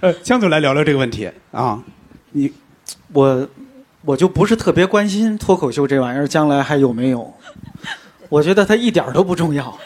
[0.00, 1.82] 呃，江总来聊聊这个问题啊。
[2.30, 2.52] 你
[3.12, 3.48] 我
[4.02, 7.34] 我就不是特别关心脱口秀这玩意儿将来还有没有。
[8.28, 9.78] 我觉得它一点儿都不重要，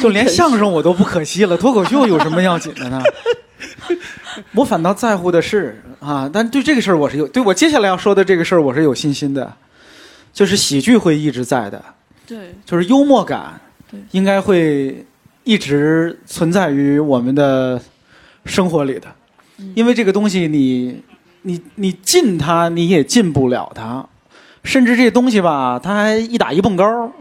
[0.00, 3.02] 就连相声我都不可惜了，脱口秀有什么要紧的呢？
[4.54, 9.52] 我反倒在乎的是啊，但对这个事儿我是有，对我接下来要说的这个事儿我是有信心的，
[10.32, 11.84] 就是喜剧会一直在的，
[12.26, 13.60] 对，就是幽默感
[13.90, 14.00] 对。
[14.12, 15.04] 应该会
[15.42, 17.80] 一直存在于我们的
[18.44, 19.08] 生活里的，
[19.74, 21.02] 因为这个东西你
[21.42, 24.06] 你你禁它你也禁不了它，
[24.62, 27.12] 甚至这东西吧，它还一打一蹦高，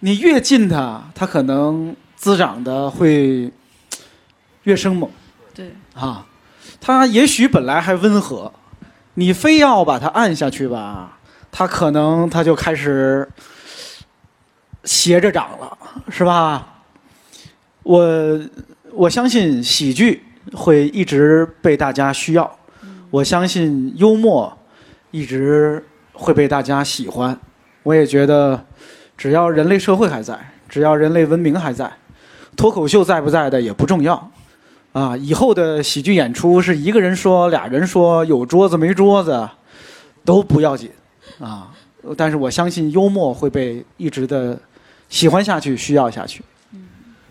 [0.00, 3.50] 你越近它，它可能滋长的会
[4.64, 5.10] 越生猛。
[5.54, 6.26] 对，啊，
[6.80, 8.52] 它也许本来还温和，
[9.14, 11.18] 你非要把它按下去吧，
[11.50, 13.26] 它可能它就开始
[14.84, 15.78] 斜着长了，
[16.10, 16.74] 是吧？
[17.82, 18.40] 我
[18.92, 22.58] 我相信喜剧会一直被大家需要，
[23.10, 24.58] 我相信幽默
[25.10, 25.82] 一直
[26.12, 27.38] 会被大家喜欢。
[27.82, 28.66] 我也觉得，
[29.16, 30.38] 只要人类社会还在，
[30.68, 31.90] 只要人类文明还在，
[32.56, 34.30] 脱口秀在不在的也不重要。
[34.92, 39.48] 啊，以后的喜剧演出是一个人说、俩人说，有桌子没桌子，
[40.24, 40.90] 都不要紧
[41.38, 41.70] 啊。
[42.16, 44.58] 但是我相信幽默会被一直的
[45.08, 46.42] 喜欢下去、需要下去。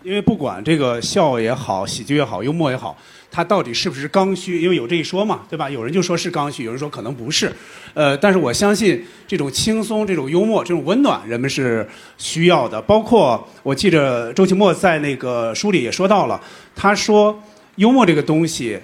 [0.06, 2.96] 因为不管这个笑也好，喜剧也好，幽默也好，
[3.28, 4.62] 它到底是不是刚需？
[4.62, 5.68] 因为有这一说嘛，对吧？
[5.68, 7.52] 有人就说是刚需，有人说可能不是。
[7.92, 11.84] 呃，但是我相信这种轻松、这种幽默、这种温暖，人们是
[12.18, 12.80] 需要的。
[12.80, 16.40] 包括我记着周奇墨在那个书里也说到了，
[16.76, 17.42] 他说
[17.74, 18.78] 幽默这个东西。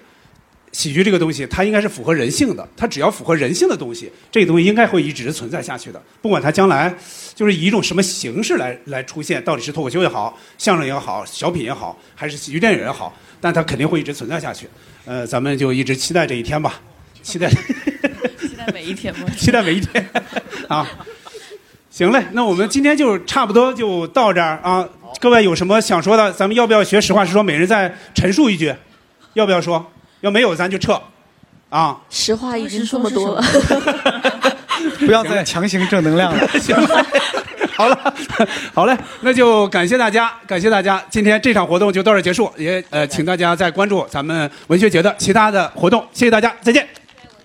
[0.73, 2.67] 喜剧这个东西，它应该是符合人性的。
[2.77, 6.03] 它只要符合人性的东西，这个东西应该会一直存在下去的。
[6.21, 6.93] 不管它将来
[7.35, 14.67] 就是以一种什么形式来 来出现，到底是脱口秀也好，相声也好，小品也好，还是喜剧电影也好，但它肯定会一直存在下去。
[15.05, 16.81] 呃，咱们就一直期待这一天吧，
[17.23, 17.51] 期待
[18.41, 19.27] 期待每一天吗？
[19.37, 20.09] 期待每一天
[20.69, 20.89] 啊。
[21.91, 24.89] 行嘞，那我们今天就差不多就到这儿啊。
[25.21, 28.75] 各位有什么想说的，咱们要不要学实话实说，每人再陈述一句？
[29.35, 29.93] 要不要说？
[30.23, 31.01] 要没有咱就撤，
[31.69, 31.97] 啊！
[32.09, 33.43] 实话已经这么多了，
[35.01, 36.49] 不要再强行正能量了。
[36.59, 36.75] 行，
[37.77, 38.15] 好了，
[38.73, 46.87] 好嘞，那就感谢大家，感谢大家，今天这场活动就到这儿结束，也呃，请大家再关注咱们文学节的其他的活动，谢谢大家，再见。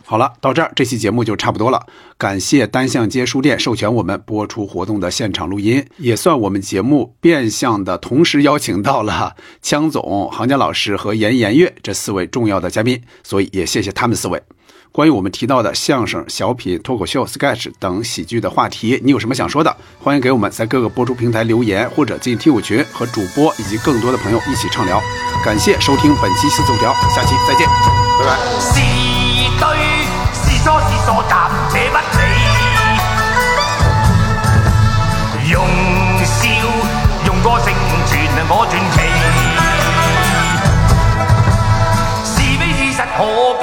[0.10, 1.86] 好了，到这儿这期节目就差不多了。
[2.18, 14.42] 感谢单向街书店授权我们播出活动的现场录音，也算我们节目变相的同时邀请到了枪总、行家老师和严颜悦这四位重要的嘉宾，所以也谢谢他们四位。
[14.94, 19.76] 关于我们提到的相声、小品、脱口秀、sketch 等喜剧的话题，你有什么想说的？
[20.00, 25.02] 欢迎给我们在各个播出平台留言，或者进听友群和主播以及更多的朋友一起畅聊。
[25.44, 27.68] 感谢收听本期《新总条》，下期再见，
[28.18, 29.87] 拜拜。
[31.08, 32.22] 所暂且不理。
[35.50, 35.66] 用
[36.26, 36.36] 笑
[37.26, 37.74] 用歌声
[38.06, 38.12] 传
[38.50, 38.98] 我传奇，
[42.26, 43.57] 是非事实可？